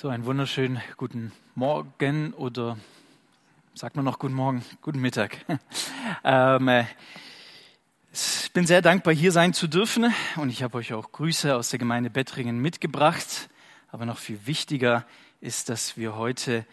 So, 0.00 0.08
einen 0.08 0.24
wunderschönen 0.24 0.80
guten 0.96 1.30
Morgen 1.54 2.32
oder 2.32 2.78
sagt 3.74 3.96
man 3.96 4.04
noch 4.06 4.18
guten 4.18 4.32
Morgen, 4.32 4.64
guten 4.80 4.98
Mittag. 4.98 5.36
ähm, 6.24 6.68
äh, 6.68 6.86
ich 8.10 8.50
bin 8.54 8.66
sehr 8.66 8.80
dankbar, 8.80 9.12
hier 9.12 9.30
sein 9.30 9.52
zu 9.52 9.68
dürfen 9.68 10.10
und 10.36 10.48
ich 10.48 10.62
habe 10.62 10.78
euch 10.78 10.94
auch 10.94 11.12
Grüße 11.12 11.54
aus 11.54 11.68
der 11.68 11.78
Gemeinde 11.78 12.08
Bettringen 12.08 12.60
mitgebracht. 12.62 13.50
Aber 13.92 14.06
noch 14.06 14.16
viel 14.16 14.46
wichtiger 14.46 15.04
ist, 15.42 15.68
dass 15.68 15.98
wir 15.98 16.16
heute 16.16 16.64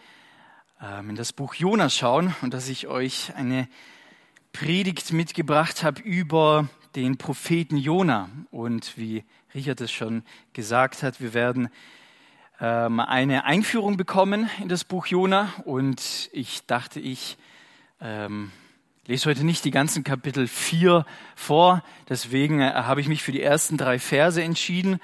ähm, 0.80 1.10
in 1.10 1.16
das 1.16 1.34
Buch 1.34 1.52
Jona 1.52 1.90
schauen 1.90 2.34
und 2.40 2.54
dass 2.54 2.66
ich 2.70 2.86
euch 2.86 3.34
eine 3.34 3.68
Predigt 4.54 5.12
mitgebracht 5.12 5.82
habe 5.82 6.00
über 6.00 6.66
den 6.96 7.18
Propheten 7.18 7.76
Jona. 7.76 8.30
Und 8.50 8.96
wie 8.96 9.22
Richard 9.54 9.82
es 9.82 9.92
schon 9.92 10.22
gesagt 10.54 11.02
hat, 11.02 11.20
wir 11.20 11.34
werden 11.34 11.68
ähm, 12.60 13.00
eine 13.00 13.44
Einführung 13.44 13.96
bekommen 13.96 14.50
in 14.60 14.68
das 14.68 14.84
Buch 14.84 15.06
Jona. 15.06 15.52
Und 15.64 16.28
ich 16.32 16.66
dachte, 16.66 17.00
ich 17.00 17.38
ähm, 18.00 18.50
lese 19.06 19.30
heute 19.30 19.44
nicht 19.44 19.64
die 19.64 19.70
ganzen 19.70 20.04
Kapitel 20.04 20.48
4 20.48 21.06
vor, 21.36 21.82
deswegen 22.08 22.60
äh, 22.60 22.72
habe 22.72 23.00
ich 23.00 23.08
mich 23.08 23.22
für 23.22 23.32
die 23.32 23.42
ersten 23.42 23.76
drei 23.76 23.98
Verse 23.98 24.42
entschieden, 24.42 25.00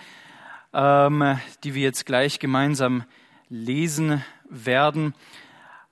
ähm, 0.72 1.38
die 1.62 1.74
wir 1.74 1.82
jetzt 1.82 2.06
gleich 2.06 2.38
gemeinsam 2.38 3.04
lesen 3.48 4.24
werden. 4.48 5.14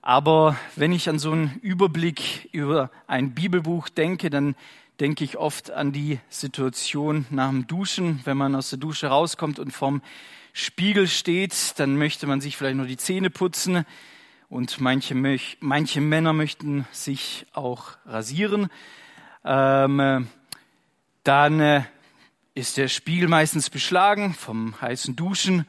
Aber 0.01 0.57
wenn 0.75 0.91
ich 0.91 1.07
an 1.07 1.17
so 1.17 1.31
einen 1.31 1.59
Überblick 1.61 2.49
über 2.51 2.91
ein 3.07 3.33
Bibelbuch 3.33 3.87
denke, 3.87 4.29
dann 4.29 4.55
denke 4.99 5.23
ich 5.23 5.37
oft 5.37 5.71
an 5.71 5.93
die 5.93 6.19
Situation 6.29 7.25
nach 7.29 7.49
dem 7.49 7.67
Duschen, 7.67 8.19
wenn 8.25 8.37
man 8.37 8.53
aus 8.53 8.69
der 8.69 8.79
Dusche 8.79 9.07
rauskommt 9.07 9.59
und 9.59 9.71
vom 9.71 10.01
Spiegel 10.55 11.07
steht, 11.07 11.79
dann 11.79 11.97
möchte 11.97 12.27
man 12.27 12.39
sich 12.39 12.55
vielleicht 12.55 12.77
nur 12.77 12.85
die 12.85 12.97
Zähne 12.97 13.31
putzen 13.31 13.85
und 14.49 14.79
manche, 14.79 15.15
manche 15.59 15.99
Männer 15.99 16.31
möchten 16.31 16.85
sich 16.91 17.47
auch 17.53 17.97
rasieren. 18.05 18.69
Ähm, 19.43 20.27
dann 21.23 21.59
äh, 21.59 21.83
ist 22.53 22.77
der 22.77 22.87
Spiegel 22.87 23.27
meistens 23.27 23.71
beschlagen 23.71 24.35
vom 24.35 24.79
heißen 24.79 25.15
Duschen 25.15 25.65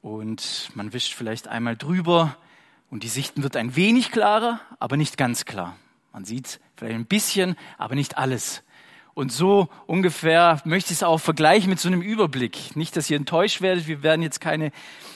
und 0.00 0.70
man 0.74 0.94
wischt 0.94 1.12
vielleicht 1.12 1.46
einmal 1.48 1.76
drüber 1.76 2.38
und 2.88 3.02
die 3.02 3.08
Sicht 3.08 3.42
wird 3.42 3.54
ein 3.54 3.76
wenig 3.76 4.12
klarer, 4.12 4.60
aber 4.80 4.96
nicht 4.96 5.18
ganz 5.18 5.44
klar. 5.44 5.76
Man 6.14 6.24
sieht 6.24 6.58
vielleicht 6.74 6.94
ein 6.94 7.04
bisschen, 7.04 7.54
aber 7.76 7.94
nicht 7.94 8.16
alles. 8.16 8.62
Und 9.16 9.32
so 9.32 9.70
ungefähr 9.86 10.60
möchte 10.66 10.92
ich 10.92 10.98
es 10.98 11.02
auch 11.02 11.16
vergleichen 11.16 11.70
mit 11.70 11.80
so 11.80 11.88
einem 11.88 12.02
Überblick. 12.02 12.76
Nicht, 12.76 12.98
dass 12.98 13.08
ihr 13.08 13.16
enttäuscht 13.16 13.62
werdet, 13.62 13.86
wir 13.86 14.02
werden 14.02 14.20
jetzt 14.20 14.42
keine 14.42 14.72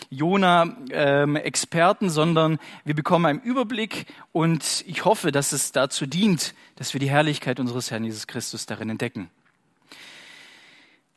Jona-Experten, 0.08 2.06
ähm, 2.06 2.10
sondern 2.10 2.58
wir 2.86 2.94
bekommen 2.94 3.26
einen 3.26 3.40
Überblick 3.40 4.06
und 4.32 4.84
ich 4.86 5.04
hoffe, 5.04 5.32
dass 5.32 5.52
es 5.52 5.72
dazu 5.72 6.06
dient, 6.06 6.54
dass 6.76 6.94
wir 6.94 6.98
die 6.98 7.10
Herrlichkeit 7.10 7.60
unseres 7.60 7.90
Herrn 7.90 8.04
Jesus 8.04 8.26
Christus 8.26 8.64
darin 8.64 8.88
entdecken. 8.88 9.28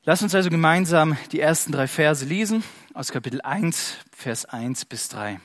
Lass 0.04 0.22
uns 0.22 0.36
also 0.36 0.50
gemeinsam 0.50 1.16
die 1.32 1.40
ersten 1.40 1.72
drei 1.72 1.88
Verse 1.88 2.26
lesen 2.26 2.66
aus 2.94 3.14
Kapitel 3.14 3.40
1, 3.40 3.96
Vers 4.12 4.44
1 4.44 4.84
bis 4.84 5.08
3. 5.08 5.40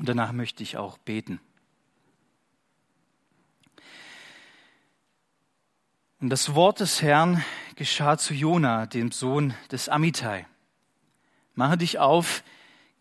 Und 0.00 0.08
danach 0.08 0.32
möchte 0.32 0.64
ich 0.64 0.78
auch 0.78 0.98
beten. 0.98 1.40
Und 6.20 6.30
das 6.30 6.56
Wort 6.56 6.80
des 6.80 7.00
Herrn 7.00 7.44
geschah 7.76 8.18
zu 8.18 8.34
Jona, 8.34 8.86
dem 8.86 9.12
Sohn 9.12 9.54
des 9.70 9.88
Amittai. 9.88 10.46
Mache 11.54 11.78
dich 11.78 12.00
auf, 12.00 12.42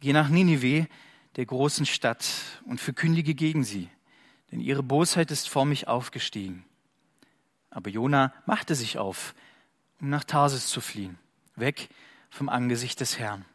geh 0.01 0.13
nach 0.13 0.29
Ninive, 0.29 0.87
der 1.35 1.47
großen 1.47 1.87
Stadt, 1.87 2.27
und 2.65 2.79
verkündige 2.79 3.33
gegen 3.33 3.63
sie, 3.63 3.89
denn 4.51 4.59
ihre 4.59 4.83
Bosheit 4.83 5.31
ist 5.31 5.49
vor 5.49 5.65
mich 5.65 5.87
aufgestiegen. 5.87 6.63
Aber 7.71 7.89
Jona 7.89 8.33
machte 8.45 8.75
sich 8.75 8.99
auf, 8.99 9.33
um 9.99 10.09
nach 10.09 10.23
Tarsis 10.23 10.67
zu 10.67 10.79
fliehen, 10.79 11.17
weg 11.55 11.89
vom 12.29 12.49
Angesicht 12.49 12.99
des 12.99 13.17
Herrn. 13.17 13.45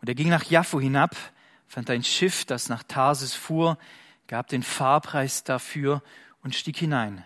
Und 0.00 0.08
er 0.08 0.14
ging 0.14 0.30
nach 0.30 0.44
Jaffo 0.44 0.80
hinab, 0.80 1.14
fand 1.66 1.90
ein 1.90 2.02
Schiff, 2.02 2.46
das 2.46 2.70
nach 2.70 2.82
Tarsis 2.82 3.34
fuhr, 3.34 3.76
gab 4.26 4.48
den 4.48 4.62
Fahrpreis 4.62 5.44
dafür 5.44 6.02
und 6.42 6.54
stieg 6.54 6.78
hinein 6.78 7.24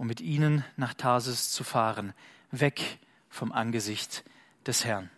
um 0.00 0.06
mit 0.06 0.22
ihnen 0.22 0.64
nach 0.78 0.94
Tarsis 0.94 1.50
zu 1.50 1.62
fahren, 1.62 2.14
weg 2.50 2.98
vom 3.28 3.52
Angesicht 3.52 4.24
des 4.64 4.86
Herrn. 4.86 5.10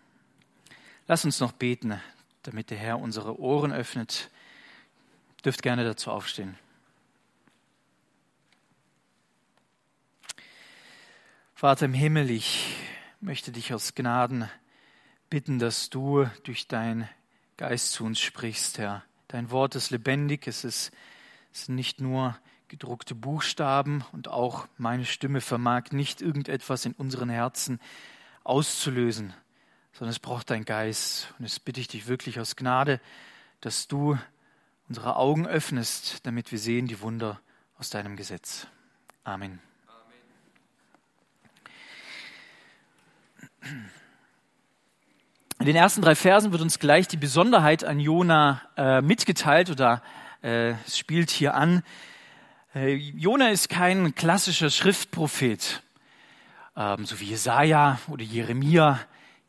Lass 1.06 1.24
uns 1.24 1.38
noch 1.38 1.52
beten, 1.52 2.00
damit 2.42 2.70
der 2.70 2.78
Herr 2.78 2.98
unsere 2.98 3.38
Ohren 3.38 3.72
öffnet. 3.72 4.28
Dürft 5.44 5.62
gerne 5.62 5.84
dazu 5.84 6.10
aufstehen. 6.10 6.58
Vater 11.54 11.84
im 11.84 11.94
Himmel, 11.94 12.28
ich 12.32 12.74
möchte 13.20 13.52
dich 13.52 13.72
aus 13.72 13.94
Gnaden 13.94 14.50
bitten, 15.30 15.60
dass 15.60 15.90
du 15.90 16.28
durch 16.42 16.66
dein 16.66 17.08
Geist 17.56 17.92
zu 17.92 18.04
uns 18.04 18.18
sprichst, 18.18 18.78
Herr. 18.78 19.04
Dein 19.28 19.52
Wort 19.52 19.76
ist 19.76 19.90
lebendig, 19.90 20.48
es 20.48 20.64
ist, 20.64 20.90
es 21.52 21.60
ist 21.60 21.68
nicht 21.68 22.00
nur 22.00 22.36
gedruckte 22.72 23.14
Buchstaben 23.14 24.02
und 24.12 24.28
auch 24.28 24.66
meine 24.78 25.04
Stimme 25.04 25.42
vermag 25.42 25.90
nicht 25.90 26.22
irgendetwas 26.22 26.86
in 26.86 26.92
unseren 26.92 27.28
Herzen 27.28 27.78
auszulösen, 28.44 29.34
sondern 29.92 30.12
es 30.12 30.18
braucht 30.18 30.48
dein 30.48 30.64
Geist. 30.64 31.34
Und 31.38 31.44
es 31.44 31.60
bitte 31.60 31.80
ich 31.80 31.88
dich 31.88 32.08
wirklich 32.08 32.40
aus 32.40 32.56
Gnade, 32.56 32.98
dass 33.60 33.88
du 33.88 34.18
unsere 34.88 35.16
Augen 35.16 35.46
öffnest, 35.46 36.24
damit 36.24 36.50
wir 36.50 36.58
sehen 36.58 36.86
die 36.86 37.02
Wunder 37.02 37.42
aus 37.78 37.90
deinem 37.90 38.16
Gesetz. 38.16 38.66
Amen. 39.22 39.60
In 45.60 45.66
den 45.66 45.76
ersten 45.76 46.00
drei 46.00 46.14
Versen 46.14 46.52
wird 46.52 46.62
uns 46.62 46.78
gleich 46.78 47.06
die 47.06 47.18
Besonderheit 47.18 47.84
an 47.84 48.00
Jona 48.00 48.62
äh, 48.78 49.02
mitgeteilt 49.02 49.68
oder 49.68 50.02
äh, 50.42 50.70
es 50.86 50.96
spielt 50.96 51.30
hier 51.30 51.52
an, 51.52 51.82
Jona 52.74 53.50
ist 53.50 53.68
kein 53.68 54.14
klassischer 54.14 54.70
Schriftprophet, 54.70 55.82
ähm, 56.74 57.04
so 57.04 57.20
wie 57.20 57.26
Jesaja 57.26 58.00
oder 58.08 58.24
Jeremia, 58.24 58.98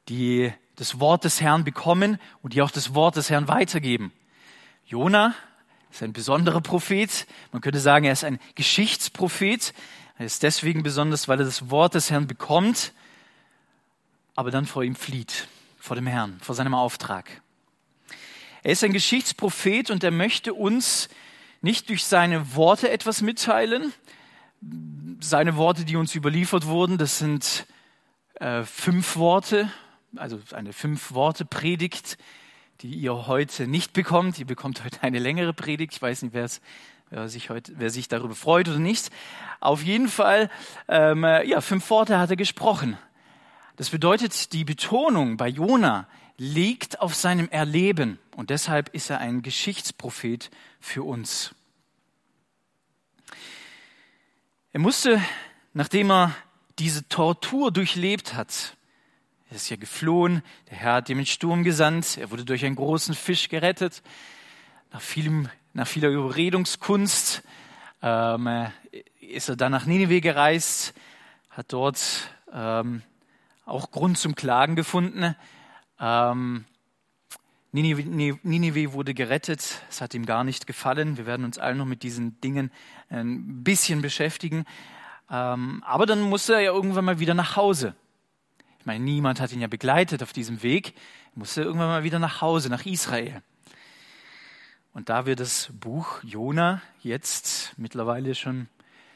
die 0.10 0.52
das 0.76 1.00
Wort 1.00 1.24
des 1.24 1.40
Herrn 1.40 1.64
bekommen 1.64 2.20
und 2.42 2.54
die 2.54 2.62
auch 2.62 2.70
das 2.70 2.96
Wort 2.96 3.16
des 3.16 3.30
Herrn 3.30 3.48
weitergeben. 3.48 4.12
Jona 4.86 5.36
ist 5.90 6.04
ein 6.04 6.12
besonderer 6.12 6.60
Prophet. 6.60 7.26
Man 7.54 7.62
könnte 7.62 7.80
sagen, 7.80 8.04
er 8.04 8.12
ist 8.12 8.26
ein 8.26 8.40
Geschichtsprophet. 8.56 9.74
Er 10.18 10.26
ist 10.26 10.44
deswegen 10.44 10.84
besonders, 10.84 11.30
weil 11.30 11.40
er 11.40 11.46
das 11.46 11.70
Wort 11.70 11.94
des 11.94 12.12
Herrn 12.12 12.28
bekommt, 12.28 12.92
aber 14.36 14.52
dann 14.52 14.66
vor 14.66 14.84
ihm 14.84 14.98
flieht, 14.98 15.48
vor 15.80 15.96
dem 15.96 16.08
Herrn, 16.08 16.42
vor 16.42 16.56
seinem 16.56 16.74
Auftrag. 16.74 17.42
Er 18.64 18.74
ist 18.74 18.84
ein 18.84 18.92
Geschichtsprophet 18.92 19.92
und 19.92 20.04
er 20.04 20.12
möchte 20.12 20.54
uns 20.54 21.08
nicht 21.64 21.88
durch 21.90 22.04
seine 22.04 22.56
Worte 22.56 22.92
etwas 22.92 23.22
mitteilen. 23.22 23.94
Seine 25.22 25.56
Worte, 25.56 25.86
die 25.86 25.96
uns 25.96 26.14
überliefert 26.14 26.68
wurden, 26.68 26.98
das 26.98 27.18
sind 27.20 27.66
äh, 28.36 28.64
fünf 28.64 29.16
Worte, 29.16 29.72
also 30.18 30.40
eine 30.52 30.74
fünf 30.74 31.14
Worte 31.14 31.46
Predigt, 31.46 32.18
die 32.82 32.94
ihr 32.94 33.28
heute 33.28 33.66
nicht 33.66 33.94
bekommt. 33.94 34.40
Ihr 34.40 34.46
bekommt 34.46 34.84
heute 34.84 35.02
eine 35.04 35.20
längere 35.20 35.54
Predigt. 35.54 35.94
Ich 35.94 36.02
weiß 36.02 36.24
nicht, 36.24 36.34
wer, 36.34 37.30
sich 37.30 37.50
heute, 37.50 37.72
wer 37.78 37.90
sich 37.90 38.10
darüber 38.10 38.36
freut 38.36 38.68
oder 38.68 38.80
nicht. 38.80 39.10
Auf 39.62 39.84
jeden 39.84 40.10
Fall, 40.10 40.50
ähm, 40.90 41.24
ja, 41.24 41.62
fünf 41.62 41.90
Worte 41.90 42.20
hat 42.20 42.30
er 42.30 42.36
gesprochen. 42.36 42.98
Das 43.76 43.90
bedeutet, 43.90 44.54
die 44.54 44.66
Betonung 44.66 45.36
bei 45.36 45.48
Jona 45.48 46.08
liegt 46.38 47.02
auf 47.02 47.16
seinem 47.16 47.50
Erleben 47.50 48.20
und 48.36 48.52
deshalb 48.52 48.90
ist 48.90 49.10
er 49.10 49.18
ein 49.18 49.42
Geschichtsprophet 49.42 50.52
für 50.80 51.02
uns. 51.02 51.56
Er 54.74 54.80
musste, 54.80 55.20
nachdem 55.74 56.12
er 56.12 56.36
diese 56.78 57.08
Tortur 57.10 57.72
durchlebt 57.72 58.36
hat, 58.36 58.78
er 59.50 59.56
ist 59.56 59.70
ja 59.70 59.76
geflohen, 59.76 60.44
der 60.70 60.78
Herr 60.78 60.94
hat 60.94 61.10
ihm 61.10 61.18
einen 61.18 61.26
Sturm 61.26 61.64
gesandt, 61.64 62.18
er 62.18 62.30
wurde 62.30 62.46
durch 62.46 62.66
einen 62.66 62.76
großen 62.76 63.16
Fisch 63.16 63.50
gerettet, 63.50 64.04
nach, 64.92 65.02
vielem, 65.02 65.50
nach 65.74 65.88
vieler 65.88 66.10
Überredungskunst 66.10 67.42
ähm, 68.04 68.68
ist 69.20 69.50
er 69.50 69.56
dann 69.56 69.72
nach 69.72 69.88
Ninive 69.88 70.22
gereist, 70.22 70.94
hat 71.50 71.74
dort 71.74 72.30
ähm, 72.52 73.02
auch 73.66 73.92
Grund 73.92 74.18
zum 74.18 74.36
Klagen 74.36 74.76
gefunden. 74.76 75.36
Ähm, 76.00 76.66
Ninive 77.72 78.94
wurde 78.94 79.16
gerettet, 79.16 79.82
es 79.90 80.00
hat 80.00 80.14
ihm 80.14 80.28
gar 80.28 80.44
nicht 80.44 80.68
gefallen. 80.68 81.18
Wir 81.18 81.26
werden 81.26 81.44
uns 81.44 81.58
allen 81.58 81.78
noch 81.78 81.86
mit 81.86 82.04
diesen 82.04 82.40
Dingen 82.42 82.72
ein 83.10 83.64
bisschen 83.64 84.02
beschäftigen. 84.04 84.66
Ähm, 85.32 85.82
aber 85.84 86.06
dann 86.06 86.22
musste 86.22 86.54
er 86.54 86.60
ja 86.60 86.72
irgendwann 86.72 87.06
mal 87.06 87.20
wieder 87.20 87.34
nach 87.34 87.56
Hause. 87.56 87.96
Ich 88.80 88.86
meine, 88.86 89.04
niemand 89.04 89.40
hat 89.40 89.52
ihn 89.52 89.62
ja 89.62 89.68
begleitet 89.68 90.22
auf 90.22 90.34
diesem 90.34 90.62
Weg. 90.62 90.94
Er 91.34 91.40
musste 91.40 91.64
irgendwann 91.64 91.88
mal 91.88 92.04
wieder 92.04 92.20
nach 92.20 92.42
Hause, 92.42 92.70
nach 92.70 92.86
Israel. 92.86 93.42
Und 94.94 95.10
da 95.10 95.26
wir 95.26 95.36
das 95.36 95.72
Buch 95.74 96.22
Jona 96.24 96.82
jetzt 97.02 97.74
mittlerweile 97.78 98.36
schon 98.36 98.68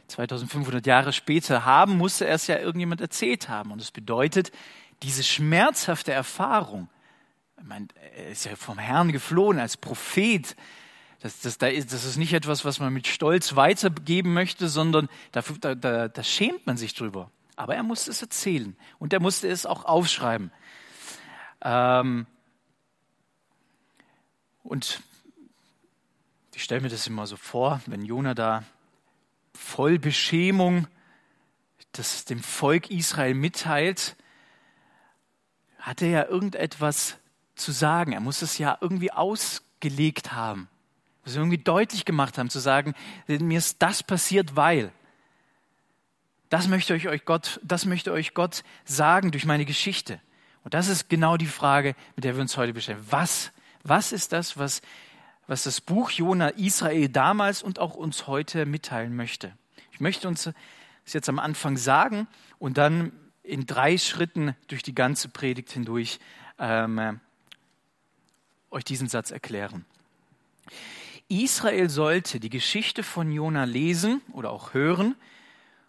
2500 0.07 0.85
Jahre 0.85 1.13
später 1.13 1.65
haben, 1.65 1.97
musste 1.97 2.25
er 2.25 2.35
es 2.35 2.47
ja 2.47 2.57
irgendjemand 2.57 3.01
erzählt 3.01 3.49
haben. 3.49 3.71
Und 3.71 3.81
das 3.81 3.91
bedeutet, 3.91 4.51
diese 5.03 5.23
schmerzhafte 5.23 6.11
Erfahrung, 6.11 6.89
meine, 7.61 7.87
er 8.15 8.29
ist 8.29 8.45
ja 8.45 8.55
vom 8.55 8.77
Herrn 8.77 9.11
geflohen 9.11 9.59
als 9.59 9.77
Prophet, 9.77 10.55
das, 11.19 11.39
das, 11.39 11.57
das 11.57 12.05
ist 12.05 12.17
nicht 12.17 12.33
etwas, 12.33 12.63
was 12.63 12.79
man 12.79 12.93
mit 12.93 13.07
Stolz 13.07 13.55
weitergeben 13.55 14.33
möchte, 14.33 14.69
sondern 14.69 15.09
da, 15.31 15.41
da, 15.75 16.07
da 16.07 16.23
schämt 16.23 16.67
man 16.67 16.77
sich 16.77 16.93
drüber. 16.93 17.31
Aber 17.55 17.75
er 17.75 17.81
musste 17.81 18.11
es 18.11 18.21
erzählen 18.21 18.77
und 18.99 19.13
er 19.13 19.19
musste 19.19 19.47
es 19.47 19.65
auch 19.65 19.85
aufschreiben. 19.85 20.51
Ähm 21.61 22.27
und 24.63 25.01
ich 26.53 26.63
stelle 26.63 26.81
mir 26.81 26.89
das 26.89 27.07
immer 27.07 27.25
so 27.25 27.35
vor, 27.35 27.81
wenn 27.87 28.05
Jona 28.05 28.35
da 28.35 28.63
voll 29.57 29.99
Beschämung 29.99 30.87
das 31.93 32.25
dem 32.25 32.43
Volk 32.43 32.91
Israel 32.91 33.33
mitteilt, 33.33 34.15
hat 35.79 36.01
er 36.01 36.09
ja 36.09 36.25
irgendetwas 36.25 37.17
zu 37.55 37.71
sagen. 37.71 38.11
Er 38.11 38.19
muss 38.19 38.41
es 38.41 38.57
ja 38.59 38.77
irgendwie 38.81 39.11
ausgelegt 39.11 40.33
haben 40.33 40.69
wir 41.33 41.41
irgendwie 41.41 41.57
deutlich 41.57 42.05
gemacht 42.05 42.37
haben, 42.37 42.49
zu 42.49 42.59
sagen, 42.59 42.93
mir 43.27 43.57
ist 43.57 43.81
das 43.81 44.03
passiert, 44.03 44.55
weil. 44.55 44.91
Das 46.49 46.67
möchte 46.67 46.93
euch 46.93 47.25
Gott, 47.25 47.59
das 47.63 47.85
möchte 47.85 48.13
euch 48.13 48.33
Gott 48.33 48.63
sagen 48.85 49.31
durch 49.31 49.45
meine 49.45 49.65
Geschichte. 49.65 50.21
Und 50.63 50.73
das 50.73 50.87
ist 50.87 51.09
genau 51.09 51.37
die 51.37 51.45
Frage, 51.45 51.95
mit 52.15 52.23
der 52.23 52.35
wir 52.35 52.41
uns 52.41 52.55
heute 52.55 52.73
beschäftigen. 52.73 53.07
Was, 53.09 53.51
was 53.83 54.11
ist 54.11 54.31
das, 54.31 54.57
was, 54.57 54.81
was 55.47 55.63
das 55.63 55.81
Buch 55.81 56.11
Jona 56.11 56.49
Israel 56.49 57.09
damals 57.09 57.63
und 57.63 57.79
auch 57.79 57.95
uns 57.95 58.27
heute 58.27 58.65
mitteilen 58.65 59.15
möchte? 59.15 59.53
Ich 59.91 59.99
möchte 59.99 60.27
uns 60.27 60.43
das 60.43 61.13
jetzt 61.13 61.29
am 61.29 61.39
Anfang 61.39 61.77
sagen 61.77 62.27
und 62.59 62.77
dann 62.77 63.11
in 63.43 63.65
drei 63.65 63.97
Schritten 63.97 64.55
durch 64.67 64.83
die 64.83 64.93
ganze 64.93 65.29
Predigt 65.29 65.71
hindurch 65.71 66.19
ähm, 66.59 67.21
euch 68.69 68.83
diesen 68.83 69.07
Satz 69.07 69.31
erklären. 69.31 69.85
Israel 71.29 71.89
sollte 71.89 72.39
die 72.39 72.49
Geschichte 72.49 73.03
von 73.03 73.31
Jona 73.31 73.63
lesen 73.63 74.21
oder 74.33 74.51
auch 74.51 74.73
hören 74.73 75.15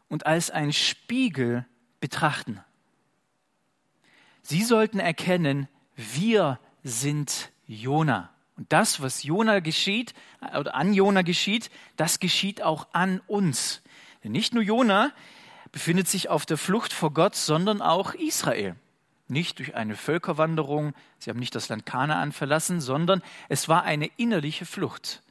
und 0.09 0.27
als 0.27 0.51
ein 0.51 0.73
Spiegel 0.73 1.67
betrachten. 2.01 2.61
Sie 4.43 4.63
sollten 4.63 5.01
erkennen, 5.01 5.69
wir 5.97 6.59
sind 6.83 7.51
Jona. 7.67 8.31
Und 8.59 8.73
das, 8.73 9.01
was 9.01 9.23
Jona 9.23 9.61
geschieht 9.61 10.15
oder 10.41 10.75
an 10.75 10.93
Jona 10.93 11.23
geschieht, 11.23 11.71
das 11.97 12.19
geschieht 12.19 12.61
auch 12.61 12.89
an 12.93 13.21
uns. 13.29 13.83
Denn 14.25 14.33
nicht 14.33 14.53
nur 14.53 14.65
Jona 14.65 15.13
befindet 15.71 16.09
sich 16.09 16.29
auf 16.29 16.45
der 16.45 16.59
Flucht 16.59 16.93
vor 16.93 17.15
Gott, 17.15 17.37
sondern 17.37 17.81
auch 17.81 18.15
Israel. 18.15 18.75
Nicht 19.29 19.61
durch 19.61 19.77
eine 19.77 19.95
Völkerwanderung, 19.95 20.93
sie 21.21 21.31
haben 21.31 21.39
nicht 21.39 21.55
das 21.55 21.69
Land 21.69 21.87
Kanaan 21.87 22.33
verlassen, 22.33 22.81
sondern 22.81 23.23
es 23.49 23.69
war 23.69 23.85
eine 23.85 24.11
innerliche 24.17 24.67
Flucht. 24.67 25.23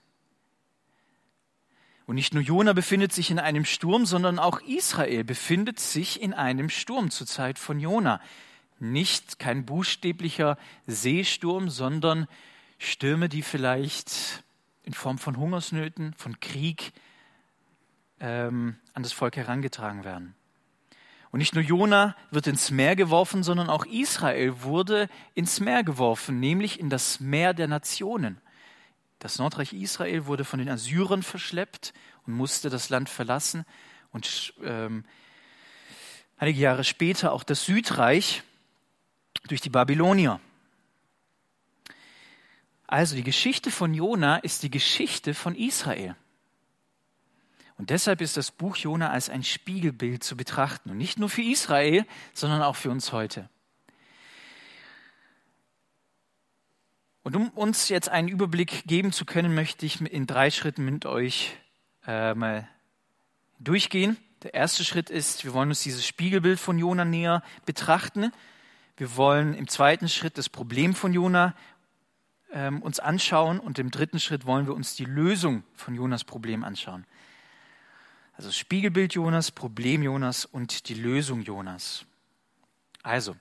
Und 2.06 2.16
nicht 2.16 2.34
nur 2.34 2.44
Jona 2.44 2.72
befindet 2.72 3.12
sich 3.12 3.30
in 3.30 3.40
einem 3.40 3.66
Sturm, 3.66 4.06
sondern 4.06 4.40
auch 4.40 4.62
Israel 4.62 5.26
befindet 5.26 5.82
sich 5.82 6.22
in 6.22 6.34
einem 6.34 6.70
Sturm 6.70 7.12
zur 7.12 7.28
Zeit 7.28 7.60
von 7.60 7.82
Jona. 7.82 8.22
Nicht 8.80 9.38
kein 9.38 9.66
buchstäblicher 9.66 10.58
Seesturm, 10.86 11.70
sondern 11.70 12.28
Stürme, 12.78 13.30
die 13.30 13.42
vielleicht 13.42 14.44
in 14.84 14.94
Form 14.94 15.18
von 15.18 15.38
Hungersnöten, 15.38 16.14
von 16.14 16.40
Krieg 16.40 16.94
ähm, 18.20 18.78
an 18.94 19.04
das 19.04 19.12
Volk 19.12 19.36
herangetragen 19.36 20.04
werden. 20.04 20.36
Und 21.32 21.40
nicht 21.40 21.54
nur 21.54 21.64
Jona 21.64 22.16
wird 22.32 22.48
ins 22.48 22.72
Meer 22.72 22.96
geworfen, 22.96 23.44
sondern 23.44 23.70
auch 23.70 23.86
Israel 23.86 24.62
wurde 24.62 25.10
ins 25.34 25.60
Meer 25.60 25.84
geworfen, 25.84 26.40
nämlich 26.40 26.80
in 26.80 26.90
das 26.90 27.20
Meer 27.20 27.54
der 27.54 27.68
Nationen. 27.68 28.40
Das 29.20 29.40
Nordreich 29.40 29.74
Israel 29.74 30.26
wurde 30.26 30.46
von 30.46 30.60
den 30.60 30.70
Assyrern 30.70 31.24
verschleppt 31.24 31.94
und 32.26 32.34
musste 32.34 32.70
das 32.70 32.90
Land 32.90 33.10
verlassen. 33.10 33.66
Und 34.12 34.54
ähm, 34.64 35.04
einige 36.38 36.60
Jahre 36.60 36.84
später 36.84 37.34
auch 37.34 37.44
das 37.44 37.66
Südreich 37.66 38.44
durch 39.48 39.62
die 39.62 39.70
Babylonier. 39.70 40.40
Also 42.88 43.16
die 43.16 43.24
Geschichte 43.24 43.70
von 43.70 43.94
Jona 43.94 44.38
ist 44.38 44.64
die 44.64 44.72
Geschichte 44.72 45.34
von 45.34 45.56
Israel. 45.56 46.16
Und 47.78 47.92
deshalb 47.92 48.22
ist 48.22 48.38
das 48.38 48.50
Buch 48.50 48.76
Jona 48.78 49.12
als 49.12 49.30
ein 49.30 49.44
Spiegelbild 49.44 50.24
zu 50.24 50.36
betrachten. 50.36 50.90
Und 50.90 50.98
nicht 50.98 51.20
nur 51.20 51.30
für 51.30 51.44
Israel, 51.44 52.06
sondern 52.34 52.64
auch 52.64 52.76
für 52.76 52.90
uns 52.90 53.12
heute. 53.12 53.50
Und 57.24 57.36
um 57.36 57.50
uns 57.50 57.90
jetzt 57.90 58.08
einen 58.08 58.30
Überblick 58.30 58.86
geben 58.88 59.12
zu 59.12 59.26
können, 59.26 59.54
möchte 59.54 59.86
ich 59.86 60.00
in 60.00 60.26
drei 60.26 60.50
Schritten 60.50 60.86
mit 60.86 61.06
euch 61.06 61.58
äh, 62.08 62.34
mal 62.34 62.70
durchgehen. 63.60 64.16
Der 64.44 64.54
erste 64.54 64.86
Schritt 64.86 65.10
ist, 65.10 65.44
wir 65.44 65.54
wollen 65.54 65.70
uns 65.70 65.84
dieses 65.84 66.08
Spiegelbild 66.08 66.58
von 66.58 66.80
Jona 66.80 67.04
näher 67.04 67.44
betrachten. 67.66 68.32
Wir 68.96 69.18
wollen 69.18 69.54
im 69.54 69.68
zweiten 69.68 70.08
Schritt 70.08 70.38
das 70.38 70.48
Problem 70.48 70.96
von 70.96 71.12
Jona 71.12 71.54
ähm, 72.52 72.82
uns 72.82 73.00
anschauen 73.00 73.60
und 73.60 73.80
im 73.80 73.92
dritten 73.92 74.20
Schritt 74.20 74.46
wollen 74.46 74.68
wir 74.68 74.74
uns 74.74 74.96
die 74.96 75.06
Lösung 75.06 75.64
von 75.74 75.96
Jonas 75.96 76.24
Problem 76.24 76.64
anschauen. 76.64 77.06
Also 78.36 78.52
Spiegelbild 78.52 79.14
Jonas, 79.14 79.52
Problem 79.52 80.04
Jonas 80.04 80.46
und 80.46 80.90
die 80.90 80.94
Lösung 80.94 81.42
Jonas. 81.42 82.06
Also, 83.02 83.36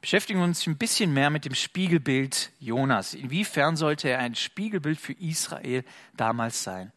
beschäftigen 0.00 0.40
wir 0.40 0.44
uns 0.44 0.66
ein 0.66 0.78
bisschen 0.78 1.12
mehr 1.12 1.30
mit 1.30 1.44
dem 1.44 1.54
Spiegelbild 1.54 2.50
Jonas. 2.58 3.12
Inwiefern 3.12 3.76
sollte 3.76 4.08
er 4.08 4.20
ein 4.20 4.34
Spiegelbild 4.34 4.98
für 4.98 5.12
Israel 5.12 5.84
damals 6.16 6.62
sein? 6.62 6.92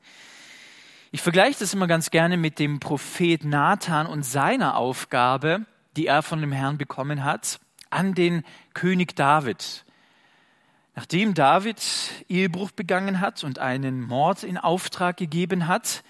Ich 1.11 1.21
vergleiche 1.21 1.59
das 1.59 1.73
immer 1.73 1.87
ganz 1.87 2.11
gerne 2.11 2.37
mit 2.37 2.59
dem 2.59 2.79
Prophet 2.79 3.43
Nathan 3.43 4.07
und 4.07 4.23
seiner 4.23 4.77
Aufgabe, 4.77 5.65
die 5.95 6.07
er 6.07 6.23
von 6.23 6.41
dem 6.41 6.51
Herrn 6.51 6.77
bekommen 6.77 7.23
hat, 7.23 7.59
an 7.89 8.15
den 8.15 8.43
König 8.73 9.15
David. 9.15 9.85
Nachdem 10.95 11.33
David 11.33 11.81
Ehebruch 12.29 12.71
begangen 12.71 13.19
hat 13.19 13.43
und 13.43 13.57
einen 13.57 14.01
Mord 14.01 14.43
in 14.43 14.57
Auftrag 14.57 15.17
gegeben 15.17 15.67
hat, 15.67 16.03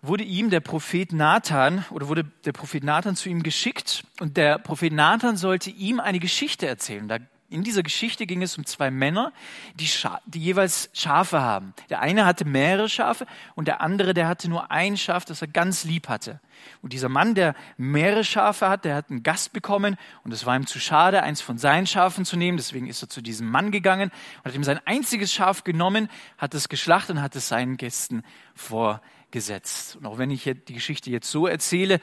wurde 0.00 0.24
ihm 0.24 0.50
der 0.50 0.58
Prophet 0.58 1.12
Nathan 1.12 1.84
oder 1.90 2.08
wurde 2.08 2.24
der 2.44 2.52
Prophet 2.52 2.82
Nathan 2.82 3.14
zu 3.14 3.28
ihm 3.28 3.44
geschickt 3.44 4.04
und 4.18 4.36
der 4.36 4.58
Prophet 4.58 4.92
Nathan 4.92 5.36
sollte 5.36 5.70
ihm 5.70 6.00
eine 6.00 6.18
Geschichte 6.18 6.66
erzählen. 6.66 7.06
Da, 7.06 7.18
in 7.52 7.62
dieser 7.62 7.82
Geschichte 7.82 8.26
ging 8.26 8.42
es 8.42 8.56
um 8.58 8.66
zwei 8.66 8.90
Männer, 8.90 9.32
die, 9.74 9.88
die 10.26 10.40
jeweils 10.40 10.90
Schafe 10.92 11.40
haben. 11.40 11.74
Der 11.90 12.00
eine 12.00 12.24
hatte 12.24 12.44
mehrere 12.44 12.88
Schafe 12.88 13.26
und 13.54 13.68
der 13.68 13.80
andere, 13.80 14.14
der 14.14 14.28
hatte 14.28 14.48
nur 14.48 14.70
ein 14.70 14.96
Schaf, 14.96 15.24
das 15.24 15.42
er 15.42 15.48
ganz 15.48 15.84
lieb 15.84 16.08
hatte. 16.08 16.40
Und 16.80 16.92
dieser 16.92 17.08
Mann, 17.08 17.34
der 17.34 17.54
mehrere 17.76 18.24
Schafe 18.24 18.68
hat, 18.68 18.84
der 18.84 18.94
hat 18.94 19.10
einen 19.10 19.22
Gast 19.22 19.52
bekommen 19.52 19.96
und 20.24 20.32
es 20.32 20.46
war 20.46 20.56
ihm 20.56 20.66
zu 20.66 20.80
schade, 20.80 21.22
eins 21.22 21.40
von 21.40 21.58
seinen 21.58 21.86
Schafen 21.86 22.24
zu 22.24 22.36
nehmen. 22.36 22.56
Deswegen 22.56 22.86
ist 22.86 23.02
er 23.02 23.08
zu 23.08 23.20
diesem 23.20 23.48
Mann 23.48 23.70
gegangen 23.70 24.10
und 24.38 24.44
hat 24.44 24.54
ihm 24.54 24.64
sein 24.64 24.80
einziges 24.84 25.32
Schaf 25.32 25.64
genommen, 25.64 26.08
hat 26.38 26.54
es 26.54 26.68
geschlachtet 26.68 27.16
und 27.16 27.22
hat 27.22 27.36
es 27.36 27.48
seinen 27.48 27.76
Gästen 27.76 28.22
vorgestellt 28.54 29.12
gesetzt. 29.32 29.96
Und 29.96 30.06
auch 30.06 30.18
wenn 30.18 30.30
ich 30.30 30.44
die 30.44 30.74
Geschichte 30.74 31.10
jetzt 31.10 31.28
so 31.28 31.48
erzähle, 31.48 32.00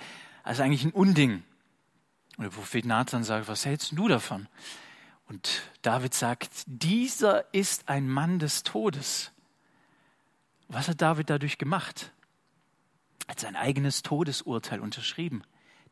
ist 0.49 0.59
eigentlich 0.59 0.83
ein 0.83 0.91
Unding. 0.91 1.43
Und 2.37 2.43
der 2.43 2.49
Prophet 2.49 2.85
Nathan 2.85 3.23
sagt, 3.23 3.47
was 3.47 3.65
hältst 3.65 3.93
du 3.93 4.07
davon? 4.09 4.47
Und 5.29 5.61
David 5.83 6.15
sagt, 6.15 6.49
dieser 6.65 7.53
ist 7.53 7.87
ein 7.87 8.09
Mann 8.09 8.39
des 8.39 8.63
Todes. 8.63 9.31
Was 10.67 10.87
hat 10.87 11.01
David 11.01 11.29
dadurch 11.29 11.59
gemacht? 11.59 12.11
Er 13.27 13.31
hat 13.31 13.39
sein 13.39 13.55
eigenes 13.55 14.01
Todesurteil 14.01 14.79
unterschrieben. 14.79 15.43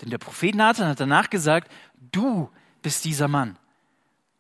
Denn 0.02 0.10
der 0.10 0.18
Prophet 0.18 0.56
Nathan 0.56 0.88
hat 0.88 1.00
danach 1.00 1.30
gesagt, 1.30 1.72
du 2.12 2.50
bist 2.82 3.06
dieser 3.06 3.28
Mann. 3.28 3.58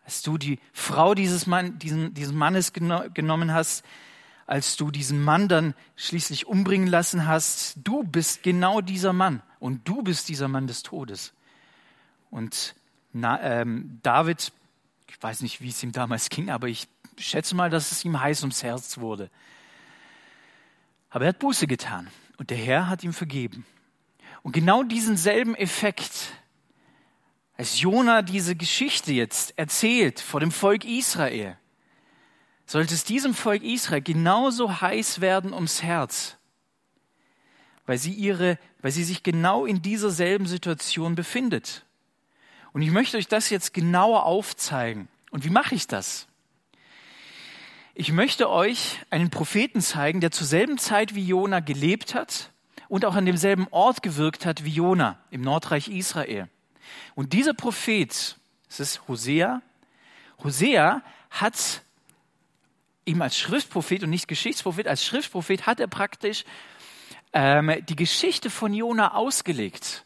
Als 0.03 0.23
du 0.23 0.39
die 0.39 0.59
Frau 0.73 1.13
dieses, 1.13 1.45
Mann, 1.45 1.77
diesen, 1.77 2.15
diesen 2.15 2.35
Mannes 2.35 2.73
genommen 2.73 3.53
hast, 3.53 3.85
als 4.47 4.77
du 4.77 4.89
diesen 4.89 5.23
Mann 5.23 5.47
dann 5.47 5.75
schließlich 5.95 6.47
umbringen 6.47 6.87
lassen 6.87 7.27
hast, 7.27 7.75
du 7.83 8.01
bist 8.03 8.41
genau 8.41 8.81
dieser 8.81 9.13
Mann 9.13 9.43
und 9.59 9.87
du 9.87 10.01
bist 10.01 10.29
dieser 10.29 10.47
Mann 10.47 10.65
des 10.65 10.81
Todes. 10.81 11.33
Und 12.31 12.73
na, 13.13 13.41
ähm, 13.41 13.99
David, 14.01 14.53
ich 15.07 15.21
weiß 15.21 15.41
nicht, 15.41 15.61
wie 15.61 15.69
es 15.69 15.81
ihm 15.83 15.91
damals 15.91 16.29
ging, 16.29 16.49
aber 16.49 16.67
ich 16.67 16.87
schätze 17.17 17.55
mal, 17.55 17.69
dass 17.69 17.91
es 17.91 18.05
ihm 18.05 18.19
heiß 18.19 18.41
ums 18.41 18.63
Herz 18.63 18.97
wurde. 18.97 19.29
Aber 21.09 21.25
er 21.25 21.29
hat 21.29 21.39
Buße 21.39 21.67
getan 21.67 22.07
und 22.37 22.49
der 22.49 22.57
Herr 22.57 22.89
hat 22.89 23.03
ihm 23.03 23.13
vergeben. 23.13 23.65
Und 24.43 24.51
genau 24.51 24.83
diesen 24.83 25.17
selben 25.17 25.55
Effekt 25.55 26.33
als 27.57 27.81
Jona 27.81 28.21
diese 28.21 28.55
Geschichte 28.55 29.11
jetzt 29.11 29.57
erzählt 29.57 30.19
vor 30.19 30.39
dem 30.39 30.51
Volk 30.51 30.85
Israel, 30.85 31.57
sollte 32.67 32.93
es 32.93 33.03
diesem 33.03 33.33
Volk 33.33 33.63
Israel 33.63 34.01
genauso 34.01 34.79
heiß 34.79 35.21
werden 35.21 35.53
ums 35.53 35.81
Herz, 35.81 36.37
weil 37.87 37.97
sie 37.97 38.13
ihre, 38.13 38.59
weil 38.81 38.91
sie 38.91 39.03
sich 39.03 39.23
genau 39.23 39.65
in 39.65 39.81
dieser 39.81 40.11
selben 40.11 40.45
Situation 40.45 41.15
befindet. 41.15 41.86
Und 42.77 42.83
ich 42.83 42.91
möchte 42.91 43.17
euch 43.17 43.27
das 43.27 43.49
jetzt 43.49 43.73
genauer 43.73 44.25
aufzeigen. 44.27 45.07
Und 45.31 45.43
wie 45.43 45.49
mache 45.49 45.73
ich 45.73 45.87
das? 45.87 46.27
Ich 47.95 48.11
möchte 48.11 48.51
euch 48.51 48.99
einen 49.09 49.31
Propheten 49.31 49.81
zeigen, 49.81 50.21
der 50.21 50.29
zur 50.29 50.45
selben 50.45 50.77
Zeit 50.77 51.15
wie 51.15 51.25
Jona 51.25 51.59
gelebt 51.59 52.13
hat 52.13 52.51
und 52.87 53.03
auch 53.03 53.15
an 53.15 53.25
demselben 53.25 53.67
Ort 53.71 54.03
gewirkt 54.03 54.45
hat 54.45 54.63
wie 54.63 54.69
Jona 54.69 55.17
im 55.31 55.41
Nordreich 55.41 55.87
Israel. 55.87 56.49
Und 57.15 57.33
dieser 57.33 57.55
Prophet, 57.55 58.37
das 58.67 58.79
ist 58.79 59.07
Hosea, 59.07 59.63
Hosea 60.43 61.01
hat 61.31 61.81
ihm 63.05 63.23
als 63.23 63.39
Schriftprophet 63.39 64.03
und 64.03 64.11
nicht 64.11 64.27
Geschichtsprophet, 64.27 64.87
als 64.87 65.03
Schriftprophet 65.03 65.65
hat 65.65 65.79
er 65.79 65.87
praktisch 65.87 66.45
ähm, 67.33 67.83
die 67.89 67.95
Geschichte 67.95 68.51
von 68.51 68.71
Jona 68.71 69.15
ausgelegt. 69.15 70.05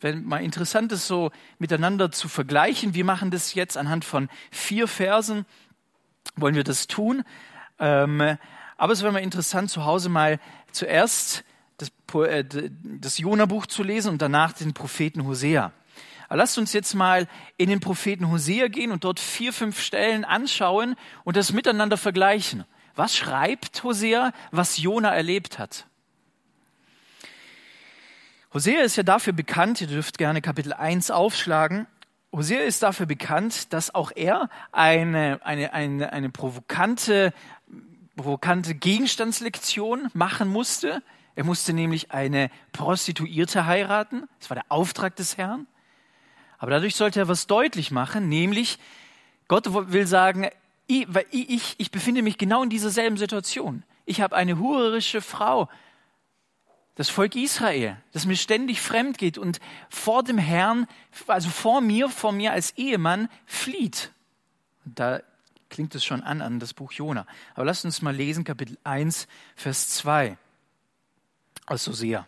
Wenn 0.00 0.24
mal 0.24 0.42
interessant 0.42 0.92
ist, 0.92 1.06
so 1.06 1.30
miteinander 1.58 2.10
zu 2.10 2.28
vergleichen. 2.28 2.94
Wir 2.94 3.04
machen 3.04 3.30
das 3.30 3.54
jetzt 3.54 3.76
anhand 3.76 4.04
von 4.04 4.28
vier 4.50 4.88
Versen, 4.88 5.44
wollen 6.36 6.54
wir 6.54 6.64
das 6.64 6.86
tun. 6.86 7.22
Ähm, 7.78 8.38
aber 8.76 8.92
es 8.92 9.02
wäre 9.02 9.12
mal 9.12 9.18
interessant, 9.18 9.70
zu 9.70 9.84
Hause 9.84 10.08
mal 10.08 10.40
zuerst 10.72 11.44
das, 11.76 11.90
äh, 12.14 12.44
das 12.82 13.18
Jona-Buch 13.18 13.66
zu 13.66 13.82
lesen 13.82 14.12
und 14.12 14.22
danach 14.22 14.54
den 14.54 14.72
Propheten 14.72 15.26
Hosea. 15.26 15.72
Aber 16.28 16.36
lasst 16.36 16.56
uns 16.56 16.72
jetzt 16.72 16.94
mal 16.94 17.26
in 17.58 17.68
den 17.68 17.80
Propheten 17.80 18.30
Hosea 18.30 18.68
gehen 18.68 18.92
und 18.92 19.04
dort 19.04 19.20
vier, 19.20 19.52
fünf 19.52 19.80
Stellen 19.80 20.24
anschauen 20.24 20.94
und 21.24 21.36
das 21.36 21.52
miteinander 21.52 21.96
vergleichen. 21.96 22.64
Was 22.94 23.16
schreibt 23.16 23.82
Hosea, 23.82 24.32
was 24.50 24.78
Jona 24.78 25.14
erlebt 25.14 25.58
hat? 25.58 25.86
Hosea 28.52 28.80
ist 28.80 28.96
ja 28.96 29.04
dafür 29.04 29.32
bekannt, 29.32 29.80
ihr 29.80 29.86
dürft 29.86 30.18
gerne 30.18 30.42
Kapitel 30.42 30.72
1 30.72 31.12
aufschlagen. 31.12 31.86
Hosea 32.32 32.62
ist 32.62 32.82
dafür 32.82 33.06
bekannt, 33.06 33.72
dass 33.72 33.94
auch 33.94 34.10
er 34.12 34.50
eine, 34.72 35.38
eine, 35.44 35.72
eine, 35.72 36.12
eine 36.12 36.30
provokante, 36.30 37.32
provokante 38.16 38.74
Gegenstandslektion 38.74 40.10
machen 40.14 40.48
musste. 40.48 41.00
Er 41.36 41.44
musste 41.44 41.72
nämlich 41.72 42.10
eine 42.10 42.50
Prostituierte 42.72 43.66
heiraten. 43.66 44.28
Das 44.40 44.50
war 44.50 44.56
der 44.56 44.66
Auftrag 44.68 45.14
des 45.14 45.36
Herrn. 45.36 45.68
Aber 46.58 46.72
dadurch 46.72 46.96
sollte 46.96 47.20
er 47.20 47.28
was 47.28 47.46
deutlich 47.46 47.92
machen, 47.92 48.28
nämlich 48.28 48.78
Gott 49.46 49.72
will 49.92 50.08
sagen, 50.08 50.48
ich, 50.88 51.06
ich, 51.30 51.74
ich 51.78 51.90
befinde 51.92 52.22
mich 52.22 52.36
genau 52.36 52.64
in 52.64 52.70
dieser 52.70 52.90
selben 52.90 53.16
Situation. 53.16 53.84
Ich 54.06 54.20
habe 54.20 54.34
eine 54.34 54.58
hurerische 54.58 55.20
Frau, 55.20 55.68
das 57.00 57.08
Volk 57.08 57.34
Israel, 57.34 57.96
das 58.12 58.26
mir 58.26 58.36
ständig 58.36 58.82
fremd 58.82 59.16
geht 59.16 59.38
und 59.38 59.58
vor 59.88 60.22
dem 60.22 60.36
Herrn, 60.36 60.86
also 61.28 61.48
vor 61.48 61.80
mir, 61.80 62.10
vor 62.10 62.30
mir 62.30 62.52
als 62.52 62.76
Ehemann 62.76 63.30
flieht. 63.46 64.12
Und 64.84 64.98
da 64.98 65.22
klingt 65.70 65.94
es 65.94 66.04
schon 66.04 66.22
an 66.22 66.42
an 66.42 66.60
das 66.60 66.74
Buch 66.74 66.92
Jona. 66.92 67.26
Aber 67.54 67.64
lasst 67.64 67.86
uns 67.86 68.02
mal 68.02 68.14
lesen, 68.14 68.44
Kapitel 68.44 68.76
1, 68.84 69.28
Vers 69.56 69.88
2 69.96 70.36
aus 71.64 71.88
Hosea. 71.88 72.26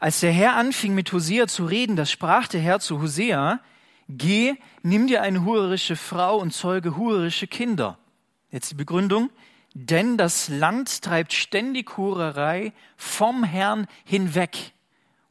Als 0.00 0.20
der 0.20 0.32
Herr 0.32 0.56
anfing 0.56 0.94
mit 0.94 1.12
Hosea 1.12 1.46
zu 1.46 1.66
reden, 1.66 1.96
da 1.96 2.06
sprach 2.06 2.48
der 2.48 2.62
Herr 2.62 2.80
zu 2.80 3.02
Hosea, 3.02 3.60
geh, 4.08 4.54
nimm 4.82 5.08
dir 5.08 5.20
eine 5.20 5.44
hurerische 5.44 5.96
Frau 5.96 6.38
und 6.38 6.54
zeuge 6.54 6.96
hurerische 6.96 7.48
Kinder. 7.48 7.98
Jetzt 8.50 8.70
die 8.70 8.76
Begründung, 8.76 9.28
denn 9.74 10.16
das 10.16 10.48
Land 10.48 11.02
treibt 11.02 11.32
ständig 11.32 11.96
Hurerei 11.96 12.72
vom 12.96 13.42
Herrn 13.42 13.86
hinweg. 14.04 14.72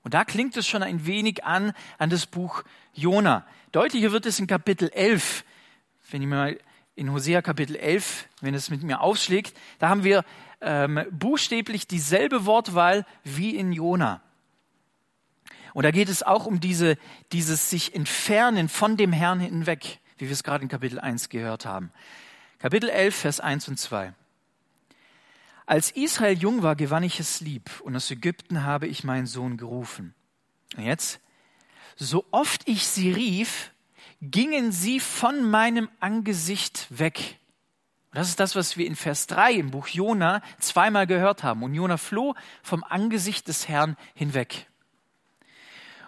Und 0.03 0.13
da 0.13 0.25
klingt 0.25 0.55
es 0.57 0.67
schon 0.67 0.83
ein 0.83 1.05
wenig 1.05 1.45
an, 1.45 1.71
an 1.97 2.09
das 2.09 2.25
Buch 2.25 2.63
Jona. 2.93 3.45
Deutlicher 3.71 4.12
wird 4.12 4.25
es 4.25 4.39
in 4.39 4.47
Kapitel 4.47 4.89
11. 4.89 5.45
Wenn 6.12 6.21
ich 6.21 6.27
mal 6.27 6.59
in 6.95 7.12
Hosea 7.12 7.41
Kapitel 7.41 7.77
11, 7.77 8.27
wenn 8.41 8.53
es 8.53 8.69
mit 8.69 8.83
mir 8.83 9.00
aufschlägt, 9.00 9.57
da 9.79 9.88
haben 9.88 10.03
wir 10.03 10.25
ähm, 10.59 11.05
buchstäblich 11.12 11.88
dieselbe 11.88 12.45
Wortwahl 12.45 13.05
wie 13.23 13.55
in 13.55 13.71
Jona. 13.71 14.21
Und 15.73 15.83
da 15.83 15.91
geht 15.91 16.09
es 16.09 16.21
auch 16.21 16.45
um 16.45 16.59
diese, 16.59 16.97
dieses 17.31 17.69
sich 17.69 17.95
entfernen 17.95 18.69
von 18.69 18.97
dem 18.97 19.13
Herrn 19.13 19.39
hinweg, 19.39 20.00
wie 20.17 20.25
wir 20.25 20.33
es 20.33 20.43
gerade 20.43 20.63
in 20.63 20.69
Kapitel 20.69 21.00
1 21.00 21.29
gehört 21.29 21.65
haben. 21.65 21.91
Kapitel 22.59 22.89
11, 22.89 23.15
Vers 23.15 23.39
1 23.39 23.69
und 23.69 23.79
2. 23.79 24.13
Als 25.65 25.91
Israel 25.91 26.38
jung 26.38 26.62
war, 26.62 26.75
gewann 26.75 27.03
ich 27.03 27.20
es 27.20 27.39
lieb, 27.39 27.70
und 27.82 27.96
aus 27.96 28.12
Ägypten 28.12 28.63
habe 28.63 28.88
ich 28.88 29.03
meinen 29.03 29.27
Sohn 29.27 29.58
gerufen. 29.58 30.13
Und 30.75 30.84
jetzt, 30.84 31.20
so 31.96 32.25
oft 32.32 32.67
ich 32.67 32.86
sie 32.86 33.12
rief, 33.12 33.72
gingen 34.22 34.72
sie 34.72 35.00
von 35.00 35.50
meinem 35.50 35.89
Angesicht 36.00 36.88
weg. 36.89 37.39
Und 38.12 38.20
das 38.20 38.29
ist 38.29 38.39
das, 38.39 38.55
was 38.55 38.77
wir 38.77 38.86
in 38.86 38.96
Vers 38.96 39.27
3 39.27 39.53
im 39.53 39.72
Buch 39.72 39.88
Jona 39.88 40.41
zweimal 40.60 41.08
gehört 41.08 41.43
haben. 41.43 41.63
Und 41.63 41.74
Jona 41.74 41.98
floh 41.98 42.36
vom 42.62 42.84
Angesicht 42.84 43.48
des 43.48 43.67
Herrn 43.67 43.98
hinweg. 44.13 44.67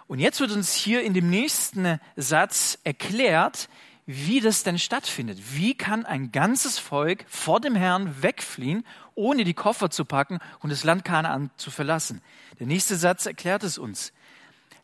Und 0.06 0.20
jetzt 0.20 0.40
wird 0.40 0.52
uns 0.52 0.72
hier 0.72 1.02
in 1.02 1.14
dem 1.14 1.28
nächsten 1.28 2.00
Satz 2.14 2.78
erklärt, 2.84 3.68
wie 4.06 4.40
das 4.40 4.62
denn 4.62 4.78
stattfindet. 4.78 5.38
Wie 5.56 5.76
kann 5.76 6.06
ein 6.06 6.30
ganzes 6.30 6.78
Volk 6.78 7.24
vor 7.28 7.60
dem 7.60 7.74
Herrn 7.74 8.22
wegfliehen, 8.22 8.86
ohne 9.16 9.42
die 9.42 9.54
Koffer 9.54 9.90
zu 9.90 10.04
packen 10.04 10.38
und 10.60 10.70
das 10.70 10.84
Land 10.84 11.04
Kanaan 11.04 11.50
zu 11.56 11.72
verlassen? 11.72 12.22
Der 12.60 12.68
nächste 12.68 12.96
Satz 12.96 13.26
erklärt 13.26 13.64
es 13.64 13.78
uns. 13.78 14.12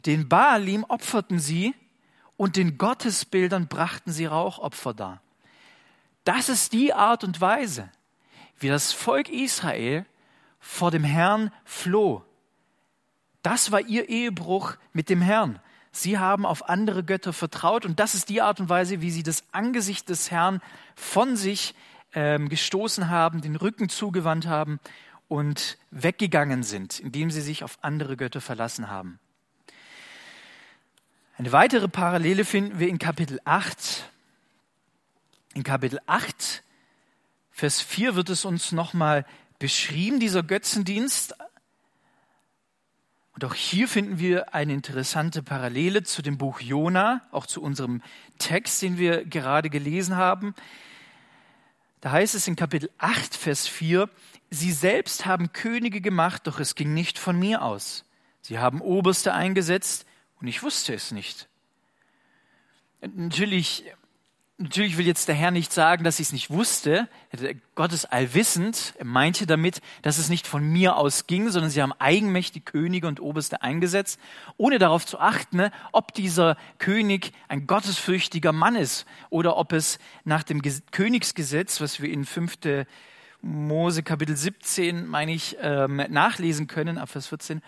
Den 0.06 0.28
Baalim 0.28 0.84
opferten 0.84 1.38
sie 1.38 1.74
und 2.36 2.56
den 2.56 2.78
Gottesbildern 2.78 3.68
brachten 3.68 4.10
sie 4.10 4.26
Rauchopfer 4.26 4.92
dar. 4.92 5.22
Das 6.24 6.48
ist 6.48 6.72
die 6.72 6.92
Art 6.92 7.22
und 7.22 7.40
Weise, 7.40 7.88
wie 8.58 8.68
das 8.68 8.92
Volk 8.92 9.28
Israel 9.28 10.04
vor 10.58 10.90
dem 10.90 11.04
Herrn 11.04 11.52
floh. 11.64 12.24
Das 13.42 13.70
war 13.70 13.80
ihr 13.80 14.08
Ehebruch 14.08 14.74
mit 14.92 15.08
dem 15.08 15.20
Herrn. 15.20 15.60
Sie 15.92 16.18
haben 16.18 16.46
auf 16.46 16.70
andere 16.70 17.04
Götter 17.04 17.34
vertraut 17.34 17.84
und 17.84 18.00
das 18.00 18.14
ist 18.14 18.30
die 18.30 18.40
Art 18.40 18.60
und 18.60 18.70
Weise, 18.70 19.02
wie 19.02 19.10
sie 19.10 19.22
das 19.22 19.44
Angesicht 19.52 20.08
des 20.08 20.30
Herrn 20.30 20.62
von 20.96 21.36
sich 21.36 21.74
ähm, 22.14 22.48
gestoßen 22.48 23.10
haben, 23.10 23.42
den 23.42 23.56
Rücken 23.56 23.90
zugewandt 23.90 24.46
haben 24.46 24.80
und 25.28 25.76
weggegangen 25.90 26.62
sind, 26.62 26.98
indem 26.98 27.30
sie 27.30 27.42
sich 27.42 27.62
auf 27.62 27.78
andere 27.82 28.16
Götter 28.16 28.40
verlassen 28.40 28.88
haben. 28.88 29.18
Eine 31.36 31.52
weitere 31.52 31.88
Parallele 31.88 32.44
finden 32.44 32.78
wir 32.78 32.88
in 32.88 32.98
Kapitel 32.98 33.40
8. 33.44 34.10
In 35.54 35.62
Kapitel 35.62 36.00
8, 36.06 36.62
Vers 37.50 37.82
4 37.82 38.14
wird 38.14 38.30
es 38.30 38.46
uns 38.46 38.72
nochmal 38.72 39.26
beschrieben, 39.58 40.20
dieser 40.20 40.42
Götzendienst, 40.42 41.34
und 43.34 43.44
auch 43.44 43.54
hier 43.54 43.88
finden 43.88 44.18
wir 44.18 44.54
eine 44.54 44.74
interessante 44.74 45.42
Parallele 45.42 46.02
zu 46.02 46.20
dem 46.22 46.36
Buch 46.36 46.60
Jona, 46.60 47.22
auch 47.30 47.46
zu 47.46 47.62
unserem 47.62 48.02
Text, 48.38 48.82
den 48.82 48.98
wir 48.98 49.24
gerade 49.24 49.70
gelesen 49.70 50.16
haben. 50.16 50.54
Da 52.00 52.10
heißt 52.10 52.34
es 52.34 52.46
in 52.46 52.56
Kapitel 52.56 52.90
8, 52.98 53.34
Vers 53.34 53.66
4, 53.68 54.10
Sie 54.50 54.72
selbst 54.72 55.24
haben 55.24 55.52
Könige 55.52 56.02
gemacht, 56.02 56.46
doch 56.46 56.60
es 56.60 56.74
ging 56.74 56.92
nicht 56.92 57.18
von 57.18 57.38
mir 57.38 57.62
aus. 57.62 58.04
Sie 58.42 58.58
haben 58.58 58.82
Oberste 58.82 59.32
eingesetzt 59.32 60.04
und 60.40 60.46
ich 60.46 60.62
wusste 60.62 60.92
es 60.92 61.10
nicht. 61.10 61.48
Natürlich 63.00 63.84
Natürlich 64.58 64.96
will 64.96 65.06
jetzt 65.06 65.28
der 65.28 65.34
Herr 65.34 65.50
nicht 65.50 65.72
sagen, 65.72 66.04
dass 66.04 66.20
ich 66.20 66.28
es 66.28 66.32
nicht 66.32 66.50
wusste. 66.50 67.08
Gott 67.74 67.92
ist 67.92 68.04
allwissend. 68.06 68.94
Er 68.98 69.06
meinte 69.06 69.46
damit, 69.46 69.80
dass 70.02 70.18
es 70.18 70.28
nicht 70.28 70.46
von 70.46 70.62
mir 70.62 70.96
aus 70.96 71.26
ging, 71.26 71.50
sondern 71.50 71.70
sie 71.70 71.82
haben 71.82 71.94
eigenmächtig 71.98 72.66
Könige 72.66 73.08
und 73.08 73.18
Oberste 73.18 73.62
eingesetzt, 73.62 74.20
ohne 74.58 74.78
darauf 74.78 75.06
zu 75.06 75.18
achten, 75.18 75.56
ne, 75.56 75.72
ob 75.90 76.14
dieser 76.14 76.56
König 76.78 77.32
ein 77.48 77.66
gottesfürchtiger 77.66 78.52
Mann 78.52 78.76
ist 78.76 79.06
oder 79.30 79.56
ob 79.56 79.72
es 79.72 79.98
nach 80.24 80.42
dem 80.42 80.62
Königsgesetz, 80.92 81.80
was 81.80 82.00
wir 82.00 82.10
in 82.10 82.24
5. 82.24 82.86
Mose 83.40 84.04
Kapitel 84.04 84.36
17, 84.36 85.06
meine 85.06 85.32
ich, 85.32 85.56
ähm, 85.60 85.96
nachlesen 86.10 86.68
können, 86.68 86.98
ab 86.98 87.08
Vers 87.08 87.26
14. 87.26 87.62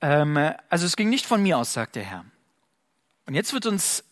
Ähm, 0.00 0.36
also 0.68 0.86
es 0.86 0.96
ging 0.96 1.10
nicht 1.10 1.26
von 1.26 1.42
mir 1.42 1.58
aus, 1.58 1.72
sagt 1.72 1.94
der 1.94 2.02
Herr. 2.02 2.24
Und 3.26 3.34
jetzt 3.34 3.52
wird 3.52 3.66
uns 3.66 4.02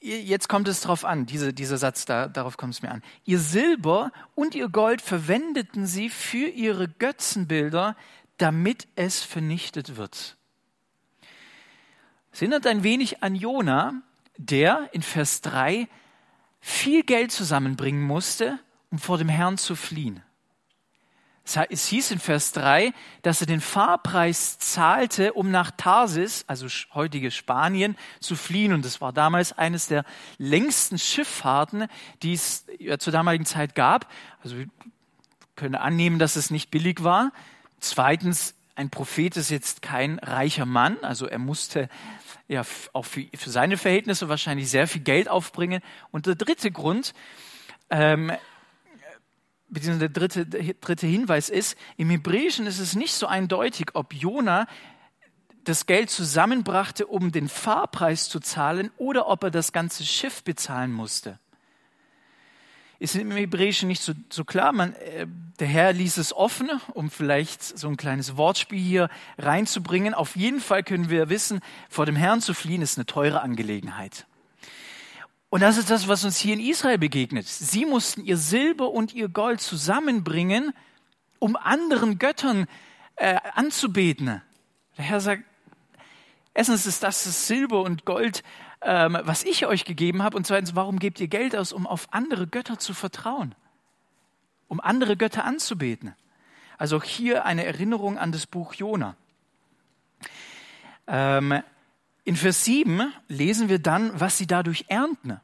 jetzt 0.00 0.48
kommt 0.48 0.68
es 0.68 0.80
darauf 0.80 1.04
an, 1.04 1.26
diese, 1.26 1.52
dieser 1.52 1.78
Satz, 1.78 2.04
da, 2.04 2.28
darauf 2.28 2.56
kommt 2.56 2.74
es 2.74 2.82
mir 2.82 2.90
an. 2.90 3.02
Ihr 3.24 3.38
Silber 3.38 4.12
und 4.34 4.54
ihr 4.54 4.68
Gold 4.68 5.02
verwendeten 5.02 5.86
sie 5.86 6.08
für 6.08 6.48
ihre 6.48 6.88
Götzenbilder, 6.88 7.96
damit 8.38 8.88
es 8.96 9.22
vernichtet 9.22 9.96
wird. 9.96 10.36
Es 12.32 12.40
erinnert 12.40 12.66
ein 12.66 12.82
wenig 12.82 13.22
an 13.22 13.34
Jona, 13.34 14.02
der 14.36 14.88
in 14.92 15.02
Vers 15.02 15.42
3 15.42 15.88
viel 16.60 17.02
Geld 17.02 17.32
zusammenbringen 17.32 18.02
musste, 18.02 18.58
um 18.90 18.98
vor 18.98 19.18
dem 19.18 19.28
Herrn 19.28 19.58
zu 19.58 19.76
fliehen. 19.76 20.22
Es 21.56 21.86
hieß 21.86 22.12
in 22.12 22.18
Vers 22.18 22.52
3, 22.52 22.92
dass 23.22 23.40
er 23.40 23.46
den 23.46 23.60
Fahrpreis 23.60 24.58
zahlte, 24.58 25.32
um 25.32 25.50
nach 25.50 25.70
Tarsis, 25.70 26.44
also 26.46 26.66
heutige 26.94 27.30
Spanien, 27.30 27.96
zu 28.20 28.36
fliehen. 28.36 28.72
Und 28.72 28.84
das 28.84 29.00
war 29.00 29.12
damals 29.12 29.52
eines 29.52 29.86
der 29.86 30.04
längsten 30.38 30.98
Schifffahrten, 30.98 31.86
die 32.22 32.34
es 32.34 32.66
zur 32.98 33.12
damaligen 33.12 33.46
Zeit 33.46 33.74
gab. 33.74 34.10
Also 34.42 34.58
wir 34.58 34.66
können 35.56 35.74
annehmen, 35.74 36.18
dass 36.18 36.36
es 36.36 36.50
nicht 36.50 36.70
billig 36.70 37.02
war. 37.02 37.32
Zweitens, 37.80 38.54
ein 38.74 38.90
Prophet 38.90 39.36
ist 39.36 39.50
jetzt 39.50 39.82
kein 39.82 40.18
reicher 40.18 40.66
Mann, 40.66 40.96
also 41.02 41.26
er 41.26 41.38
musste 41.38 41.88
ja 42.48 42.62
auch 42.92 43.04
für, 43.04 43.26
für 43.34 43.50
seine 43.50 43.76
Verhältnisse 43.76 44.28
wahrscheinlich 44.28 44.70
sehr 44.70 44.88
viel 44.88 45.02
Geld 45.02 45.28
aufbringen. 45.28 45.82
Und 46.10 46.26
der 46.26 46.34
dritte 46.34 46.70
Grund, 46.70 47.12
ähm, 47.90 48.32
beziehungsweise 49.70 50.10
der 50.10 50.28
dritte, 50.28 50.74
dritte 50.74 51.06
Hinweis 51.06 51.48
ist, 51.48 51.76
im 51.96 52.10
Hebräischen 52.10 52.66
ist 52.66 52.78
es 52.78 52.94
nicht 52.94 53.14
so 53.14 53.26
eindeutig, 53.26 53.86
ob 53.94 54.12
Jona 54.12 54.66
das 55.64 55.86
Geld 55.86 56.10
zusammenbrachte, 56.10 57.06
um 57.06 57.32
den 57.32 57.48
Fahrpreis 57.48 58.28
zu 58.28 58.40
zahlen, 58.40 58.90
oder 58.96 59.28
ob 59.28 59.44
er 59.44 59.50
das 59.50 59.72
ganze 59.72 60.04
Schiff 60.04 60.42
bezahlen 60.42 60.92
musste. 60.92 61.38
Ist 62.98 63.14
im 63.14 63.30
Hebräischen 63.30 63.88
nicht 63.88 64.02
so, 64.02 64.12
so 64.28 64.44
klar. 64.44 64.72
Man, 64.72 64.94
äh, 64.94 65.26
der 65.58 65.68
Herr 65.68 65.92
ließ 65.92 66.18
es 66.18 66.34
offen, 66.34 66.70
um 66.92 67.10
vielleicht 67.10 67.62
so 67.62 67.88
ein 67.88 67.96
kleines 67.96 68.36
Wortspiel 68.36 68.78
hier 68.78 69.08
reinzubringen. 69.38 70.12
Auf 70.12 70.36
jeden 70.36 70.60
Fall 70.60 70.82
können 70.82 71.08
wir 71.08 71.30
wissen, 71.30 71.60
vor 71.88 72.04
dem 72.04 72.16
Herrn 72.16 72.42
zu 72.42 72.52
fliehen 72.52 72.82
ist 72.82 72.98
eine 72.98 73.06
teure 73.06 73.40
Angelegenheit. 73.40 74.26
Und 75.50 75.62
das 75.62 75.76
ist 75.76 75.90
das, 75.90 76.06
was 76.06 76.24
uns 76.24 76.38
hier 76.38 76.54
in 76.54 76.60
Israel 76.60 76.96
begegnet. 76.96 77.46
Sie 77.46 77.84
mussten 77.84 78.24
ihr 78.24 78.36
Silber 78.36 78.92
und 78.92 79.12
ihr 79.12 79.28
Gold 79.28 79.60
zusammenbringen, 79.60 80.72
um 81.40 81.56
anderen 81.56 82.18
Göttern 82.18 82.66
äh, 83.16 83.36
anzubeten. 83.54 84.40
Der 84.96 85.04
Herr 85.04 85.20
sagt, 85.20 85.42
erstens 86.54 86.86
ist 86.86 87.02
das 87.02 87.24
das 87.24 87.48
Silber 87.48 87.82
und 87.82 88.04
Gold, 88.04 88.44
ähm, 88.80 89.18
was 89.22 89.42
ich 89.42 89.66
euch 89.66 89.84
gegeben 89.84 90.22
habe. 90.22 90.36
Und 90.36 90.46
zweitens, 90.46 90.76
warum 90.76 91.00
gebt 91.00 91.18
ihr 91.18 91.28
Geld 91.28 91.56
aus, 91.56 91.72
um 91.72 91.84
auf 91.84 92.12
andere 92.12 92.46
Götter 92.46 92.78
zu 92.78 92.94
vertrauen? 92.94 93.56
Um 94.68 94.78
andere 94.80 95.16
Götter 95.16 95.44
anzubeten. 95.44 96.14
Also 96.78 96.96
auch 96.98 97.04
hier 97.04 97.44
eine 97.44 97.64
Erinnerung 97.64 98.18
an 98.18 98.30
das 98.30 98.46
Buch 98.46 98.74
Jona. 98.74 99.16
Ähm, 101.08 101.60
in 102.30 102.36
Vers 102.36 102.64
7 102.64 103.12
lesen 103.26 103.68
wir 103.68 103.80
dann, 103.80 104.12
was 104.20 104.38
sie 104.38 104.46
dadurch 104.46 104.84
ernten. 104.86 105.40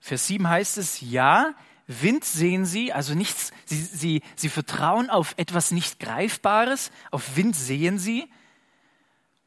Vers 0.00 0.26
7 0.26 0.48
heißt 0.48 0.76
es, 0.76 1.00
ja, 1.00 1.54
Wind 1.86 2.24
sehen 2.24 2.66
sie, 2.66 2.92
also 2.92 3.14
nichts, 3.14 3.52
sie, 3.66 3.76
sie, 3.76 4.22
sie 4.34 4.48
vertrauen 4.48 5.10
auf 5.10 5.34
etwas 5.36 5.70
nicht 5.70 6.00
Greifbares, 6.00 6.90
auf 7.12 7.36
Wind 7.36 7.54
sehen 7.54 8.00
sie. 8.00 8.28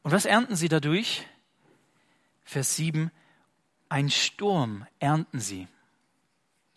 Und 0.02 0.12
was 0.12 0.24
ernten 0.24 0.56
sie 0.56 0.70
dadurch? 0.70 1.26
Vers 2.42 2.74
7, 2.76 3.10
ein 3.90 4.08
Sturm 4.08 4.86
ernten 4.98 5.40
sie. 5.40 5.68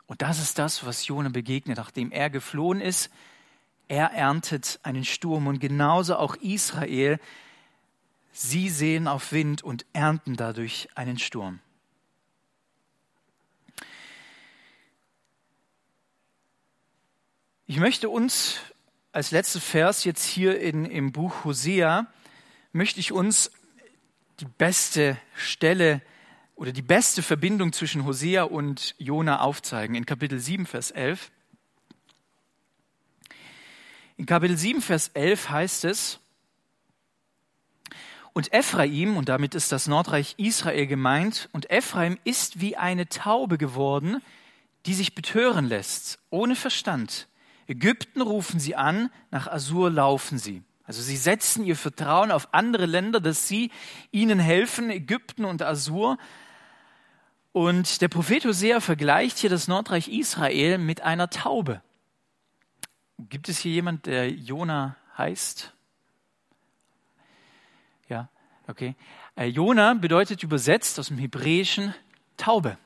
Und 0.07 0.21
das 0.21 0.41
ist 0.41 0.59
das, 0.59 0.85
was 0.85 1.07
Jona 1.07 1.29
begegnet, 1.29 1.77
nachdem 1.77 2.11
er 2.11 2.29
geflohen 2.29 2.81
ist. 2.81 3.09
Er 3.87 4.11
erntet 4.11 4.77
einen 4.83 5.05
Sturm 5.05 5.47
und 5.47 5.59
genauso 5.59 6.17
auch 6.17 6.35
Israel 6.35 7.17
Sie 8.37 8.69
sehen 8.69 9.07
auf 9.07 9.31
Wind 9.31 9.63
und 9.63 9.85
ernten 9.93 10.35
dadurch 10.35 10.89
einen 10.93 11.17
Sturm. 11.17 11.61
Ich 17.65 17.77
möchte 17.77 18.09
uns 18.09 18.59
als 19.13 19.31
letzter 19.31 19.61
Vers 19.61 20.03
jetzt 20.03 20.25
hier 20.25 20.59
in, 20.59 20.83
im 20.83 21.13
Buch 21.13 21.45
Hosea, 21.45 22.07
möchte 22.74 23.00
ich 23.00 23.13
uns 23.13 23.51
die 24.41 24.48
beste 24.57 25.17
Stelle 25.37 26.01
oder 26.55 26.74
die 26.74 26.81
beste 26.81 27.24
Verbindung 27.24 27.71
zwischen 27.71 28.03
Hosea 28.03 28.43
und 28.43 28.95
Jona 28.98 29.39
aufzeigen. 29.39 29.95
In 29.95 30.05
Kapitel 30.05 30.41
7, 30.41 30.65
Vers 30.65 30.91
11. 30.91 31.31
In 34.17 34.25
Kapitel 34.25 34.57
7, 34.57 34.81
Vers 34.81 35.07
11 35.13 35.50
heißt 35.50 35.85
es, 35.85 36.19
und 38.35 38.51
Ephraim, 38.51 39.15
und 39.15 39.29
damit 39.29 39.55
ist 39.55 39.71
das 39.71 39.87
Nordreich 39.87 40.35
Israel 40.37 40.87
gemeint, 40.87 41.48
und 41.53 41.71
Ephraim 41.71 42.19
ist 42.25 42.59
wie 42.59 42.75
eine 42.75 43.07
Taube 43.07 43.57
geworden, 43.57 44.21
die 44.85 44.93
sich 44.93 45.15
betören 45.15 45.65
lässt, 45.69 46.19
ohne 46.31 46.57
Verstand. 46.57 47.29
Ägypten 47.65 48.21
rufen 48.21 48.59
sie 48.59 48.75
an, 48.75 49.09
nach 49.31 49.48
Assur 49.48 49.89
laufen 49.89 50.37
sie. 50.37 50.63
Also 50.83 51.01
sie 51.01 51.15
setzen 51.15 51.63
ihr 51.63 51.77
Vertrauen 51.77 52.29
auf 52.29 52.50
andere 52.51 52.85
Länder, 52.85 53.21
dass 53.21 53.48
sie 53.48 53.71
ihnen 54.11 54.37
helfen, 54.37 54.89
Ägypten 54.89 55.45
und 55.45 55.61
Assur. 55.61 56.17
Und 57.53 58.01
der 58.01 58.09
Prophet 58.09 58.43
Hosea 58.43 58.81
vergleicht 58.81 59.37
hier 59.37 59.50
das 59.50 59.69
Nordreich 59.69 60.09
Israel 60.09 60.77
mit 60.77 61.00
einer 61.00 61.29
Taube. 61.29 61.81
Gibt 63.17 63.48
es 63.48 63.59
hier 63.59 63.71
jemand, 63.71 64.07
der 64.07 64.29
Jona 64.29 64.98
heißt? 65.17 65.75
Ja, 68.09 68.29
okay. 68.68 68.96
Äh, 69.35 69.46
Jona 69.46 69.94
bedeutet 69.94 70.44
übersetzt 70.44 71.00
aus 71.00 71.07
dem 71.07 71.18
Hebräischen 71.18 71.94
Taube. 72.37 72.77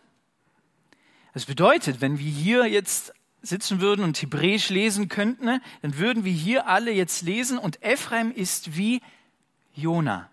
Das 1.34 1.46
bedeutet, 1.46 2.02
wenn 2.02 2.20
wir 2.20 2.30
hier 2.30 2.66
jetzt 2.66 3.14
sitzen 3.42 3.80
würden 3.80 4.04
und 4.04 4.22
Hebräisch 4.22 4.70
lesen 4.70 5.08
könnten, 5.08 5.46
ne, 5.46 5.62
dann 5.82 5.98
würden 5.98 6.26
wir 6.26 6.32
hier 6.32 6.68
alle 6.68 6.92
jetzt 6.92 7.22
lesen 7.22 7.58
und 7.58 7.82
Ephraim 7.82 8.32
ist 8.32 8.76
wie 8.76 9.02
Jona. 9.74 10.30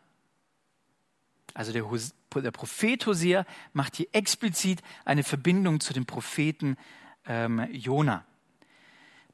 Also 1.54 1.72
der, 1.72 1.84
der 2.42 2.50
Prophet 2.50 3.06
Hosea 3.06 3.46
macht 3.72 3.96
hier 3.96 4.08
explizit 4.12 4.82
eine 5.04 5.22
Verbindung 5.22 5.80
zu 5.80 5.92
dem 5.92 6.04
Propheten 6.04 6.76
ähm, 7.26 7.66
Jona. 7.72 8.24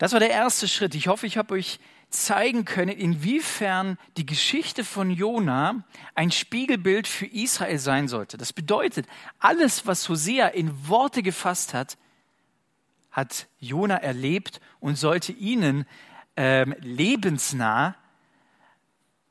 Das 0.02 0.12
war 0.12 0.18
der 0.18 0.30
erste 0.30 0.66
Schritt. 0.66 0.96
Ich 0.96 1.06
hoffe, 1.06 1.28
ich 1.28 1.36
habe 1.36 1.54
euch 1.54 1.78
zeigen 2.10 2.64
können, 2.64 2.90
inwiefern 2.90 3.98
die 4.16 4.26
Geschichte 4.26 4.82
von 4.82 5.12
Jona 5.12 5.84
ein 6.16 6.32
Spiegelbild 6.32 7.06
für 7.06 7.26
Israel 7.26 7.78
sein 7.78 8.08
sollte. 8.08 8.36
Das 8.36 8.52
bedeutet, 8.52 9.06
alles, 9.38 9.86
was 9.86 10.08
Hosea 10.08 10.48
in 10.48 10.88
Worte 10.88 11.22
gefasst 11.22 11.72
hat, 11.72 11.98
hat 13.12 13.46
Jona 13.60 13.94
erlebt 13.94 14.60
und 14.80 14.98
sollte 14.98 15.30
ihnen 15.30 15.86
ähm, 16.34 16.74
lebensnah 16.80 17.94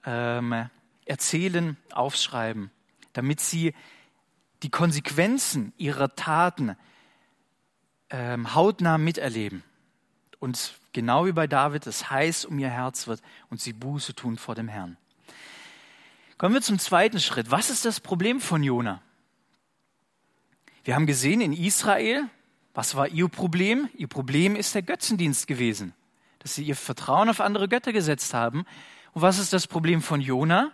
ähm, 0.06 0.70
erzählen, 1.04 1.76
aufschreiben, 1.92 2.72
damit 3.12 3.42
sie 3.42 3.74
die 4.64 4.70
Konsequenzen 4.70 5.74
ihrer 5.78 6.16
Taten 6.16 6.78
ähm, 8.10 8.56
hautnah 8.56 8.98
miterleben. 8.98 9.66
Und 10.42 10.74
genau 10.92 11.28
wie 11.28 11.34
bei 11.34 11.46
David 11.46 11.86
es 11.86 12.10
heiß 12.10 12.46
um 12.46 12.58
ihr 12.58 12.70
Herz 12.70 13.06
wird 13.06 13.22
und 13.52 13.62
sie 13.62 13.74
Buße 13.74 14.16
tun 14.16 14.38
vor 14.38 14.56
dem 14.56 14.68
Herrn. 14.68 14.98
Kommen 16.40 16.56
wir 16.56 16.64
zum 16.64 16.80
zweiten 16.80 17.20
Schritt. 17.20 17.52
Was 17.52 17.70
ist 17.70 17.86
das 17.86 18.00
Problem 18.00 18.42
von 18.42 18.64
Jona? 18.64 19.04
Wir 20.84 20.96
haben 20.96 21.06
gesehen 21.06 21.42
in 21.42 21.54
Israel, 21.54 22.24
was 22.74 22.96
war 22.96 23.08
ihr 23.08 23.28
Problem? 23.28 23.88
Ihr 23.96 24.08
Problem 24.08 24.56
ist 24.56 24.74
der 24.74 24.82
Götzendienst 24.82 25.46
gewesen, 25.46 25.94
dass 26.40 26.56
sie 26.56 26.64
ihr 26.64 26.76
Vertrauen 26.76 27.30
auf 27.30 27.40
andere 27.40 27.70
Götter 27.70 27.94
gesetzt 27.94 28.34
haben. 28.34 28.66
Und 29.14 29.22
was 29.22 29.38
ist 29.38 29.54
das 29.54 29.68
Problem 29.68 30.02
von 30.02 30.22
Jona? 30.22 30.72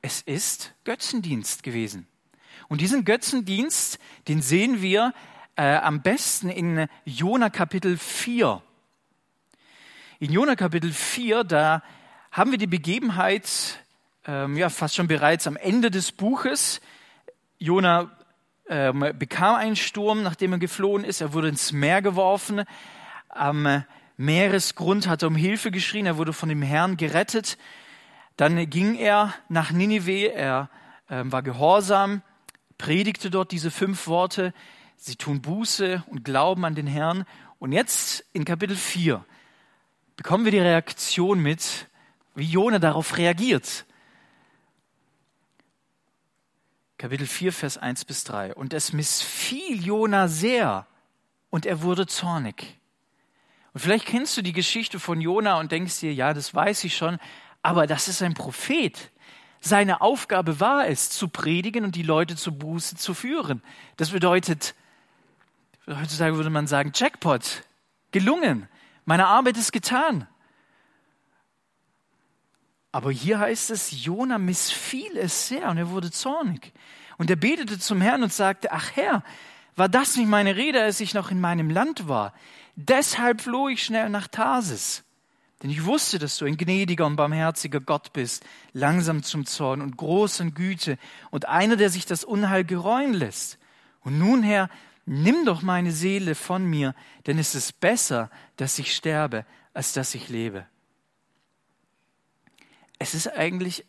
Es 0.00 0.22
ist 0.22 0.74
Götzendienst 0.84 1.64
gewesen. 1.64 2.06
Und 2.68 2.80
diesen 2.80 3.04
Götzendienst, 3.04 3.98
den 4.28 4.42
sehen 4.42 4.80
wir 4.80 5.12
äh, 5.56 5.74
am 5.74 6.02
besten 6.02 6.50
in 6.50 6.86
Jona 7.04 7.50
Kapitel 7.50 7.98
4. 7.98 8.62
In 10.18 10.32
Jona 10.32 10.56
Kapitel 10.56 10.94
4, 10.94 11.44
da 11.44 11.82
haben 12.32 12.50
wir 12.50 12.56
die 12.56 12.66
Begebenheit, 12.66 13.84
ähm, 14.26 14.56
ja, 14.56 14.70
fast 14.70 14.94
schon 14.94 15.08
bereits 15.08 15.46
am 15.46 15.58
Ende 15.58 15.90
des 15.90 16.10
Buches. 16.10 16.80
Jona 17.58 18.10
ähm, 18.66 19.04
bekam 19.18 19.56
einen 19.56 19.76
Sturm, 19.76 20.22
nachdem 20.22 20.52
er 20.52 20.58
geflohen 20.58 21.04
ist. 21.04 21.20
Er 21.20 21.34
wurde 21.34 21.48
ins 21.48 21.72
Meer 21.72 22.00
geworfen. 22.00 22.64
Am 23.28 23.84
Meeresgrund 24.16 25.06
hat 25.06 25.20
er 25.20 25.28
um 25.28 25.36
Hilfe 25.36 25.70
geschrien. 25.70 26.06
Er 26.06 26.16
wurde 26.16 26.32
von 26.32 26.48
dem 26.48 26.62
Herrn 26.62 26.96
gerettet. 26.96 27.58
Dann 28.38 28.70
ging 28.70 28.96
er 28.96 29.34
nach 29.50 29.70
Ninive. 29.70 30.32
Er 30.32 30.70
ähm, 31.10 31.30
war 31.30 31.42
gehorsam, 31.42 32.22
predigte 32.78 33.28
dort 33.28 33.52
diese 33.52 33.70
fünf 33.70 34.06
Worte. 34.06 34.54
Sie 34.96 35.16
tun 35.16 35.42
Buße 35.42 36.04
und 36.06 36.24
glauben 36.24 36.64
an 36.64 36.74
den 36.74 36.86
Herrn. 36.86 37.26
Und 37.58 37.72
jetzt 37.72 38.24
in 38.32 38.46
Kapitel 38.46 38.76
4 38.76 39.22
bekommen 40.16 40.44
wir 40.44 40.52
die 40.52 40.58
Reaktion 40.58 41.40
mit, 41.40 41.88
wie 42.34 42.44
Jona 42.44 42.78
darauf 42.78 43.16
reagiert. 43.16 43.84
Kapitel 46.98 47.26
4, 47.26 47.52
Vers 47.52 47.78
1 47.78 48.06
bis 48.06 48.24
3. 48.24 48.54
Und 48.54 48.72
es 48.72 48.92
missfiel 48.92 49.84
Jona 49.84 50.28
sehr 50.28 50.86
und 51.50 51.66
er 51.66 51.82
wurde 51.82 52.06
zornig. 52.06 52.78
Und 53.74 53.80
vielleicht 53.80 54.06
kennst 54.06 54.36
du 54.36 54.42
die 54.42 54.54
Geschichte 54.54 54.98
von 54.98 55.20
Jona 55.20 55.58
und 55.60 55.70
denkst 55.72 56.00
dir, 56.00 56.14
ja, 56.14 56.32
das 56.32 56.54
weiß 56.54 56.84
ich 56.84 56.96
schon, 56.96 57.18
aber 57.60 57.86
das 57.86 58.08
ist 58.08 58.22
ein 58.22 58.32
Prophet. 58.32 59.10
Seine 59.60 60.00
Aufgabe 60.00 60.60
war 60.60 60.86
es, 60.88 61.10
zu 61.10 61.28
predigen 61.28 61.84
und 61.84 61.94
die 61.94 62.02
Leute 62.02 62.36
zur 62.36 62.54
Buße 62.54 62.96
zu 62.96 63.12
führen. 63.12 63.62
Das 63.98 64.10
bedeutet, 64.10 64.74
heutzutage 65.86 66.36
würde 66.36 66.50
man 66.50 66.66
sagen, 66.66 66.92
Jackpot, 66.94 67.64
gelungen, 68.12 68.68
meine 69.06 69.26
Arbeit 69.26 69.56
ist 69.56 69.72
getan. 69.72 70.28
Aber 72.92 73.10
hier 73.10 73.38
heißt 73.38 73.70
es, 73.70 74.04
Jona 74.04 74.38
missfiel 74.38 75.16
es 75.16 75.48
sehr 75.48 75.70
und 75.70 75.78
er 75.78 75.90
wurde 75.90 76.10
zornig. 76.10 76.72
Und 77.16 77.30
er 77.30 77.36
betete 77.36 77.78
zum 77.78 78.00
Herrn 78.00 78.22
und 78.22 78.32
sagte, 78.32 78.72
ach 78.72 78.90
Herr, 78.94 79.22
war 79.76 79.88
das 79.88 80.16
nicht 80.16 80.28
meine 80.28 80.56
Rede, 80.56 80.82
als 80.82 81.00
ich 81.00 81.14
noch 81.14 81.30
in 81.30 81.40
meinem 81.40 81.70
Land 81.70 82.08
war? 82.08 82.32
Deshalb 82.74 83.42
floh 83.42 83.68
ich 83.68 83.82
schnell 83.82 84.10
nach 84.10 84.28
Tarsis. 84.28 85.04
Denn 85.62 85.70
ich 85.70 85.84
wusste, 85.84 86.18
dass 86.18 86.36
du 86.36 86.44
ein 86.44 86.56
gnädiger 86.56 87.06
und 87.06 87.16
barmherziger 87.16 87.80
Gott 87.80 88.12
bist, 88.12 88.44
langsam 88.72 89.22
zum 89.22 89.46
Zorn 89.46 89.80
und 89.80 89.96
groß 89.96 90.40
an 90.42 90.54
Güte 90.54 90.98
und 91.30 91.46
einer, 91.46 91.76
der 91.76 91.90
sich 91.90 92.04
das 92.04 92.24
Unheil 92.24 92.64
gereuen 92.64 93.14
lässt. 93.14 93.58
Und 94.00 94.18
nun, 94.18 94.42
Herr, 94.42 94.68
nimm 95.06 95.44
doch 95.44 95.62
meine 95.62 95.92
Seele 95.92 96.34
von 96.34 96.64
mir, 96.66 96.94
denn 97.26 97.38
es 97.38 97.54
ist 97.54 97.80
besser, 97.80 98.30
dass 98.56 98.78
ich 98.78 98.94
sterbe, 98.94 99.46
als 99.72 99.92
dass 99.92 100.14
ich 100.14 100.28
lebe. 100.28 100.66
Es 102.98 103.14
ist 103.14 103.28
eigentlich 103.28 103.84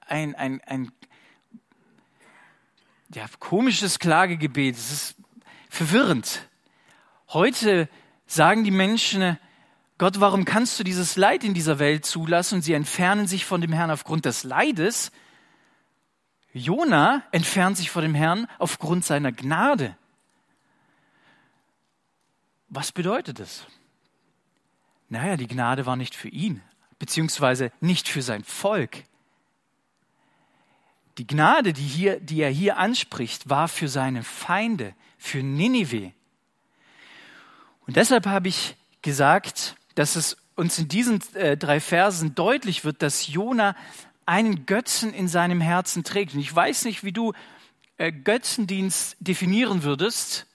ein, 0.00 0.34
ein, 0.34 0.60
ein 0.62 0.92
ja, 3.14 3.26
komisches 3.38 3.98
Klagegebet. 3.98 4.76
Es 4.76 4.92
ist 4.92 5.16
verwirrend. 5.68 6.48
Heute 7.28 7.88
sagen 8.26 8.64
die 8.64 8.70
Menschen, 8.70 9.38
Gott, 9.98 10.20
warum 10.20 10.44
kannst 10.44 10.78
du 10.78 10.84
dieses 10.84 11.16
Leid 11.16 11.42
in 11.42 11.54
dieser 11.54 11.78
Welt 11.78 12.06
zulassen? 12.06 12.56
Und 12.56 12.62
sie 12.62 12.72
entfernen 12.72 13.26
sich 13.26 13.44
von 13.44 13.60
dem 13.60 13.72
Herrn 13.72 13.90
aufgrund 13.90 14.24
des 14.24 14.44
Leides. 14.44 15.10
Jona 16.52 17.24
entfernt 17.32 17.76
sich 17.76 17.90
von 17.90 18.02
dem 18.02 18.14
Herrn 18.14 18.46
aufgrund 18.58 19.04
seiner 19.04 19.32
Gnade. 19.32 19.96
Was 22.68 22.92
bedeutet 22.92 23.38
das? 23.38 23.66
Naja, 25.08 25.36
die 25.36 25.46
Gnade 25.46 25.86
war 25.86 25.96
nicht 25.96 26.14
für 26.14 26.28
ihn, 26.28 26.62
beziehungsweise 26.98 27.72
nicht 27.80 28.08
für 28.08 28.22
sein 28.22 28.44
Volk. 28.44 29.04
Die 31.16 31.26
Gnade, 31.26 31.72
die, 31.72 31.82
hier, 31.82 32.20
die 32.20 32.40
er 32.42 32.50
hier 32.50 32.76
anspricht, 32.76 33.48
war 33.48 33.68
für 33.68 33.88
seine 33.88 34.22
Feinde, 34.22 34.94
für 35.16 35.42
Ninive. 35.42 36.12
Und 37.86 37.96
deshalb 37.96 38.26
habe 38.26 38.48
ich 38.48 38.76
gesagt, 39.02 39.76
dass 39.94 40.14
es 40.14 40.36
uns 40.54 40.78
in 40.78 40.88
diesen 40.88 41.22
äh, 41.34 41.56
drei 41.56 41.80
Versen 41.80 42.34
deutlich 42.34 42.84
wird, 42.84 43.02
dass 43.02 43.28
Jona 43.28 43.74
einen 44.26 44.66
Götzen 44.66 45.14
in 45.14 45.26
seinem 45.26 45.60
Herzen 45.60 46.04
trägt. 46.04 46.34
Und 46.34 46.40
ich 46.40 46.54
weiß 46.54 46.84
nicht, 46.84 47.02
wie 47.02 47.12
du 47.12 47.32
äh, 47.96 48.12
Götzendienst 48.12 49.16
definieren 49.20 49.84
würdest. 49.84 50.46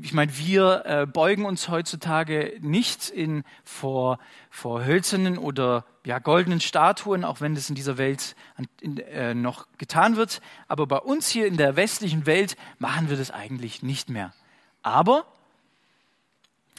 Ich 0.00 0.14
meine, 0.14 0.36
wir 0.38 0.86
äh, 0.86 1.06
beugen 1.06 1.44
uns 1.44 1.68
heutzutage 1.68 2.58
nicht 2.60 3.10
in, 3.10 3.44
vor, 3.62 4.18
vor 4.50 4.86
hölzernen 4.86 5.36
oder 5.36 5.84
ja, 6.04 6.18
goldenen 6.18 6.60
Statuen, 6.60 7.24
auch 7.24 7.42
wenn 7.42 7.54
das 7.54 7.68
in 7.68 7.74
dieser 7.74 7.98
Welt 7.98 8.34
in, 8.80 8.96
äh, 8.98 9.34
noch 9.34 9.66
getan 9.76 10.16
wird. 10.16 10.40
Aber 10.66 10.86
bei 10.86 10.96
uns 10.96 11.28
hier 11.28 11.46
in 11.46 11.58
der 11.58 11.76
westlichen 11.76 12.24
Welt 12.24 12.56
machen 12.78 13.10
wir 13.10 13.18
das 13.18 13.30
eigentlich 13.30 13.82
nicht 13.82 14.08
mehr. 14.08 14.32
Aber 14.82 15.26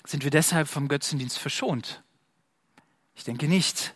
sind 0.06 0.23
wir 0.23 0.32
deshalb 0.32 0.67
vom 0.67 0.88
Götzendienst 0.88 1.38
verschont? 1.38 2.02
Ich 3.15 3.23
denke 3.23 3.47
nicht. 3.47 3.93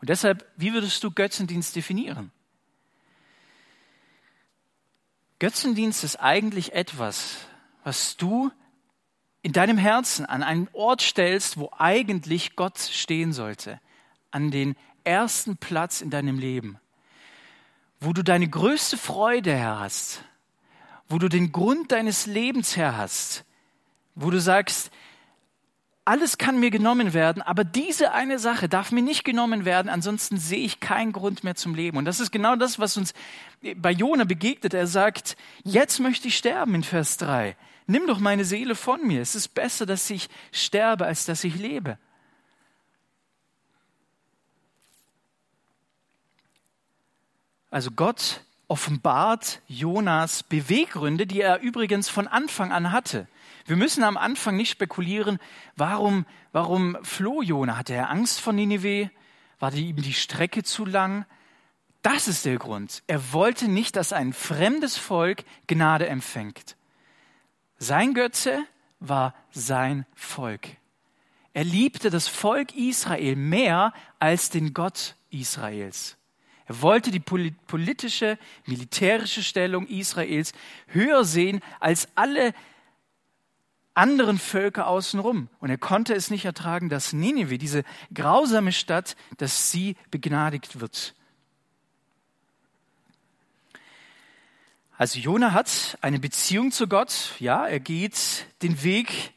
Und 0.00 0.10
deshalb, 0.10 0.46
wie 0.56 0.74
würdest 0.74 1.02
du 1.02 1.10
Götzendienst 1.10 1.74
definieren? 1.74 2.30
Götzendienst 5.38 6.04
ist 6.04 6.16
eigentlich 6.16 6.74
etwas, 6.74 7.36
was 7.82 8.16
du 8.16 8.50
in 9.48 9.52
deinem 9.52 9.78
Herzen 9.78 10.26
an 10.26 10.42
einen 10.42 10.68
Ort 10.74 11.00
stellst, 11.00 11.56
wo 11.56 11.70
eigentlich 11.78 12.54
Gott 12.54 12.78
stehen 12.78 13.32
sollte, 13.32 13.80
an 14.30 14.50
den 14.50 14.76
ersten 15.04 15.56
Platz 15.56 16.02
in 16.02 16.10
deinem 16.10 16.38
Leben, 16.38 16.76
wo 17.98 18.12
du 18.12 18.22
deine 18.22 18.46
größte 18.46 18.98
Freude 18.98 19.56
her 19.56 19.78
hast, 19.80 20.22
wo 21.08 21.16
du 21.16 21.30
den 21.30 21.50
Grund 21.50 21.92
deines 21.92 22.26
Lebens 22.26 22.76
her 22.76 22.98
hast, 22.98 23.46
wo 24.14 24.28
du 24.28 24.38
sagst, 24.38 24.90
alles 26.04 26.36
kann 26.36 26.60
mir 26.60 26.70
genommen 26.70 27.14
werden, 27.14 27.40
aber 27.40 27.64
diese 27.64 28.12
eine 28.12 28.38
Sache 28.38 28.68
darf 28.68 28.92
mir 28.92 29.02
nicht 29.02 29.24
genommen 29.24 29.64
werden, 29.64 29.88
ansonsten 29.88 30.36
sehe 30.36 30.66
ich 30.66 30.78
keinen 30.78 31.12
Grund 31.12 31.42
mehr 31.42 31.54
zum 31.54 31.74
Leben. 31.74 31.96
Und 31.96 32.04
das 32.04 32.20
ist 32.20 32.32
genau 32.32 32.54
das, 32.54 32.78
was 32.78 32.98
uns 32.98 33.14
bei 33.76 33.92
Jona 33.92 34.24
begegnet. 34.24 34.74
Er 34.74 34.86
sagt, 34.86 35.38
jetzt 35.64 36.00
möchte 36.00 36.28
ich 36.28 36.36
sterben 36.36 36.74
in 36.74 36.82
Vers 36.82 37.16
3. 37.16 37.56
Nimm 37.90 38.06
doch 38.06 38.18
meine 38.18 38.44
Seele 38.44 38.74
von 38.74 39.06
mir. 39.06 39.22
Es 39.22 39.34
ist 39.34 39.54
besser, 39.54 39.86
dass 39.86 40.10
ich 40.10 40.28
sterbe, 40.52 41.06
als 41.06 41.24
dass 41.24 41.42
ich 41.42 41.56
lebe. 41.56 41.98
Also 47.70 47.90
Gott 47.90 48.42
offenbart 48.68 49.62
Jonas 49.66 50.42
Beweggründe, 50.42 51.26
die 51.26 51.40
er 51.40 51.60
übrigens 51.60 52.10
von 52.10 52.28
Anfang 52.28 52.72
an 52.72 52.92
hatte. 52.92 53.26
Wir 53.64 53.76
müssen 53.76 54.04
am 54.04 54.18
Anfang 54.18 54.56
nicht 54.56 54.70
spekulieren, 54.70 55.38
warum, 55.74 56.26
warum 56.52 56.98
floh 57.02 57.40
Jona? 57.40 57.78
Hatte 57.78 57.94
er 57.94 58.10
Angst 58.10 58.38
vor 58.40 58.52
Ninive? 58.52 59.10
War 59.60 59.72
ihm 59.72 59.96
die 59.96 60.12
Strecke 60.12 60.62
zu 60.62 60.84
lang? 60.84 61.24
Das 62.02 62.28
ist 62.28 62.44
der 62.44 62.58
Grund. 62.58 63.02
Er 63.06 63.32
wollte 63.32 63.66
nicht, 63.66 63.96
dass 63.96 64.12
ein 64.12 64.34
fremdes 64.34 64.98
Volk 64.98 65.44
Gnade 65.66 66.06
empfängt. 66.06 66.77
Sein 67.78 68.14
Götze 68.14 68.64
war 69.00 69.34
sein 69.50 70.04
Volk. 70.14 70.68
Er 71.52 71.64
liebte 71.64 72.10
das 72.10 72.28
Volk 72.28 72.74
Israel 72.76 73.36
mehr 73.36 73.92
als 74.18 74.50
den 74.50 74.74
Gott 74.74 75.16
Israels. 75.30 76.16
Er 76.66 76.82
wollte 76.82 77.10
die 77.10 77.20
politische, 77.20 78.38
militärische 78.66 79.42
Stellung 79.42 79.86
Israels 79.86 80.52
höher 80.88 81.24
sehen 81.24 81.60
als 81.80 82.08
alle 82.14 82.52
anderen 83.94 84.38
Völker 84.38 84.86
außenrum. 84.86 85.48
Und 85.60 85.70
er 85.70 85.78
konnte 85.78 86.14
es 86.14 86.30
nicht 86.30 86.44
ertragen, 86.44 86.88
dass 86.88 87.12
Nineveh, 87.12 87.58
diese 87.58 87.84
grausame 88.12 88.72
Stadt, 88.72 89.16
dass 89.38 89.72
sie 89.72 89.96
begnadigt 90.10 90.80
wird. 90.80 91.14
Also 94.98 95.20
Jona 95.20 95.52
hat 95.52 95.96
eine 96.00 96.18
Beziehung 96.18 96.72
zu 96.72 96.88
Gott. 96.88 97.36
Ja, 97.38 97.64
er 97.64 97.78
geht 97.78 98.46
den 98.62 98.82
Weg, 98.82 99.32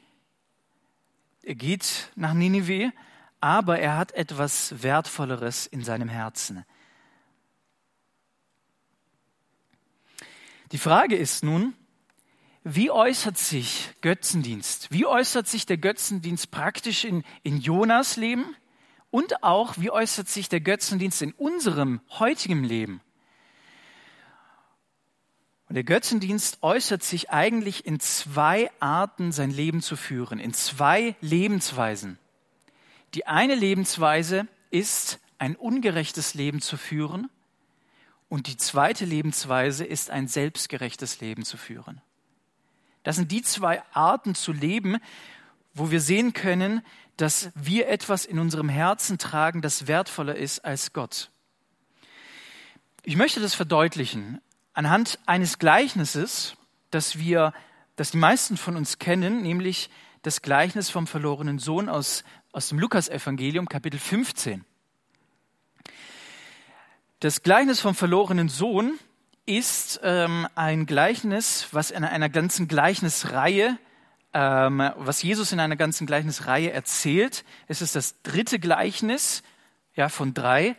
er 1.43 1.53
geht 1.53 2.11
nach 2.15 2.33
Nineveh, 2.33 2.89
aber 3.39 3.77
er 3.77 3.95
hat 3.95 4.11
etwas 4.13 4.81
Wertvolleres 4.81 5.67
in 5.67 5.83
seinem 5.83 6.09
Herzen. 6.09 6.65
Die 10.71 10.79
Frage 10.79 11.15
ist 11.15 11.43
nun, 11.43 11.75
wie 12.63 12.89
äußert 12.89 13.37
sich 13.37 13.89
Götzendienst? 14.01 14.91
Wie 14.91 15.05
äußert 15.05 15.47
sich 15.47 15.67
der 15.67 15.77
Götzendienst 15.77 16.49
praktisch 16.49 17.05
in, 17.05 17.23
in 17.43 17.59
Jonas 17.59 18.17
Leben? 18.17 18.55
Und 19.11 19.43
auch, 19.43 19.77
wie 19.77 19.91
äußert 19.91 20.27
sich 20.27 20.49
der 20.49 20.61
Götzendienst 20.61 21.21
in 21.21 21.33
unserem 21.33 22.01
heutigen 22.09 22.63
Leben? 22.63 23.01
Und 25.71 25.75
der 25.75 25.85
Götzendienst 25.85 26.57
äußert 26.63 27.01
sich 27.01 27.29
eigentlich 27.29 27.85
in 27.85 28.01
zwei 28.01 28.69
Arten, 28.81 29.31
sein 29.31 29.51
Leben 29.51 29.81
zu 29.81 29.95
führen, 29.95 30.37
in 30.37 30.53
zwei 30.53 31.15
Lebensweisen. 31.21 32.19
Die 33.13 33.25
eine 33.25 33.55
Lebensweise 33.55 34.47
ist, 34.69 35.21
ein 35.39 35.55
ungerechtes 35.55 36.33
Leben 36.33 36.59
zu 36.59 36.75
führen. 36.75 37.29
Und 38.27 38.47
die 38.47 38.57
zweite 38.57 39.05
Lebensweise 39.05 39.85
ist, 39.85 40.09
ein 40.09 40.27
selbstgerechtes 40.27 41.21
Leben 41.21 41.45
zu 41.45 41.55
führen. 41.55 42.01
Das 43.03 43.15
sind 43.15 43.31
die 43.31 43.41
zwei 43.41 43.81
Arten 43.93 44.35
zu 44.35 44.51
leben, 44.51 44.97
wo 45.73 45.89
wir 45.89 46.01
sehen 46.01 46.33
können, 46.33 46.81
dass 47.15 47.49
wir 47.55 47.87
etwas 47.87 48.25
in 48.25 48.39
unserem 48.39 48.67
Herzen 48.67 49.17
tragen, 49.19 49.61
das 49.61 49.87
wertvoller 49.87 50.35
ist 50.35 50.65
als 50.65 50.91
Gott. 50.91 51.31
Ich 53.03 53.15
möchte 53.15 53.39
das 53.39 53.55
verdeutlichen 53.55 54.41
anhand 54.73 55.19
eines 55.25 55.59
Gleichnisses, 55.59 56.55
das 56.89 57.17
wir, 57.17 57.53
das 57.95 58.11
die 58.11 58.17
meisten 58.17 58.57
von 58.57 58.75
uns 58.75 58.99
kennen, 58.99 59.41
nämlich 59.41 59.89
das 60.21 60.41
Gleichnis 60.41 60.89
vom 60.89 61.07
verlorenen 61.07 61.59
Sohn 61.59 61.89
aus, 61.89 62.23
aus 62.51 62.69
dem 62.69 62.79
Lukasevangelium, 62.79 63.67
Kapitel 63.67 63.99
15. 63.99 64.63
Das 67.19 67.43
Gleichnis 67.43 67.79
vom 67.79 67.95
verlorenen 67.95 68.49
Sohn 68.49 68.99
ist 69.45 69.99
ähm, 70.03 70.47
ein 70.55 70.85
Gleichnis, 70.85 71.67
was 71.71 71.91
in 71.91 72.03
einer 72.03 72.29
ganzen 72.29 72.67
Gleichnisreihe, 72.67 73.77
ähm, 74.33 74.91
was 74.95 75.21
Jesus 75.21 75.51
in 75.51 75.59
einer 75.59 75.75
ganzen 75.75 76.07
Gleichnisreihe 76.07 76.71
erzählt. 76.71 77.43
Es 77.67 77.81
ist 77.81 77.95
das 77.95 78.21
dritte 78.21 78.59
Gleichnis 78.59 79.43
ja, 79.95 80.09
von 80.09 80.33
drei. 80.33 80.75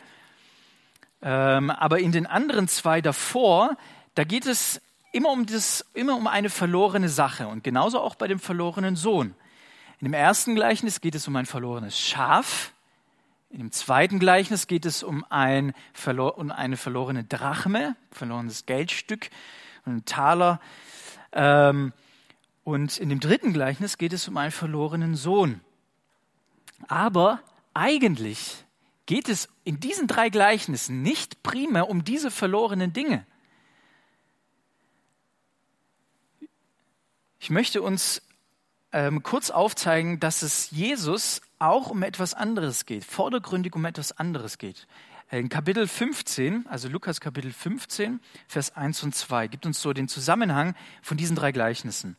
Ähm, 1.22 1.70
aber 1.70 2.00
in 2.00 2.12
den 2.12 2.26
anderen 2.26 2.68
zwei 2.68 3.00
davor, 3.00 3.76
da 4.14 4.24
geht 4.24 4.46
es 4.46 4.80
immer 5.12 5.30
um, 5.30 5.46
das, 5.46 5.84
immer 5.94 6.16
um 6.16 6.26
eine 6.26 6.50
verlorene 6.50 7.08
Sache 7.08 7.46
und 7.46 7.62
genauso 7.62 8.00
auch 8.00 8.16
bei 8.16 8.26
dem 8.26 8.40
verlorenen 8.40 8.96
Sohn. 8.96 9.34
In 10.00 10.06
dem 10.06 10.14
ersten 10.14 10.56
Gleichnis 10.56 11.00
geht 11.00 11.14
es 11.14 11.28
um 11.28 11.36
ein 11.36 11.46
verlorenes 11.46 11.98
Schaf. 11.98 12.72
In 13.50 13.58
dem 13.58 13.70
zweiten 13.70 14.18
Gleichnis 14.18 14.66
geht 14.66 14.84
es 14.84 15.02
um, 15.02 15.24
ein, 15.30 15.74
um 16.06 16.50
eine 16.50 16.76
verlorene 16.76 17.22
Drachme, 17.22 17.94
verlorenes 18.10 18.66
Geldstück, 18.66 19.30
einen 19.84 20.04
Taler. 20.04 20.60
Ähm, 21.32 21.92
und 22.64 22.98
in 22.98 23.10
dem 23.10 23.20
dritten 23.20 23.52
Gleichnis 23.52 23.98
geht 23.98 24.12
es 24.12 24.26
um 24.26 24.36
einen 24.38 24.50
verlorenen 24.50 25.14
Sohn. 25.14 25.60
Aber 26.88 27.40
eigentlich 27.74 28.61
geht 29.12 29.28
es 29.28 29.50
in 29.64 29.78
diesen 29.78 30.06
drei 30.06 30.30
Gleichnissen 30.30 31.02
nicht 31.02 31.42
primär 31.42 31.90
um 31.90 32.02
diese 32.02 32.30
verlorenen 32.30 32.94
Dinge. 32.94 33.26
Ich 37.38 37.50
möchte 37.50 37.82
uns 37.82 38.22
ähm, 38.90 39.22
kurz 39.22 39.50
aufzeigen, 39.50 40.18
dass 40.18 40.40
es 40.40 40.70
Jesus 40.70 41.42
auch 41.58 41.90
um 41.90 42.02
etwas 42.02 42.32
anderes 42.32 42.86
geht, 42.86 43.04
vordergründig 43.04 43.76
um 43.76 43.84
etwas 43.84 44.12
anderes 44.12 44.56
geht. 44.56 44.86
In 45.30 45.50
Kapitel 45.50 45.86
15, 45.86 46.66
also 46.66 46.88
Lukas 46.88 47.20
Kapitel 47.20 47.52
15, 47.52 48.18
Vers 48.48 48.74
1 48.74 49.02
und 49.02 49.14
2, 49.14 49.48
gibt 49.48 49.66
uns 49.66 49.82
so 49.82 49.92
den 49.92 50.08
Zusammenhang 50.08 50.74
von 51.02 51.18
diesen 51.18 51.36
drei 51.36 51.52
Gleichnissen. 51.52 52.16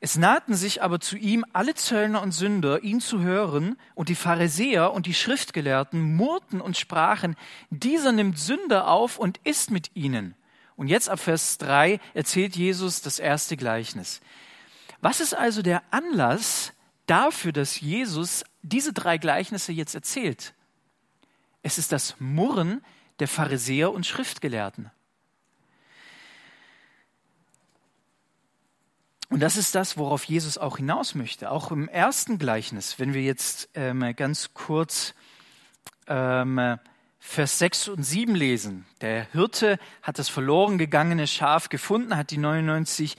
Es 0.00 0.16
nahten 0.16 0.54
sich 0.54 0.82
aber 0.82 1.00
zu 1.00 1.16
ihm 1.16 1.44
alle 1.52 1.74
Zöllner 1.74 2.22
und 2.22 2.30
Sünder, 2.30 2.84
ihn 2.84 3.00
zu 3.00 3.20
hören, 3.20 3.76
und 3.94 4.08
die 4.08 4.14
Pharisäer 4.14 4.92
und 4.92 5.06
die 5.06 5.14
Schriftgelehrten 5.14 6.14
murrten 6.14 6.60
und 6.60 6.76
sprachen, 6.76 7.34
dieser 7.70 8.12
nimmt 8.12 8.38
Sünder 8.38 8.88
auf 8.88 9.18
und 9.18 9.38
isst 9.42 9.70
mit 9.72 9.90
ihnen. 9.94 10.34
Und 10.76 10.86
jetzt 10.86 11.08
ab 11.10 11.18
Vers 11.18 11.58
3 11.58 11.98
erzählt 12.14 12.54
Jesus 12.54 13.02
das 13.02 13.18
erste 13.18 13.56
Gleichnis. 13.56 14.20
Was 15.00 15.20
ist 15.20 15.34
also 15.34 15.62
der 15.62 15.82
Anlass 15.90 16.72
dafür, 17.06 17.50
dass 17.50 17.80
Jesus 17.80 18.44
diese 18.62 18.92
drei 18.92 19.18
Gleichnisse 19.18 19.72
jetzt 19.72 19.96
erzählt? 19.96 20.54
Es 21.62 21.78
ist 21.78 21.90
das 21.90 22.14
Murren 22.20 22.84
der 23.18 23.26
Pharisäer 23.26 23.92
und 23.92 24.06
Schriftgelehrten. 24.06 24.92
Und 29.30 29.40
das 29.40 29.56
ist 29.56 29.74
das, 29.74 29.98
worauf 29.98 30.24
Jesus 30.24 30.56
auch 30.56 30.78
hinaus 30.78 31.14
möchte. 31.14 31.50
Auch 31.50 31.70
im 31.70 31.88
ersten 31.88 32.38
Gleichnis, 32.38 32.98
wenn 32.98 33.12
wir 33.12 33.22
jetzt 33.22 33.68
ähm, 33.74 34.14
ganz 34.16 34.54
kurz 34.54 35.14
ähm, 36.06 36.78
Vers 37.18 37.58
6 37.58 37.88
und 37.88 38.02
7 38.02 38.34
lesen. 38.34 38.86
Der 39.02 39.26
Hirte 39.32 39.78
hat 40.02 40.18
das 40.18 40.30
verloren 40.30 40.78
gegangene 40.78 41.26
Schaf 41.26 41.68
gefunden, 41.68 42.16
hat 42.16 42.30
die 42.30 42.38
99 42.38 43.16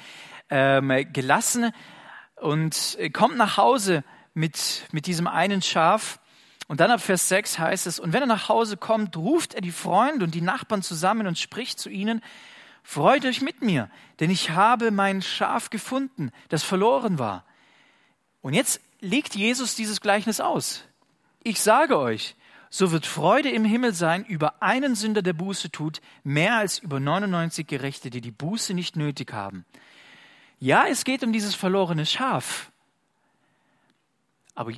ähm, 0.50 1.06
gelassen 1.14 1.72
und 2.38 2.98
kommt 3.14 3.38
nach 3.38 3.58
Hause 3.58 4.04
mit, 4.34 4.88
mit 4.92 5.06
diesem 5.06 5.28
einen 5.28 5.62
Schaf. 5.62 6.20
Und 6.68 6.80
dann 6.80 6.90
ab 6.90 7.02
Vers 7.02 7.30
6 7.30 7.60
heißt 7.60 7.86
es, 7.86 8.00
und 8.00 8.14
wenn 8.14 8.24
er 8.24 8.28
nach 8.28 8.50
Hause 8.50 8.78
kommt, 8.78 9.16
ruft 9.16 9.54
er 9.54 9.62
die 9.62 9.72
Freunde 9.72 10.26
und 10.26 10.34
die 10.34 10.42
Nachbarn 10.42 10.82
zusammen 10.82 11.28
und 11.28 11.38
spricht 11.38 11.80
zu 11.80 11.90
ihnen, 11.90 12.22
Freut 12.92 13.24
euch 13.24 13.42
mit 13.42 13.62
mir, 13.62 13.88
denn 14.20 14.32
ich 14.32 14.50
habe 14.50 14.90
mein 14.90 15.22
Schaf 15.22 15.70
gefunden, 15.70 16.32
das 16.48 16.64
verloren 16.64 17.20
war. 17.20 17.46
Und 18.42 18.56
jetzt 18.56 18.82
legt 19.00 19.36
Jesus 19.36 19.76
dieses 19.76 20.02
Gleichnis 20.02 20.40
aus. 20.40 20.86
Ich 21.44 21.62
sage 21.62 22.00
euch, 22.00 22.36
so 22.72 22.92
wird 22.92 23.06
Freude 23.06 23.52
im 23.52 23.64
Himmel 23.64 23.94
sein 23.94 24.26
über 24.26 24.64
einen 24.64 24.96
Sünder, 24.96 25.22
der 25.22 25.34
Buße 25.34 25.70
tut, 25.70 26.02
mehr 26.24 26.56
als 26.56 26.80
über 26.80 27.00
99 27.00 27.68
Gerechte, 27.68 28.10
die 28.10 28.22
die 28.22 28.32
Buße 28.32 28.74
nicht 28.74 28.96
nötig 28.96 29.34
haben. 29.34 29.66
Ja, 30.58 30.88
es 30.88 31.04
geht 31.04 31.24
um 31.24 31.32
dieses 31.32 31.54
verlorene 31.54 32.08
Schaf. 32.08 32.72
Aber 34.56 34.72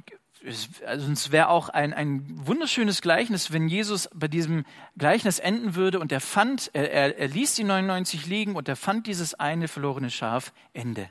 es, 0.45 0.69
also 0.85 1.11
es 1.11 1.31
wäre 1.31 1.49
auch 1.49 1.69
ein, 1.69 1.93
ein 1.93 2.25
wunderschönes 2.45 3.01
Gleichnis, 3.01 3.51
wenn 3.51 3.67
Jesus 3.67 4.09
bei 4.13 4.27
diesem 4.27 4.65
Gleichnis 4.97 5.39
enden 5.39 5.75
würde 5.75 5.99
und 5.99 6.11
er 6.11 6.21
fand, 6.21 6.71
er, 6.73 6.91
er, 6.91 7.17
er 7.17 7.27
ließ 7.27 7.55
die 7.55 7.63
99 7.63 8.25
liegen 8.25 8.55
und 8.55 8.67
er 8.67 8.75
fand 8.75 9.07
dieses 9.07 9.33
eine 9.33 9.67
verlorene 9.67 10.09
Schaf, 10.09 10.53
Ende. 10.73 11.09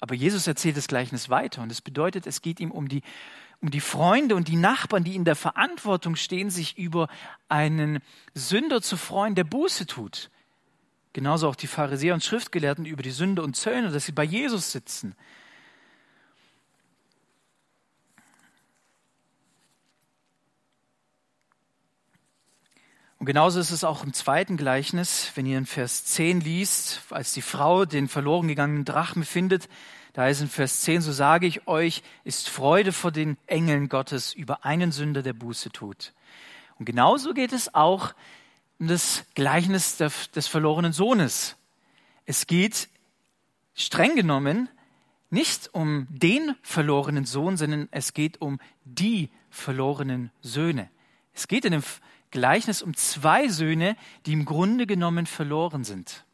Aber 0.00 0.14
Jesus 0.14 0.46
erzählt 0.46 0.76
das 0.76 0.88
Gleichnis 0.88 1.30
weiter 1.30 1.62
und 1.62 1.72
es 1.72 1.80
bedeutet, 1.80 2.26
es 2.26 2.42
geht 2.42 2.60
ihm 2.60 2.70
um 2.70 2.88
die, 2.88 3.02
um 3.60 3.70
die 3.70 3.80
Freunde 3.80 4.36
und 4.36 4.48
die 4.48 4.56
Nachbarn, 4.56 5.04
die 5.04 5.16
in 5.16 5.24
der 5.24 5.36
Verantwortung 5.36 6.16
stehen, 6.16 6.50
sich 6.50 6.76
über 6.76 7.08
einen 7.48 8.00
Sünder 8.34 8.82
zu 8.82 8.96
freuen, 8.96 9.34
der 9.34 9.44
Buße 9.44 9.86
tut. 9.86 10.30
Genauso 11.14 11.48
auch 11.48 11.56
die 11.56 11.66
Pharisäer 11.66 12.12
und 12.12 12.22
Schriftgelehrten 12.22 12.84
über 12.84 13.02
die 13.02 13.10
Sünde 13.10 13.42
und 13.42 13.56
Zöllner, 13.56 13.90
dass 13.90 14.04
sie 14.04 14.12
bei 14.12 14.24
Jesus 14.24 14.72
sitzen. 14.72 15.14
Und 23.26 23.32
genauso 23.32 23.58
ist 23.58 23.72
es 23.72 23.82
auch 23.82 24.04
im 24.04 24.12
zweiten 24.12 24.56
Gleichnis, 24.56 25.32
wenn 25.34 25.46
ihr 25.46 25.58
in 25.58 25.66
Vers 25.66 26.04
10 26.04 26.42
liest, 26.42 27.00
als 27.10 27.32
die 27.32 27.42
Frau 27.42 27.84
den 27.84 28.06
verloren 28.06 28.46
gegangenen 28.46 28.84
Drachen 28.84 29.24
findet, 29.24 29.68
da 30.12 30.22
heißt 30.22 30.42
in 30.42 30.48
Vers 30.48 30.82
10, 30.82 31.00
so 31.00 31.10
sage 31.10 31.48
ich 31.48 31.66
euch, 31.66 32.04
ist 32.22 32.48
Freude 32.48 32.92
vor 32.92 33.10
den 33.10 33.36
Engeln 33.48 33.88
Gottes 33.88 34.32
über 34.32 34.64
einen 34.64 34.92
Sünder, 34.92 35.24
der 35.24 35.32
Buße 35.32 35.72
tut. 35.72 36.12
Und 36.78 36.84
genauso 36.84 37.34
geht 37.34 37.52
es 37.52 37.74
auch 37.74 38.14
um 38.78 38.86
das 38.86 39.24
Gleichnis 39.34 39.96
des 39.96 40.46
verlorenen 40.46 40.92
Sohnes. 40.92 41.56
Es 42.26 42.46
geht 42.46 42.88
streng 43.74 44.14
genommen 44.14 44.68
nicht 45.30 45.74
um 45.74 46.06
den 46.10 46.54
verlorenen 46.62 47.24
Sohn, 47.24 47.56
sondern 47.56 47.88
es 47.90 48.14
geht 48.14 48.40
um 48.40 48.60
die 48.84 49.30
verlorenen 49.50 50.30
Söhne. 50.42 50.88
Es 51.34 51.48
geht 51.48 51.64
in 51.64 51.72
dem 51.72 51.82
Gleichnis 52.36 52.82
um 52.82 52.94
zwei 52.94 53.48
Söhne, 53.48 53.96
die 54.26 54.34
im 54.34 54.44
Grunde 54.44 54.86
genommen 54.86 55.24
verloren 55.24 55.84
sind. 55.84 56.26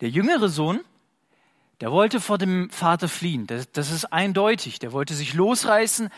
Der 0.00 0.08
jüngere 0.08 0.48
Sohn, 0.48 0.84
der 1.80 1.90
wollte 1.90 2.20
vor 2.20 2.38
dem 2.38 2.70
Vater 2.70 3.08
fliehen. 3.08 3.48
Das, 3.48 3.72
das 3.72 3.90
ist 3.90 4.04
eindeutig. 4.12 4.78
Der 4.78 4.92
wollte 4.92 5.14
sich 5.14 5.34
losreißen 5.34 6.10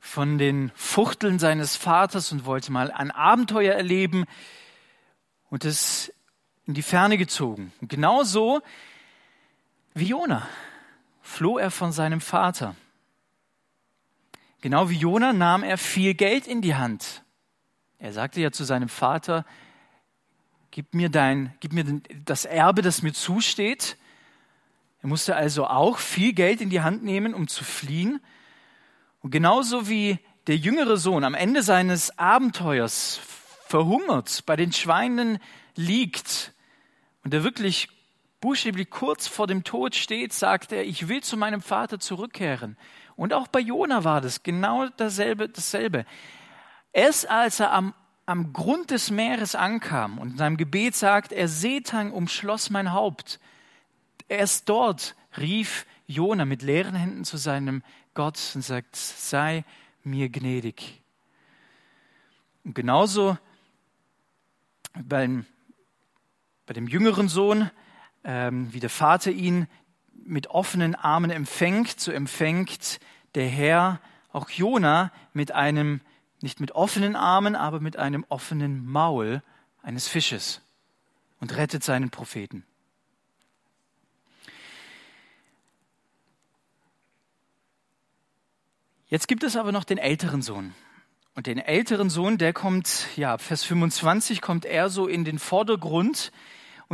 von 0.00 0.36
den 0.36 0.70
Fuchteln 0.74 1.38
seines 1.38 1.76
Vaters 1.76 2.30
und 2.30 2.44
wollte 2.44 2.70
mal 2.70 2.90
ein 2.90 3.10
Abenteuer 3.10 3.72
erleben 3.72 4.26
und 5.48 5.64
ist 5.64 6.12
in 6.66 6.74
die 6.74 6.82
Ferne 6.82 7.16
gezogen. 7.16 7.72
Genauso 7.80 8.60
wie 9.94 10.08
Jona 10.08 10.46
floh 11.22 11.56
er 11.56 11.70
von 11.70 11.90
seinem 11.90 12.20
Vater. 12.20 12.76
Genau 14.64 14.88
wie 14.88 14.96
Jona 14.96 15.34
nahm 15.34 15.62
er 15.62 15.76
viel 15.76 16.14
Geld 16.14 16.46
in 16.46 16.62
die 16.62 16.74
Hand. 16.74 17.22
Er 17.98 18.14
sagte 18.14 18.40
ja 18.40 18.50
zu 18.50 18.64
seinem 18.64 18.88
Vater, 18.88 19.44
gib 20.70 20.94
mir 20.94 21.10
dein, 21.10 21.52
gib 21.60 21.74
mir 21.74 21.84
das 22.24 22.46
Erbe, 22.46 22.80
das 22.80 23.02
mir 23.02 23.12
zusteht. 23.12 23.98
Er 25.02 25.10
musste 25.10 25.36
also 25.36 25.66
auch 25.66 25.98
viel 25.98 26.32
Geld 26.32 26.62
in 26.62 26.70
die 26.70 26.80
Hand 26.80 27.04
nehmen, 27.04 27.34
um 27.34 27.46
zu 27.46 27.62
fliehen. 27.62 28.20
Und 29.20 29.32
genauso 29.32 29.86
wie 29.90 30.18
der 30.46 30.56
jüngere 30.56 30.96
Sohn 30.96 31.24
am 31.24 31.34
Ende 31.34 31.62
seines 31.62 32.18
Abenteuers 32.18 33.20
verhungert, 33.66 34.44
bei 34.46 34.56
den 34.56 34.72
Schweinen 34.72 35.40
liegt 35.74 36.54
und 37.22 37.34
er 37.34 37.44
wirklich 37.44 37.90
buchstäblich 38.40 38.88
kurz 38.88 39.26
vor 39.26 39.46
dem 39.46 39.62
Tod 39.62 39.94
steht, 39.94 40.32
sagt 40.32 40.72
er, 40.72 40.86
ich 40.86 41.08
will 41.08 41.22
zu 41.22 41.36
meinem 41.36 41.60
Vater 41.60 42.00
zurückkehren. 42.00 42.78
Und 43.16 43.32
auch 43.32 43.48
bei 43.48 43.60
Jona 43.60 44.04
war 44.04 44.20
das 44.20 44.42
genau 44.42 44.88
dasselbe. 44.96 45.48
dasselbe. 45.48 46.04
Erst 46.92 47.28
als 47.28 47.60
er 47.60 47.72
am, 47.72 47.94
am 48.26 48.52
Grund 48.52 48.90
des 48.90 49.10
Meeres 49.10 49.54
ankam 49.54 50.18
und 50.18 50.32
in 50.32 50.36
seinem 50.38 50.56
Gebet 50.56 50.94
sagt, 50.94 51.32
er 51.32 51.48
Seetang 51.48 52.12
umschloss 52.12 52.70
mein 52.70 52.92
Haupt, 52.92 53.40
erst 54.28 54.68
dort 54.68 55.16
rief 55.36 55.86
Jona 56.06 56.44
mit 56.44 56.62
leeren 56.62 56.94
Händen 56.94 57.24
zu 57.24 57.36
seinem 57.36 57.82
Gott 58.14 58.38
und 58.54 58.62
sagt, 58.62 58.94
sei 58.96 59.64
mir 60.04 60.28
gnädig. 60.28 61.02
Und 62.64 62.74
genauso 62.74 63.36
beim, 65.02 65.44
bei 66.66 66.74
dem 66.74 66.86
jüngeren 66.86 67.28
Sohn, 67.28 67.70
ähm, 68.22 68.72
wie 68.72 68.80
der 68.80 68.90
Vater 68.90 69.30
ihn 69.30 69.66
mit 70.26 70.48
offenen 70.48 70.94
Armen 70.94 71.30
empfängt, 71.30 72.00
so 72.00 72.12
empfängt 72.12 73.00
der 73.34 73.48
Herr 73.48 74.00
auch 74.32 74.50
Jona 74.50 75.12
mit 75.32 75.52
einem, 75.52 76.00
nicht 76.40 76.60
mit 76.60 76.72
offenen 76.72 77.16
Armen, 77.16 77.54
aber 77.54 77.80
mit 77.80 77.96
einem 77.96 78.24
offenen 78.28 78.84
Maul 78.84 79.42
eines 79.82 80.08
Fisches 80.08 80.60
und 81.40 81.56
rettet 81.56 81.84
seinen 81.84 82.10
Propheten. 82.10 82.64
Jetzt 89.06 89.28
gibt 89.28 89.44
es 89.44 89.56
aber 89.56 89.70
noch 89.70 89.84
den 89.84 89.98
älteren 89.98 90.42
Sohn. 90.42 90.74
Und 91.36 91.46
den 91.46 91.58
älteren 91.58 92.10
Sohn, 92.10 92.38
der 92.38 92.52
kommt, 92.52 93.06
ja, 93.16 93.38
Vers 93.38 93.64
25 93.64 94.40
kommt 94.40 94.64
er 94.64 94.88
so 94.88 95.06
in 95.06 95.24
den 95.24 95.38
Vordergrund. 95.38 96.32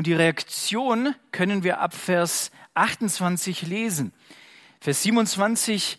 Und 0.00 0.06
die 0.06 0.14
Reaktion 0.14 1.14
können 1.30 1.62
wir 1.62 1.80
ab 1.80 1.92
Vers 1.92 2.52
28 2.72 3.66
lesen. 3.66 4.14
Vers 4.80 5.02
27 5.02 5.98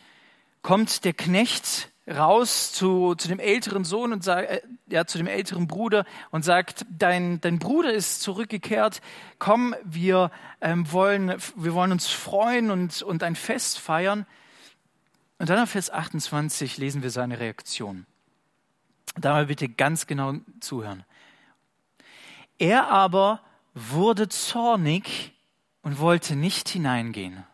kommt 0.63 1.05
der 1.05 1.13
Knecht 1.13 1.89
raus 2.07 2.71
zu, 2.71 3.13
zu 3.13 3.27
dem 3.27 3.37
älteren 3.37 3.83
Sohn 3.83 4.11
und 4.11 4.25
äh, 4.25 4.63
ja, 4.87 5.05
zu 5.05 5.19
dem 5.19 5.27
älteren 5.27 5.67
Bruder 5.67 6.05
und 6.31 6.43
sagt, 6.43 6.83
dein, 6.89 7.41
dein 7.41 7.59
Bruder 7.59 7.93
ist 7.93 8.23
zurückgekehrt, 8.23 9.01
komm, 9.37 9.75
wir 9.83 10.31
ähm, 10.61 10.91
wollen, 10.91 11.35
wir 11.55 11.75
wollen 11.75 11.91
uns 11.91 12.07
freuen 12.07 12.71
und, 12.71 13.03
und 13.03 13.21
ein 13.21 13.35
Fest 13.35 13.77
feiern. 13.77 14.25
Und 15.37 15.51
dann 15.51 15.59
auf 15.59 15.69
Vers 15.69 15.91
28 15.91 16.79
lesen 16.79 17.03
wir 17.03 17.11
seine 17.11 17.39
Reaktion. 17.39 18.07
Da 19.15 19.33
mal 19.33 19.45
bitte 19.45 19.69
ganz 19.69 20.07
genau 20.07 20.37
zuhören. 20.59 21.03
Er 22.57 22.87
aber 22.87 23.41
wurde 23.73 24.29
zornig 24.29 25.33
und 25.81 25.99
wollte 25.99 26.35
nicht 26.35 26.69
hineingehen. 26.69 27.45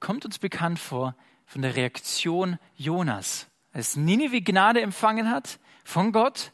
Kommt 0.00 0.24
uns 0.24 0.38
bekannt 0.38 0.78
vor 0.78 1.14
von 1.46 1.62
der 1.62 1.76
Reaktion 1.76 2.58
Jonas. 2.76 3.48
Als 3.72 3.96
Ninive 3.96 4.42
Gnade 4.42 4.80
empfangen 4.80 5.30
hat 5.30 5.58
von 5.84 6.12
Gott, 6.12 6.52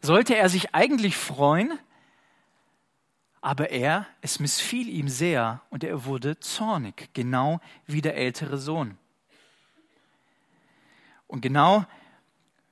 sollte 0.00 0.36
er 0.36 0.48
sich 0.48 0.74
eigentlich 0.74 1.16
freuen, 1.16 1.78
aber 3.40 3.70
er, 3.70 4.06
es 4.20 4.40
missfiel 4.40 4.88
ihm 4.88 5.08
sehr 5.08 5.62
und 5.70 5.84
er 5.84 6.04
wurde 6.04 6.38
zornig, 6.40 7.10
genau 7.12 7.60
wie 7.86 8.00
der 8.00 8.16
ältere 8.16 8.58
Sohn. 8.58 8.98
Und 11.26 11.40
genau 11.40 11.84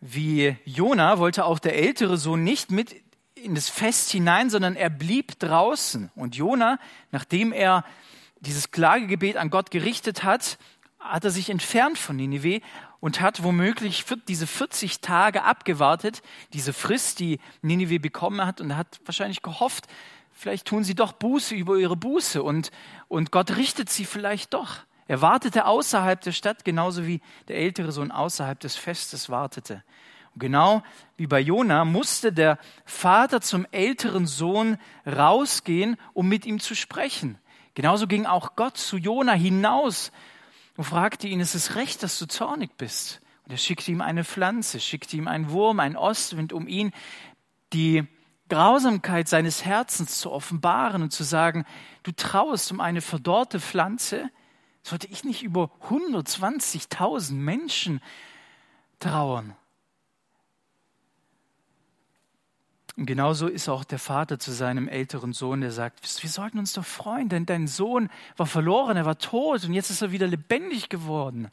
wie 0.01 0.57
Jona 0.65 1.19
wollte 1.19 1.45
auch 1.45 1.59
der 1.59 1.77
ältere 1.77 2.17
Sohn 2.17 2.43
nicht 2.45 2.71
mit 2.71 3.06
in 3.47 3.55
das 3.55 3.69
Fest 3.69 4.11
hinein, 4.11 4.51
sondern 4.51 4.77
er 4.77 4.91
blieb 4.91 5.39
draußen. 5.39 6.11
Und 6.15 6.37
Jona, 6.37 6.79
nachdem 7.13 7.53
er 7.53 7.85
dieses 8.41 8.71
Klagegebet 8.71 9.37
an 9.37 9.51
Gott 9.51 9.71
gerichtet 9.71 10.25
hat, 10.25 10.59
hat 10.99 11.25
er 11.25 11.31
sich 11.31 11.51
entfernt 11.51 11.99
von 11.99 12.17
Ninive 12.17 12.61
und 13.01 13.21
hat 13.21 13.43
womöglich 13.43 14.05
diese 14.29 14.47
40 14.47 15.01
Tage 15.01 15.45
abgewartet, 15.45 16.23
diese 16.53 16.73
Frist, 16.73 17.21
die 17.21 17.41
Ninive 17.63 18.01
bekommen 18.01 18.45
hat, 18.45 18.61
und 18.61 18.77
hat 18.77 19.01
wahrscheinlich 19.05 19.43
gehofft, 19.43 19.87
vielleicht 20.33 20.67
tun 20.67 20.85
sie 20.85 20.95
doch 20.95 21.13
Buße 21.13 21.55
über 21.55 21.77
ihre 21.77 21.97
Buße 21.97 22.43
und, 22.43 22.71
und 23.09 23.31
Gott 23.31 23.57
richtet 23.57 23.91
sie 23.91 24.05
vielleicht 24.05 24.55
doch. 24.55 24.79
Er 25.09 25.21
wartete 25.23 25.67
außerhalb 25.67 26.21
der 26.21 26.33
Stadt, 26.33 26.65
genauso 26.65 27.07
wie 27.07 27.21
der 27.49 27.59
ältere 27.59 27.93
Sohn 27.93 28.11
außerhalb 28.11 28.59
des 28.59 28.75
Festes 28.75 29.31
wartete. 29.31 29.85
Genau 30.37 30.83
wie 31.17 31.27
bei 31.27 31.41
Jona 31.41 31.87
musste 31.87 32.33
der 32.33 32.59
Vater 32.85 33.41
zum 33.41 33.67
älteren 33.71 34.27
Sohn 34.27 34.77
rausgehen, 35.07 35.97
um 36.13 36.29
mit 36.29 36.45
ihm 36.45 36.61
zu 36.61 36.75
sprechen. 36.75 37.39
Genauso 37.75 38.07
ging 38.07 38.27
auch 38.27 38.55
Gott 38.55 38.77
zu 38.77 38.99
Jona 38.99 39.33
hinaus 39.33 40.13
und 40.77 40.85
fragte 40.85 41.27
ihn, 41.27 41.41
ist 41.41 41.55
es 41.55 41.75
recht, 41.75 42.03
dass 42.03 42.19
du 42.19 42.27
zornig 42.27 42.77
bist? 42.77 43.23
Und 43.45 43.53
er 43.53 43.59
schickte 43.59 43.91
ihm 43.91 44.03
eine 44.03 44.25
Pflanze, 44.25 44.79
schickte 44.79 45.17
ihm 45.17 45.27
einen 45.27 45.51
Wurm, 45.51 45.81
einen 45.81 45.97
Ostwind, 45.97 46.53
um 46.53 46.69
ihn 46.69 46.93
die 47.73 48.07
Grausamkeit 48.49 49.29
seines 49.29 49.65
Herzens 49.65 50.19
zu 50.19 50.31
offenbaren 50.33 51.03
und 51.03 51.13
zu 51.13 51.25
sagen, 51.25 51.65
du 52.03 52.13
trauest 52.13 52.71
um 52.73 52.81
eine 52.81 53.01
verdorrte 53.01 53.59
Pflanze, 53.59 54.31
sollte 54.83 55.09
ich 55.09 55.25
nicht 55.25 55.43
über 55.43 55.71
120.000 55.89 57.33
Menschen 57.33 58.01
trauern? 59.01 59.57
Und 62.97 63.05
genauso 63.05 63.47
ist 63.47 63.69
auch 63.69 63.85
der 63.85 63.99
Vater 63.99 64.39
zu 64.39 64.53
seinem 64.53 64.89
älteren 64.89 65.35
Sohn, 65.35 65.61
der 65.61 65.71
sagt, 65.71 66.01
wir 66.23 66.31
sollten 66.31 66.59
uns 66.59 66.73
doch 66.73 66.85
freuen, 66.85 67.29
denn 67.29 67.45
dein 67.45 67.67
Sohn 67.67 68.09
war 68.39 68.47
verloren, 68.47 68.97
er 68.97 69.05
war 69.05 69.19
tot 69.19 69.65
und 69.65 69.75
jetzt 69.75 69.91
ist 69.91 70.01
er 70.01 70.13
wieder 70.13 70.27
lebendig 70.27 70.89
geworden. 70.89 71.51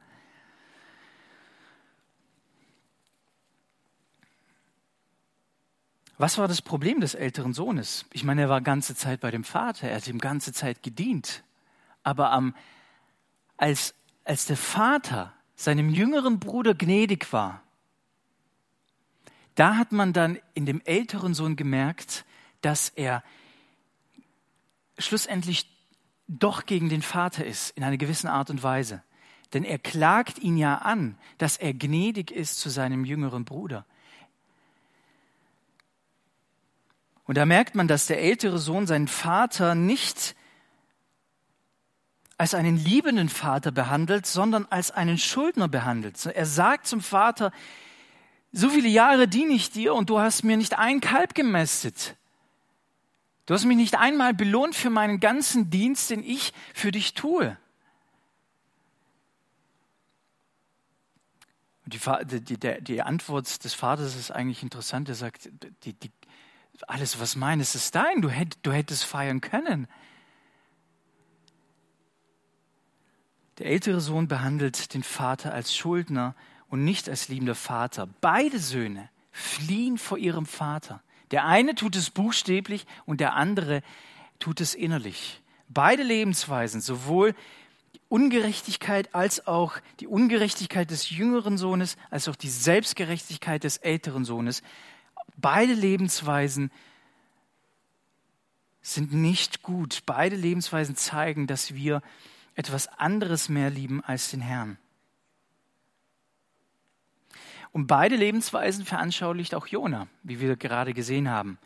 Was 6.18 6.38
war 6.38 6.48
das 6.48 6.62
Problem 6.62 7.02
des 7.02 7.16
älteren 7.16 7.54
Sohnes? 7.54 8.06
Ich 8.14 8.24
meine, 8.24 8.44
er 8.44 8.50
war 8.50 8.62
ganze 8.62 8.96
Zeit 8.96 9.20
bei 9.20 9.30
dem 9.30 9.44
Vater, 9.44 9.90
er 9.90 9.98
hat 9.98 10.08
ihm 10.08 10.20
ganze 10.20 10.54
Zeit 10.54 10.82
gedient. 10.82 11.44
Aber 12.04 12.32
am 12.32 12.56
als, 13.58 13.94
als 14.24 14.46
der 14.46 14.58
Vater 14.58 15.34
seinem 15.56 15.90
jüngeren 15.90 16.40
Bruder 16.40 16.76
gnädig 16.76 17.34
war, 17.34 17.63
da 19.56 19.78
hat 19.78 19.92
man 19.92 20.14
dann 20.14 20.40
in 20.54 20.66
dem 20.66 20.82
älteren 20.86 21.34
Sohn 21.34 21.56
gemerkt, 21.56 22.26
dass 22.62 22.90
er 22.90 23.24
schlussendlich 24.98 25.70
doch 26.28 26.66
gegen 26.66 26.90
den 26.90 27.02
Vater 27.02 27.46
ist, 27.46 27.72
in 27.72 27.84
einer 27.84 27.98
gewissen 27.98 28.28
Art 28.28 28.50
und 28.50 28.64
Weise. 28.64 29.04
Denn 29.54 29.64
er 29.64 29.78
klagt 29.78 30.40
ihn 30.40 30.58
ja 30.58 30.78
an, 30.80 31.18
dass 31.38 31.58
er 31.58 31.74
gnädig 31.74 32.32
ist 32.32 32.60
zu 32.60 32.70
seinem 32.70 33.06
jüngeren 33.06 33.46
Bruder. 33.46 33.86
Und 37.26 37.38
da 37.38 37.46
merkt 37.46 37.76
man, 37.76 37.88
dass 37.88 38.08
der 38.08 38.22
ältere 38.22 38.58
Sohn 38.58 38.88
seinen 38.88 39.08
Vater 39.08 39.76
nicht 39.76 40.36
als 42.38 42.54
einen 42.54 42.78
liebenden 42.78 43.30
Vater 43.30 43.72
behandelt, 43.72 44.26
sondern 44.26 44.66
als 44.70 44.92
einen 44.92 45.18
Schuldner 45.18 45.68
behandelt. 45.68 46.26
Er 46.26 46.46
sagt 46.46 46.88
zum 46.88 47.00
Vater, 47.00 47.52
so 48.54 48.70
viele 48.70 48.88
Jahre 48.88 49.28
diene 49.28 49.54
ich 49.54 49.72
dir 49.72 49.96
und 49.96 50.10
du 50.10 50.20
hast 50.20 50.44
mir 50.44 50.58
nicht 50.58 50.78
ein 50.78 51.02
Kalb 51.02 51.34
gemästet. 51.34 52.16
Du 53.48 53.56
hast 53.56 53.66
mich 53.66 53.76
nicht 53.76 53.96
einmal 53.96 54.34
belohnt 54.34 54.76
für 54.76 54.92
meinen 54.92 55.20
ganzen 55.20 55.70
Dienst, 55.72 56.12
den 56.12 56.24
ich 56.24 56.54
für 56.74 56.92
dich 56.92 57.16
tue. 57.16 57.58
Und 61.84 61.94
die, 62.32 62.58
die, 62.58 62.82
die, 62.82 63.02
Antwort 63.02 63.64
des 63.64 63.74
Vaters 63.74 64.16
ist 64.16 64.32
eigentlich 64.32 64.64
interessant. 64.64 65.10
Er 65.10 65.16
sagt, 65.16 65.50
die, 65.84 65.96
alles, 66.88 67.20
was 67.20 67.36
meines, 67.36 67.76
ist 67.76 67.96
dein. 67.96 68.22
Du, 68.22 68.30
hätt, 68.30 68.58
du 68.62 68.72
hättest 68.72 69.04
feiern 69.04 69.42
können. 69.42 69.88
Der 73.58 73.66
ältere 73.66 74.00
Sohn 74.00 74.28
behandelt 74.28 74.94
den 74.94 75.04
Vater 75.04 75.54
als 75.54 75.76
Schuldner 75.76 76.36
und 76.74 76.84
nicht 76.84 77.08
als 77.08 77.28
liebender 77.28 77.54
Vater. 77.54 78.10
Beide 78.20 78.58
Söhne 78.58 79.08
fliehen 79.32 80.00
vor 80.00 80.18
ihrem 80.18 80.48
Vater. 80.48 81.04
Der 81.30 81.46
eine 81.46 81.76
tut 81.76 81.96
es 81.96 82.10
buchstäblich 82.10 82.88
und 83.06 83.20
der 83.20 83.36
andere 83.36 83.84
tut 84.40 84.60
es 84.60 84.74
innerlich. 84.74 85.44
Beide 85.70 86.02
Lebensweisen, 86.02 86.82
sowohl 86.82 87.36
die 87.94 88.02
Ungerechtigkeit 88.10 89.14
als 89.14 89.46
auch 89.46 89.76
die 90.00 90.08
Ungerechtigkeit 90.08 90.90
des 90.90 91.12
jüngeren 91.12 91.60
Sohnes, 91.60 91.96
als 92.10 92.28
auch 92.28 92.36
die 92.36 92.50
Selbstgerechtigkeit 92.50 93.64
des 93.64 93.78
älteren 93.78 94.26
Sohnes, 94.26 94.64
beide 95.38 95.74
Lebensweisen 95.74 96.72
sind 98.82 99.14
nicht 99.14 99.62
gut. 99.62 100.02
Beide 100.08 100.36
Lebensweisen 100.36 100.96
zeigen, 100.96 101.46
dass 101.46 101.76
wir 101.76 102.02
etwas 102.56 102.88
anderes 102.88 103.48
mehr 103.48 103.70
lieben 103.70 104.04
als 104.04 104.32
den 104.32 104.42
Herrn. 104.42 104.80
Und 107.74 107.88
beide 107.88 108.16
Lebensweisen 108.16 108.86
veranschaulicht 108.86 109.56
auch 109.56 109.68
Jona, 109.68 110.08
wie 110.22 110.40
wir 110.40 110.56
gerade 110.56 110.94
gesehen 110.94 111.30
haben. 111.30 111.58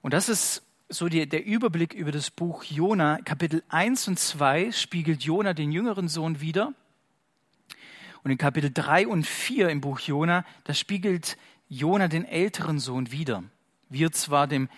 Und 0.00 0.14
das 0.14 0.30
ist 0.30 0.62
so 0.88 1.10
die, 1.10 1.28
der 1.28 1.44
Überblick 1.44 1.92
über 1.92 2.10
das 2.10 2.30
Buch 2.30 2.64
Jona. 2.64 3.18
Kapitel 3.24 3.62
1 3.68 4.08
und 4.08 4.18
2 4.18 4.72
spiegelt 4.72 5.22
Jona 5.22 5.52
den 5.52 5.70
jüngeren 5.70 6.08
Sohn 6.08 6.40
wider. 6.40 6.72
Und 8.24 8.30
in 8.30 8.38
Kapitel 8.38 8.70
3 8.72 9.06
und 9.06 9.26
4 9.26 9.68
im 9.68 9.82
Buch 9.82 10.00
Jona, 10.00 10.46
da 10.64 10.72
spiegelt 10.72 11.36
Jona 11.68 12.08
den 12.08 12.24
älteren 12.24 12.78
Sohn 12.78 13.12
wider. 13.12 13.44
Wie 13.90 14.04
er 14.04 14.12
zwar 14.12 14.46
dem 14.46 14.70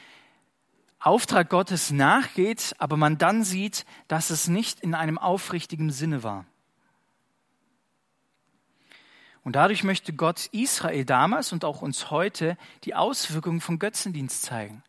Auftrag 0.98 1.48
Gottes 1.48 1.92
nachgeht, 1.92 2.74
aber 2.78 2.96
man 2.96 3.18
dann 3.18 3.44
sieht, 3.44 3.86
dass 4.08 4.30
es 4.30 4.48
nicht 4.48 4.80
in 4.80 4.94
einem 4.94 5.16
aufrichtigen 5.16 5.90
Sinne 5.90 6.24
war. 6.24 6.44
Und 9.50 9.54
dadurch 9.54 9.82
möchte 9.82 10.12
Gott 10.12 10.46
Israel 10.52 11.04
damals 11.04 11.52
und 11.52 11.64
auch 11.64 11.82
uns 11.82 12.12
heute 12.12 12.56
die 12.84 12.94
Auswirkungen 12.94 13.60
von 13.60 13.80
Götzendienst 13.80 14.44
zeigen. 14.44 14.84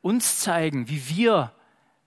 Uns 0.00 0.38
zeigen, 0.38 0.88
wie 0.88 1.08
wir 1.08 1.50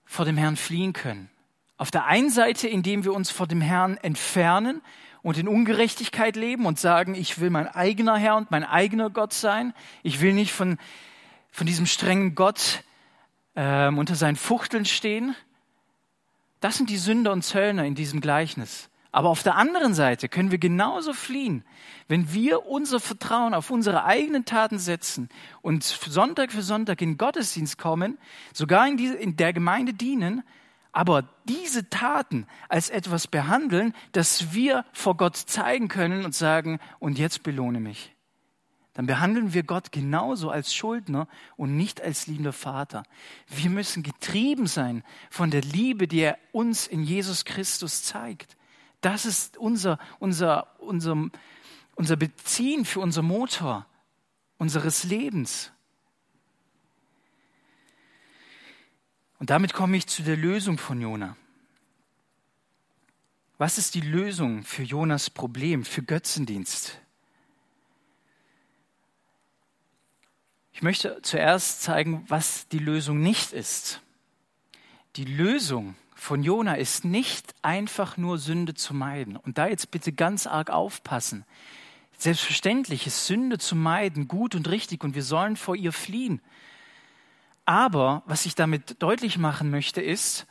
vor 0.06 0.24
dem 0.24 0.38
Herrn 0.38 0.56
fliehen 0.56 0.94
können. 0.94 1.28
Auf 1.76 1.90
der 1.90 2.06
einen 2.06 2.30
Seite, 2.30 2.68
indem 2.68 3.04
wir 3.04 3.12
uns 3.12 3.30
vor 3.30 3.48
dem 3.48 3.60
Herrn 3.60 3.98
entfernen 3.98 4.80
und 5.20 5.36
in 5.36 5.46
Ungerechtigkeit 5.46 6.36
leben 6.36 6.64
und 6.64 6.78
sagen, 6.78 7.14
ich 7.14 7.38
will 7.38 7.50
mein 7.50 7.68
eigener 7.68 8.16
Herr 8.16 8.36
und 8.36 8.50
mein 8.50 8.64
eigener 8.64 9.10
Gott 9.10 9.34
sein. 9.34 9.74
Ich 10.02 10.22
will 10.22 10.32
nicht 10.32 10.54
von, 10.54 10.78
von 11.50 11.66
diesem 11.66 11.84
strengen 11.84 12.34
Gott 12.34 12.82
ähm, 13.56 13.98
unter 13.98 14.14
seinen 14.14 14.36
Fuchteln 14.36 14.86
stehen. 14.86 15.36
Das 16.60 16.78
sind 16.78 16.88
die 16.88 16.96
Sünder 16.96 17.30
und 17.30 17.42
Zöllner 17.42 17.84
in 17.84 17.94
diesem 17.94 18.22
Gleichnis. 18.22 18.89
Aber 19.12 19.28
auf 19.28 19.42
der 19.42 19.56
anderen 19.56 19.94
Seite 19.94 20.28
können 20.28 20.52
wir 20.52 20.58
genauso 20.58 21.12
fliehen, 21.12 21.64
wenn 22.06 22.32
wir 22.32 22.66
unser 22.66 23.00
Vertrauen 23.00 23.54
auf 23.54 23.70
unsere 23.70 24.04
eigenen 24.04 24.44
Taten 24.44 24.78
setzen 24.78 25.28
und 25.62 25.82
Sonntag 25.82 26.52
für 26.52 26.62
Sonntag 26.62 27.02
in 27.02 27.18
Gottesdienst 27.18 27.76
kommen, 27.76 28.18
sogar 28.52 28.86
in, 28.86 28.96
diese, 28.96 29.14
in 29.14 29.36
der 29.36 29.52
Gemeinde 29.52 29.94
dienen, 29.94 30.44
aber 30.92 31.28
diese 31.44 31.88
Taten 31.90 32.46
als 32.68 32.90
etwas 32.90 33.26
behandeln, 33.26 33.94
das 34.12 34.52
wir 34.52 34.84
vor 34.92 35.16
Gott 35.16 35.36
zeigen 35.36 35.88
können 35.88 36.24
und 36.24 36.34
sagen, 36.34 36.78
und 36.98 37.18
jetzt 37.18 37.42
belohne 37.42 37.80
mich. 37.80 38.14
Dann 38.94 39.06
behandeln 39.06 39.54
wir 39.54 39.62
Gott 39.62 39.92
genauso 39.92 40.50
als 40.50 40.74
Schuldner 40.74 41.28
und 41.56 41.76
nicht 41.76 42.00
als 42.00 42.26
liebender 42.26 42.52
Vater. 42.52 43.04
Wir 43.46 43.70
müssen 43.70 44.02
getrieben 44.02 44.66
sein 44.66 45.04
von 45.30 45.50
der 45.50 45.62
Liebe, 45.62 46.08
die 46.08 46.20
er 46.20 46.38
uns 46.52 46.86
in 46.86 47.02
Jesus 47.02 47.44
Christus 47.44 48.02
zeigt. 48.02 48.56
Das 49.00 49.24
ist 49.24 49.56
unser, 49.56 49.98
unser, 50.18 50.78
unser, 50.78 51.30
unser 51.94 52.16
Beziehen 52.16 52.84
für 52.84 53.00
unser 53.00 53.22
Motor 53.22 53.86
unseres 54.60 55.04
Lebens. 55.04 55.72
Und 59.38 59.48
damit 59.48 59.72
komme 59.72 59.96
ich 59.96 60.06
zu 60.06 60.22
der 60.22 60.36
Lösung 60.36 60.76
von 60.76 61.00
Jona. 61.00 61.34
Was 63.56 63.78
ist 63.78 63.94
die 63.94 64.02
Lösung 64.02 64.64
für 64.64 64.82
Jonas 64.82 65.30
Problem, 65.30 65.84
für 65.84 66.02
Götzendienst? 66.02 67.00
Ich 70.74 70.82
möchte 70.82 71.20
zuerst 71.22 71.82
zeigen, 71.82 72.24
was 72.28 72.68
die 72.68 72.78
Lösung 72.78 73.20
nicht 73.20 73.52
ist. 73.52 74.02
Die 75.16 75.24
Lösung 75.24 75.94
von 76.20 76.42
Jona 76.42 76.74
ist 76.74 77.06
nicht 77.06 77.54
einfach 77.62 78.18
nur 78.18 78.36
Sünde 78.36 78.74
zu 78.74 78.92
meiden. 78.92 79.36
Und 79.36 79.56
da 79.56 79.68
jetzt 79.68 79.90
bitte 79.90 80.12
ganz 80.12 80.46
arg 80.46 80.68
aufpassen. 80.68 81.46
Selbstverständlich 82.18 83.06
ist 83.06 83.26
Sünde 83.26 83.56
zu 83.56 83.74
meiden 83.74 84.28
gut 84.28 84.54
und 84.54 84.68
richtig 84.68 85.02
und 85.02 85.14
wir 85.14 85.22
sollen 85.22 85.56
vor 85.56 85.76
ihr 85.76 85.92
fliehen. 85.92 86.42
Aber 87.64 88.22
was 88.26 88.44
ich 88.44 88.54
damit 88.54 89.02
deutlich 89.02 89.38
machen 89.38 89.70
möchte, 89.70 90.02
ist, 90.02 90.46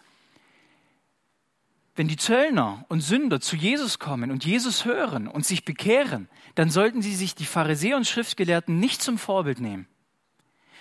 wenn 1.96 2.08
die 2.08 2.18
Zöllner 2.18 2.86
und 2.90 3.02
Sünder 3.02 3.40
zu 3.40 3.56
Jesus 3.56 4.00
kommen 4.00 4.32
und 4.32 4.46
Jesus 4.46 4.86
hören 4.86 5.28
und 5.28 5.46
sich 5.46 5.66
bekehren, 5.66 6.30
dann 6.56 6.72
sollten 6.72 7.04
sie 7.04 7.16
sich 7.16 7.36
die 7.36 7.46
Pharisäer 7.46 7.96
und 7.96 8.08
Schriftgelehrten 8.08 8.80
nicht 8.80 9.04
zum 9.04 9.20
Vorbild 9.20 9.60
nehmen. 9.60 9.88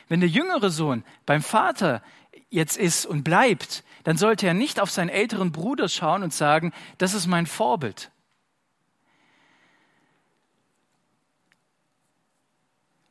Wenn 0.08 0.20
der 0.20 0.30
jüngere 0.30 0.70
Sohn 0.70 1.04
beim 1.26 1.42
Vater 1.42 2.02
jetzt 2.48 2.78
ist 2.78 3.04
und 3.04 3.22
bleibt, 3.22 3.84
dann 4.08 4.16
sollte 4.16 4.46
er 4.46 4.54
nicht 4.54 4.80
auf 4.80 4.90
seinen 4.90 5.10
älteren 5.10 5.52
Bruder 5.52 5.86
schauen 5.86 6.22
und 6.22 6.32
sagen, 6.32 6.72
das 6.96 7.12
ist 7.12 7.26
mein 7.26 7.44
Vorbild. 7.44 8.10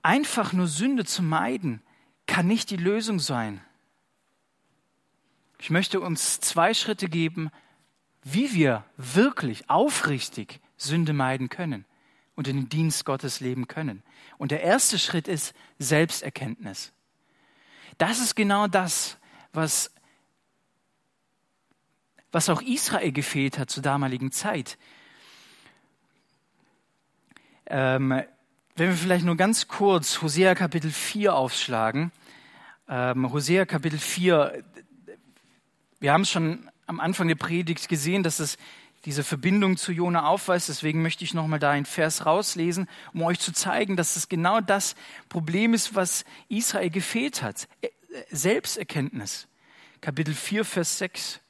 Einfach 0.02 0.54
nur 0.54 0.66
Sünde 0.66 1.06
zu 1.06 1.22
meiden, 1.22 1.84
kann 2.26 2.48
nicht 2.48 2.72
die 2.72 2.78
Lösung 2.78 3.20
sein. 3.20 3.62
Ich 5.60 5.70
möchte 5.70 6.00
uns 6.00 6.40
zwei 6.40 6.74
Schritte 6.74 7.10
geben, 7.10 7.52
wie 8.24 8.56
wir 8.56 8.84
wirklich 8.98 9.70
aufrichtig 9.70 10.60
Sünde 10.78 11.14
meiden 11.14 11.50
können 11.50 11.86
und 12.34 12.48
in 12.48 12.56
den 12.56 12.70
Dienst 12.70 13.06
Gottes 13.06 13.40
leben 13.40 13.68
können. 13.68 14.02
Und 14.40 14.50
der 14.50 14.64
erste 14.64 14.98
Schritt 14.98 15.28
ist 15.28 15.54
Selbsterkenntnis. 15.78 16.92
Das 18.00 18.20
ist 18.20 18.34
genau 18.34 18.66
das, 18.66 19.20
was, 19.54 19.92
was 22.38 22.50
auch 22.50 22.62
Israel 22.62 23.12
gefehlt 23.12 23.58
hat 23.58 23.72
zur 23.72 23.82
damaligen 23.82 24.32
Zeit. 24.32 24.78
Ähm, 27.66 28.12
wenn 28.76 28.90
wir 28.90 28.96
vielleicht 28.96 29.26
nur 29.26 29.36
ganz 29.38 29.68
kurz 29.68 30.22
Hosea 30.22 30.54
Kapitel 30.54 30.92
4 30.92 31.34
aufschlagen. 31.34 32.12
Ähm, 32.88 33.34
Hosea 33.34 33.66
Kapitel 33.66 33.98
4, 33.98 34.64
wir 36.00 36.14
haben 36.14 36.26
schon 36.26 36.70
am 36.86 37.00
Anfang 37.00 37.28
der 37.28 37.34
Predigt 37.34 37.90
gesehen, 37.90 38.22
dass 38.22 38.38
es 38.38 38.60
diese 39.04 39.24
Verbindung 39.24 39.76
zu 39.76 39.92
Jona 39.92 40.28
aufweist. 40.28 40.70
Deswegen 40.70 41.02
möchte 41.02 41.24
ich 41.24 41.34
nochmal 41.34 41.58
da 41.58 41.72
einen 41.72 41.88
Vers 41.88 42.28
rauslesen, 42.28 42.88
um 43.14 43.24
euch 43.24 43.40
zu 43.40 43.52
zeigen, 43.52 43.96
dass 43.96 44.16
es 44.16 44.30
genau 44.30 44.62
das 44.62 44.94
Problem 45.28 45.74
ist, 45.74 45.96
was 45.96 46.24
Israel 46.50 46.92
gefehlt 46.92 47.42
hat. 47.42 47.68
Selbsterkenntnis. 48.30 49.48
Kapitel 50.02 50.36
4, 50.36 50.64
Vers 50.66 51.00
6. 51.00 51.42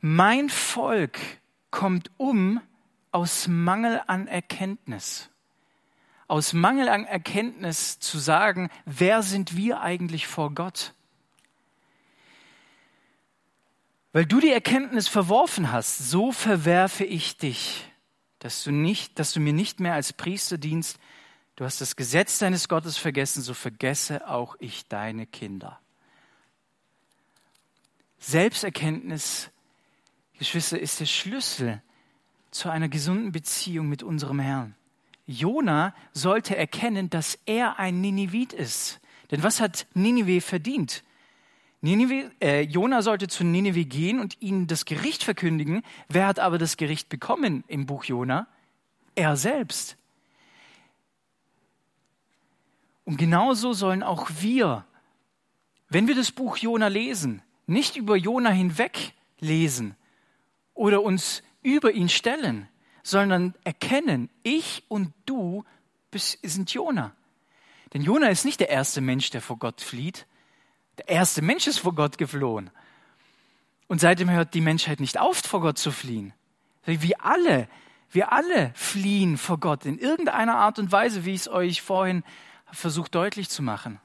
Mein 0.00 0.48
Volk 0.48 1.18
kommt 1.70 2.10
um 2.16 2.60
aus 3.10 3.48
Mangel 3.48 4.00
an 4.06 4.28
Erkenntnis. 4.28 5.28
Aus 6.28 6.52
Mangel 6.52 6.88
an 6.88 7.04
Erkenntnis 7.04 7.98
zu 7.98 8.18
sagen, 8.18 8.70
wer 8.84 9.22
sind 9.22 9.56
wir 9.56 9.80
eigentlich 9.80 10.26
vor 10.26 10.54
Gott? 10.54 10.92
Weil 14.12 14.26
du 14.26 14.40
die 14.40 14.50
Erkenntnis 14.50 15.08
verworfen 15.08 15.72
hast, 15.72 16.10
so 16.10 16.32
verwerfe 16.32 17.04
ich 17.04 17.36
dich, 17.36 17.84
dass 18.38 18.62
du 18.62 18.70
nicht, 18.70 19.18
dass 19.18 19.32
du 19.32 19.40
mir 19.40 19.52
nicht 19.52 19.80
mehr 19.80 19.94
als 19.94 20.12
Priester 20.12 20.58
dienst. 20.58 20.98
Du 21.56 21.64
hast 21.64 21.80
das 21.80 21.96
Gesetz 21.96 22.38
deines 22.38 22.68
Gottes 22.68 22.96
vergessen, 22.96 23.42
so 23.42 23.52
vergesse 23.52 24.28
auch 24.28 24.56
ich 24.60 24.86
deine 24.86 25.26
Kinder. 25.26 25.80
Selbsterkenntnis 28.18 29.50
Geschwister, 30.38 30.78
ist 30.78 31.00
der 31.00 31.06
Schlüssel 31.06 31.82
zu 32.50 32.70
einer 32.70 32.88
gesunden 32.88 33.32
Beziehung 33.32 33.88
mit 33.88 34.02
unserem 34.02 34.38
Herrn. 34.38 34.74
Jona 35.26 35.94
sollte 36.12 36.56
erkennen, 36.56 37.10
dass 37.10 37.38
er 37.44 37.78
ein 37.78 38.00
Ninivit 38.00 38.52
ist. 38.52 39.00
Denn 39.30 39.42
was 39.42 39.60
hat 39.60 39.86
Ninive 39.94 40.40
verdient? 40.40 41.04
Äh, 41.82 42.62
Jona 42.62 43.02
sollte 43.02 43.28
zu 43.28 43.44
Ninive 43.44 43.84
gehen 43.84 44.20
und 44.20 44.40
ihnen 44.40 44.66
das 44.66 44.84
Gericht 44.84 45.22
verkündigen. 45.22 45.82
Wer 46.08 46.26
hat 46.26 46.38
aber 46.38 46.58
das 46.58 46.76
Gericht 46.76 47.08
bekommen 47.08 47.62
im 47.68 47.86
Buch 47.86 48.04
Jona? 48.04 48.48
Er 49.14 49.36
selbst. 49.36 49.96
Und 53.04 53.16
genauso 53.16 53.72
sollen 53.72 54.02
auch 54.02 54.28
wir, 54.40 54.84
wenn 55.88 56.08
wir 56.08 56.14
das 56.14 56.30
Buch 56.32 56.56
Jona 56.56 56.88
lesen, 56.88 57.42
nicht 57.66 57.96
über 57.96 58.16
Jona 58.16 58.50
hinweg 58.50 59.14
lesen, 59.40 59.94
oder 60.78 61.02
uns 61.02 61.42
über 61.62 61.92
ihn 61.92 62.08
stellen, 62.08 62.68
sondern 63.02 63.54
erkennen, 63.64 64.30
ich 64.44 64.84
und 64.88 65.12
du 65.26 65.64
sind 66.14 66.72
Jona. 66.72 67.14
Denn 67.92 68.02
Jona 68.02 68.28
ist 68.28 68.44
nicht 68.44 68.60
der 68.60 68.70
erste 68.70 69.00
Mensch, 69.00 69.30
der 69.30 69.42
vor 69.42 69.58
Gott 69.58 69.80
flieht. 69.80 70.26
Der 70.98 71.08
erste 71.08 71.42
Mensch 71.42 71.66
ist 71.66 71.78
vor 71.78 71.94
Gott 71.94 72.16
geflohen. 72.16 72.70
Und 73.88 74.00
seitdem 74.00 74.30
hört 74.30 74.54
die 74.54 74.60
Menschheit 74.60 75.00
nicht 75.00 75.18
auf, 75.18 75.38
vor 75.38 75.60
Gott 75.60 75.78
zu 75.78 75.90
fliehen. 75.90 76.32
Wir 76.84 77.24
alle, 77.24 77.68
wir 78.10 78.32
alle 78.32 78.72
fliehen 78.74 79.36
vor 79.36 79.58
Gott 79.58 79.84
in 79.84 79.98
irgendeiner 79.98 80.56
Art 80.56 80.78
und 80.78 80.92
Weise, 80.92 81.24
wie 81.24 81.34
ich 81.34 81.42
es 81.42 81.48
euch 81.48 81.82
vorhin 81.82 82.22
versucht 82.70 83.14
deutlich 83.14 83.48
zu 83.48 83.62
machen. 83.62 84.00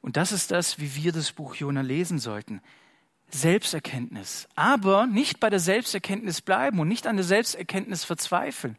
Und 0.00 0.16
das 0.16 0.32
ist 0.32 0.50
das, 0.50 0.78
wie 0.78 0.94
wir 0.94 1.12
das 1.12 1.32
Buch 1.32 1.54
Jona 1.54 1.82
lesen 1.82 2.18
sollten. 2.18 2.62
Selbsterkenntnis. 3.32 4.48
Aber 4.54 5.06
nicht 5.06 5.40
bei 5.40 5.50
der 5.50 5.60
Selbsterkenntnis 5.60 6.40
bleiben 6.40 6.78
und 6.78 6.88
nicht 6.88 7.06
an 7.06 7.16
der 7.16 7.24
Selbsterkenntnis 7.24 8.04
verzweifeln, 8.04 8.76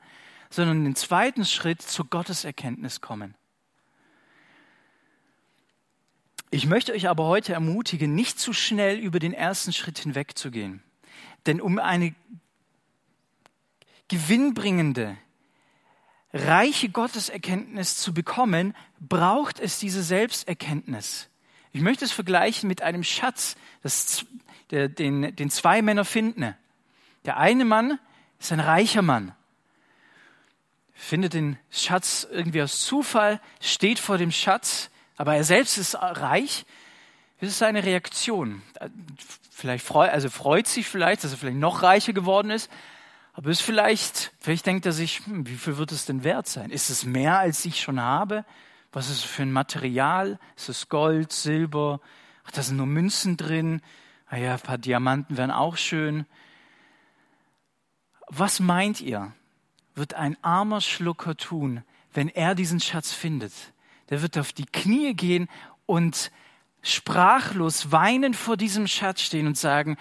sondern 0.50 0.84
den 0.84 0.96
zweiten 0.96 1.46
Schritt 1.46 1.82
zur 1.82 2.06
Gotteserkenntnis 2.06 3.02
kommen. 3.02 3.36
Ich 6.52 6.68
möchte 6.68 6.94
euch 6.94 7.10
aber 7.10 7.26
heute 7.26 7.54
ermutigen, 7.54 8.14
nicht 8.14 8.40
zu 8.40 8.54
schnell 8.54 9.00
über 9.00 9.18
den 9.18 9.34
ersten 9.34 9.74
Schritt 9.74 9.98
hinwegzugehen. 9.98 10.84
Denn 11.48 11.60
um 11.60 11.80
eine 11.80 12.14
gewinnbringende, 14.08 15.18
reiche 16.32 16.90
Gotteserkenntnis 16.90 17.98
zu 17.98 18.14
bekommen, 18.14 18.76
braucht 19.00 19.60
es 19.60 19.80
diese 19.80 20.04
Selbsterkenntnis. 20.04 21.30
Ich 21.72 21.82
möchte 21.82 22.06
es 22.06 22.12
vergleichen 22.12 22.68
mit 22.68 22.84
einem 22.84 23.04
Schatz, 23.04 23.56
das, 23.82 24.28
den, 24.74 25.36
den 25.36 25.50
zwei 25.50 25.82
Männer 25.82 26.06
finden. 26.06 26.56
Der 27.26 27.38
eine 27.38 27.66
Mann 27.66 28.00
ist 28.40 28.52
ein 28.52 28.60
reicher 28.60 29.02
Mann, 29.02 29.34
findet 30.94 31.34
den 31.34 31.58
Schatz 31.72 32.28
irgendwie 32.30 32.62
aus 32.62 32.82
Zufall, 32.82 33.40
steht 33.62 34.00
vor 34.00 34.18
dem 34.18 34.32
Schatz, 34.32 34.90
aber 35.16 35.36
er 35.36 35.44
selbst 35.44 35.78
ist 35.78 35.96
reich. 35.96 36.66
Wie 37.40 37.46
ist 37.46 37.58
seine 37.58 37.84
Reaktion? 37.84 38.62
Vielleicht 39.52 39.86
freut, 39.86 40.12
also 40.12 40.30
freut 40.30 40.68
sich 40.68 40.88
vielleicht, 40.88 41.24
dass 41.24 41.32
er 41.32 41.38
vielleicht 41.38 41.58
noch 41.58 41.84
reicher 41.84 42.14
geworden 42.14 42.52
ist, 42.52 42.70
aber 43.34 43.50
ist 43.50 43.62
vielleicht, 43.62 44.32
vielleicht 44.40 44.66
denkt 44.66 44.86
er 44.86 44.92
sich, 44.92 45.26
hm, 45.26 45.48
wie 45.48 45.56
viel 45.56 45.78
wird 45.78 45.92
es 45.92 46.06
denn 46.06 46.24
wert 46.24 46.48
sein? 46.48 46.70
Ist 46.70 46.90
es 46.90 47.04
mehr, 47.06 47.40
als 47.40 47.66
ich 47.66 47.82
schon 47.82 48.00
habe? 48.00 48.46
Was 48.92 49.10
ist 49.10 49.18
es 49.18 49.24
für 49.24 49.42
ein 49.42 49.52
Material? 49.52 50.40
Ist 50.56 50.70
es 50.70 50.90
Gold, 50.90 51.32
Silber? 51.32 52.00
Ach, 52.46 52.52
da 52.52 52.62
sind 52.62 52.78
nur 52.78 52.86
Münzen 52.86 53.38
drin. 53.38 53.82
Ah 54.34 54.38
ja, 54.38 54.54
ein 54.54 54.60
paar 54.62 54.80
Diamanten 54.80 55.38
wären 55.38 55.52
auch 55.52 55.78
schön. 55.78 56.26
Was 58.30 58.60
meint 58.60 59.00
ihr, 59.00 59.32
wird 59.94 60.16
ein 60.16 60.44
armer 60.44 60.82
Schlucker 60.82 61.38
tun, 61.38 61.84
wenn 62.14 62.30
er 62.30 62.56
diesen 62.56 62.80
Schatz 62.80 63.12
findet? 63.12 63.54
Der 64.10 64.24
wird 64.24 64.40
auf 64.40 64.52
die 64.52 64.66
Knie 64.66 65.14
gehen 65.14 65.50
und 65.86 66.32
sprachlos 66.82 67.92
weinend 67.92 68.36
vor 68.36 68.58
diesem 68.58 68.88
Schatz 68.88 69.22
stehen 69.22 69.46
und 69.46 69.56
sagen, 69.56 69.98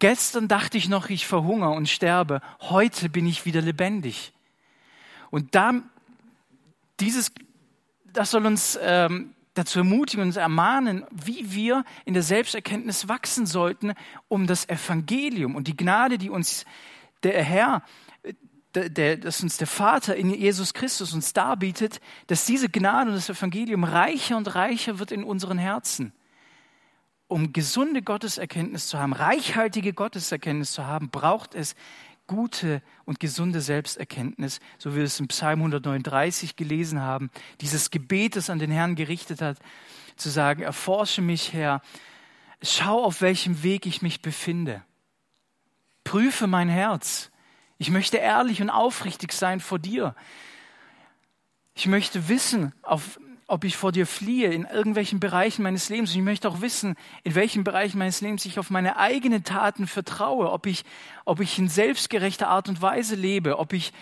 gestern 0.00 0.48
dachte 0.48 0.76
ich 0.76 0.88
noch, 0.88 1.08
ich 1.08 1.24
verhungere 1.24 1.70
und 1.70 1.88
sterbe, 1.88 2.40
heute 2.58 3.08
bin 3.08 3.24
ich 3.24 3.46
wieder 3.46 3.62
lebendig. 3.62 4.32
Und 5.30 5.54
da, 5.54 5.74
dieses, 6.98 7.30
das 8.12 8.32
soll 8.32 8.46
uns 8.46 8.76
ähm, 8.82 9.33
dazu 9.54 9.78
ermutigen 9.78 10.24
und 10.24 10.36
ermahnen, 10.36 11.04
wie 11.10 11.52
wir 11.52 11.84
in 12.04 12.14
der 12.14 12.22
Selbsterkenntnis 12.22 13.08
wachsen 13.08 13.46
sollten, 13.46 13.94
um 14.28 14.46
das 14.46 14.68
Evangelium 14.68 15.54
und 15.54 15.68
die 15.68 15.76
Gnade, 15.76 16.18
die 16.18 16.30
uns 16.30 16.64
der 17.22 17.42
Herr, 17.42 17.82
der, 18.74 18.88
der, 18.88 19.16
dass 19.16 19.42
uns 19.42 19.56
der 19.56 19.68
Vater 19.68 20.16
in 20.16 20.30
Jesus 20.30 20.74
Christus 20.74 21.14
uns 21.14 21.32
darbietet, 21.32 22.00
dass 22.26 22.44
diese 22.44 22.68
Gnade 22.68 23.10
und 23.10 23.16
das 23.16 23.30
Evangelium 23.30 23.84
reicher 23.84 24.36
und 24.36 24.54
reicher 24.54 24.98
wird 24.98 25.12
in 25.12 25.24
unseren 25.24 25.58
Herzen. 25.58 26.12
Um 27.28 27.52
gesunde 27.52 28.02
Gotteserkenntnis 28.02 28.88
zu 28.88 28.98
haben, 28.98 29.12
reichhaltige 29.12 29.92
Gotteserkenntnis 29.92 30.72
zu 30.72 30.86
haben, 30.86 31.10
braucht 31.10 31.54
es 31.54 31.74
gute 32.26 32.82
und 33.04 33.20
gesunde 33.20 33.60
Selbsterkenntnis, 33.60 34.60
so 34.78 34.92
wie 34.92 34.98
wir 34.98 35.04
es 35.04 35.20
im 35.20 35.28
Psalm 35.28 35.60
139 35.60 36.56
gelesen 36.56 37.00
haben, 37.00 37.30
dieses 37.60 37.90
Gebet, 37.90 38.36
das 38.36 38.50
an 38.50 38.58
den 38.58 38.70
Herrn 38.70 38.94
gerichtet 38.94 39.42
hat, 39.42 39.58
zu 40.16 40.30
sagen, 40.30 40.62
erforsche 40.62 41.22
mich, 41.22 41.52
Herr, 41.52 41.82
schau, 42.62 43.02
auf 43.02 43.20
welchem 43.20 43.62
Weg 43.62 43.86
ich 43.86 44.02
mich 44.02 44.22
befinde. 44.22 44.82
Prüfe 46.04 46.46
mein 46.46 46.68
Herz. 46.68 47.30
Ich 47.78 47.90
möchte 47.90 48.18
ehrlich 48.18 48.62
und 48.62 48.70
aufrichtig 48.70 49.32
sein 49.32 49.60
vor 49.60 49.78
dir. 49.78 50.14
Ich 51.74 51.86
möchte 51.86 52.28
wissen, 52.28 52.72
auf, 52.82 53.18
ob 53.46 53.64
ich 53.64 53.76
vor 53.76 53.92
dir 53.92 54.06
fliehe 54.06 54.52
in 54.52 54.64
irgendwelchen 54.64 55.20
Bereichen 55.20 55.62
meines 55.62 55.88
Lebens. 55.88 56.10
Und 56.10 56.18
ich 56.18 56.24
möchte 56.24 56.48
auch 56.48 56.60
wissen, 56.60 56.96
in 57.22 57.34
welchen 57.34 57.64
Bereichen 57.64 57.98
meines 57.98 58.20
Lebens 58.20 58.44
ich 58.46 58.58
auf 58.58 58.70
meine 58.70 58.96
eigenen 58.96 59.44
Taten 59.44 59.86
vertraue, 59.86 60.50
ob 60.50 60.66
ich, 60.66 60.84
ob 61.24 61.40
ich 61.40 61.58
in 61.58 61.68
selbstgerechter 61.68 62.48
Art 62.48 62.68
und 62.68 62.80
Weise 62.80 63.14
lebe, 63.14 63.58
ob 63.58 63.72
ich 63.72 63.92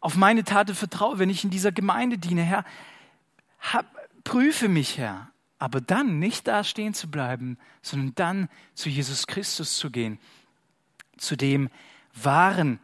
auf 0.00 0.16
meine 0.16 0.44
Taten 0.44 0.74
vertraue, 0.74 1.18
wenn 1.18 1.30
ich 1.30 1.44
in 1.44 1.50
dieser 1.50 1.72
Gemeinde 1.72 2.18
diene. 2.18 2.42
Herr, 2.42 2.64
hab, 3.60 3.86
prüfe 4.24 4.68
mich, 4.68 4.98
Herr. 4.98 5.30
Aber 5.58 5.82
dann 5.82 6.18
nicht 6.18 6.48
da 6.48 6.64
stehen 6.64 6.94
zu 6.94 7.10
bleiben, 7.10 7.58
sondern 7.82 8.14
dann 8.14 8.48
zu 8.74 8.88
Jesus 8.88 9.26
Christus 9.26 9.76
zu 9.76 9.90
gehen 9.90 10.18
zu 11.20 11.36
dem 11.36 11.68
wahren 12.14 12.80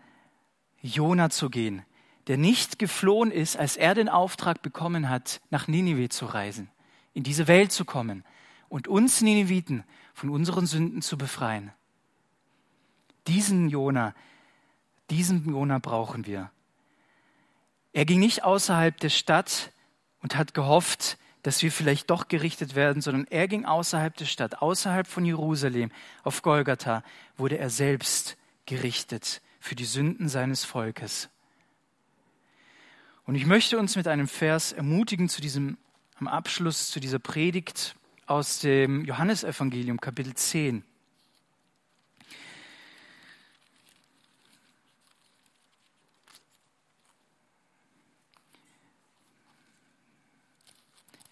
Jona 0.82 1.30
zu 1.30 1.50
gehen, 1.50 1.82
der 2.26 2.36
nicht 2.36 2.78
geflohen 2.78 3.30
ist, 3.30 3.56
als 3.56 3.76
er 3.76 3.94
den 3.94 4.08
Auftrag 4.08 4.62
bekommen 4.62 5.08
hat, 5.08 5.40
nach 5.50 5.68
Ninive 5.68 6.08
zu 6.08 6.26
reisen, 6.26 6.68
in 7.14 7.22
diese 7.22 7.46
Welt 7.46 7.72
zu 7.72 7.84
kommen 7.84 8.24
und 8.68 8.88
uns 8.88 9.20
Nineviten 9.20 9.84
von 10.12 10.30
unseren 10.30 10.66
Sünden 10.66 11.02
zu 11.02 11.16
befreien. 11.16 11.72
Diesen 13.26 13.68
Jona, 13.68 14.14
diesen 15.10 15.48
Jona 15.48 15.78
brauchen 15.78 16.26
wir. 16.26 16.50
Er 17.92 18.04
ging 18.04 18.20
nicht 18.20 18.44
außerhalb 18.44 18.98
der 18.98 19.08
Stadt 19.08 19.72
und 20.20 20.36
hat 20.36 20.54
gehofft, 20.54 21.18
dass 21.42 21.62
wir 21.62 21.70
vielleicht 21.70 22.10
doch 22.10 22.26
gerichtet 22.26 22.74
werden, 22.74 23.00
sondern 23.00 23.26
er 23.30 23.46
ging 23.46 23.64
außerhalb 23.64 24.16
der 24.16 24.24
Stadt, 24.24 24.60
außerhalb 24.60 25.06
von 25.06 25.24
Jerusalem, 25.24 25.92
auf 26.24 26.42
Golgatha, 26.42 27.04
wurde 27.36 27.58
er 27.58 27.70
selbst 27.70 28.36
gerichtet 28.66 29.42
für 29.60 29.76
die 29.76 29.84
Sünden 29.84 30.28
seines 30.28 30.64
Volkes. 30.64 31.30
Und 33.26 33.34
ich 33.34 33.44
möchte 33.44 33.76
uns 33.76 33.96
mit 33.96 34.06
einem 34.06 34.28
Vers 34.28 34.70
ermutigen 34.72 35.28
zu 35.28 35.40
diesem, 35.40 35.78
am 36.14 36.28
Abschluss 36.28 36.92
zu 36.92 37.00
dieser 37.00 37.18
Predigt 37.18 37.96
aus 38.26 38.60
dem 38.60 39.04
Johannesevangelium, 39.04 40.00
Kapitel 40.00 40.32
10. 40.32 40.84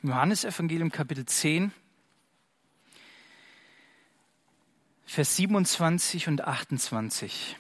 Im 0.03 0.11
Johannesevangelium 0.11 0.91
Kapitel 0.91 1.25
10, 1.25 1.71
Vers 5.07 5.37
27 5.37 6.27
und 6.27 6.41
28. 6.41 7.57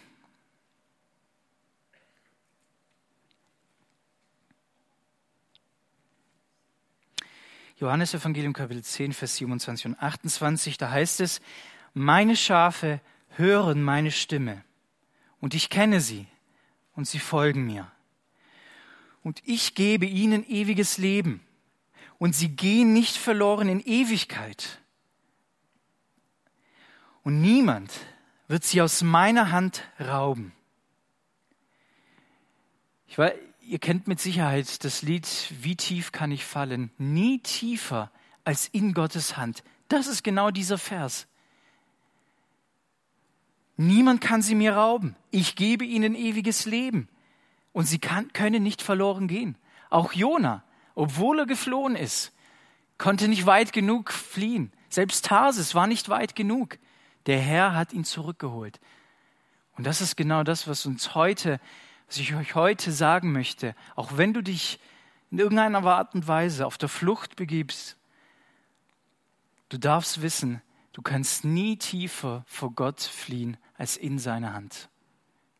Johannes 7.77 8.15
Evangelium 8.15 8.53
Kapitel 8.53 8.85
10, 8.85 9.13
Vers 9.13 9.37
27 9.37 9.87
und 9.87 10.03
28, 10.03 10.79
da 10.79 10.91
heißt 10.91 11.21
es, 11.21 11.41
meine 11.93 12.37
Schafe 12.37 13.01
hören 13.31 13.83
meine 13.83 14.13
Stimme 14.13 14.63
und 15.41 15.55
ich 15.55 15.71
kenne 15.71 16.01
sie 16.01 16.27
und 16.95 17.09
sie 17.09 17.19
folgen 17.19 17.67
mir. 17.67 17.91
Und 19.25 19.43
ich 19.45 19.75
gebe 19.75 20.07
ihnen 20.07 20.49
ewiges 20.49 20.99
Leben 20.99 21.41
und 22.19 22.35
sie 22.35 22.49
gehen 22.49 22.93
nicht 22.93 23.17
verloren 23.17 23.69
in 23.69 23.81
Ewigkeit. 23.81 24.81
Und 27.23 27.41
niemand 27.41 27.93
wird 28.49 28.65
sie 28.65 28.83
aus 28.83 29.03
meiner 29.03 29.51
Hand 29.51 29.83
rauben. 29.99 30.53
Ich 33.09 33.19
weiß, 33.19 33.35
ihr 33.67 33.79
kennt 33.79 34.09
mit 34.09 34.21
Sicherheit 34.21 34.85
das 34.85 35.03
Lied 35.03 35.27
Wie 35.61 35.77
tief 35.77 36.13
kann 36.13 36.31
ich 36.33 36.45
fallen? 36.45 36.91
Nie 36.99 37.41
tiefer 37.41 38.11
als 38.45 38.69
in 38.69 38.95
Gottes 38.95 39.37
Hand. 39.37 39.65
Das 39.89 40.07
ist 40.07 40.23
genau 40.23 40.51
dieser 40.51 40.79
Vers. 40.79 41.27
Niemand 43.77 44.21
kann 44.21 44.43
sie 44.43 44.55
mir 44.55 44.75
rauben. 44.75 45.17
Ich 45.31 45.57
gebe 45.57 45.85
ihnen 45.85 46.15
ewiges 46.15 46.65
Leben. 46.65 47.09
Und 47.73 47.87
sie 47.87 47.99
kann, 47.99 48.33
können 48.33 48.63
nicht 48.63 48.83
verloren 48.83 49.27
gehen. 49.27 49.57
Auch 49.91 50.13
Jona 50.13 50.63
obwohl 50.95 51.41
er 51.41 51.47
geflohen 51.47 51.97
ist, 51.97 52.33
konnte 52.99 53.29
nicht 53.29 53.47
weit 53.47 53.73
genug 53.73 54.13
fliehen. 54.13 54.73
Selbst 54.89 55.25
Tarsis 55.27 55.75
war 55.75 55.87
nicht 55.87 56.09
weit 56.09 56.37
genug. 56.37 56.79
Der 57.27 57.41
Herr 57.41 57.75
hat 57.75 57.93
ihn 57.93 58.05
zurückgeholt. 58.05 58.79
Und 59.77 59.85
das 59.85 60.01
ist 60.01 60.17
genau 60.17 60.45
das, 60.45 60.69
was 60.69 60.87
uns 60.87 61.15
heute, 61.15 61.61
was 62.07 62.19
ich 62.19 62.35
euch 62.35 62.55
heute 62.55 62.93
sagen 62.93 63.33
möchte. 63.33 63.75
Auch 63.97 64.17
wenn 64.17 64.35
du 64.35 64.43
dich 64.43 64.79
in 65.31 65.39
irgendeiner 65.39 65.85
Art 65.85 66.15
und 66.15 66.29
Weise 66.29 66.67
auf 66.67 66.79
der 66.79 66.89
Flucht 66.89 67.37
begibst, 67.37 67.97
du 69.69 69.79
darfst 69.79 70.23
wissen, 70.23 70.63
du 70.93 71.03
kannst 71.03 71.45
nie 71.45 71.77
tiefer 71.77 72.45
vor 72.47 72.73
Gott 72.73 73.01
fliehen 73.01 73.57
als 73.77 73.97
in 73.97 74.19
seiner 74.19 74.53
Hand. 74.53 74.89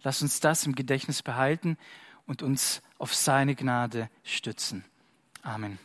Lass 0.03 0.23
uns 0.23 0.41
das 0.41 0.67
im 0.67 0.75
Gedächtnis 0.75 1.23
behalten 1.23 1.79
und 2.27 2.43
uns 2.43 2.83
auf 2.99 3.15
seine 3.15 3.55
Gnade 3.55 4.11
stützen. 4.23 4.85
Amen. 5.43 5.79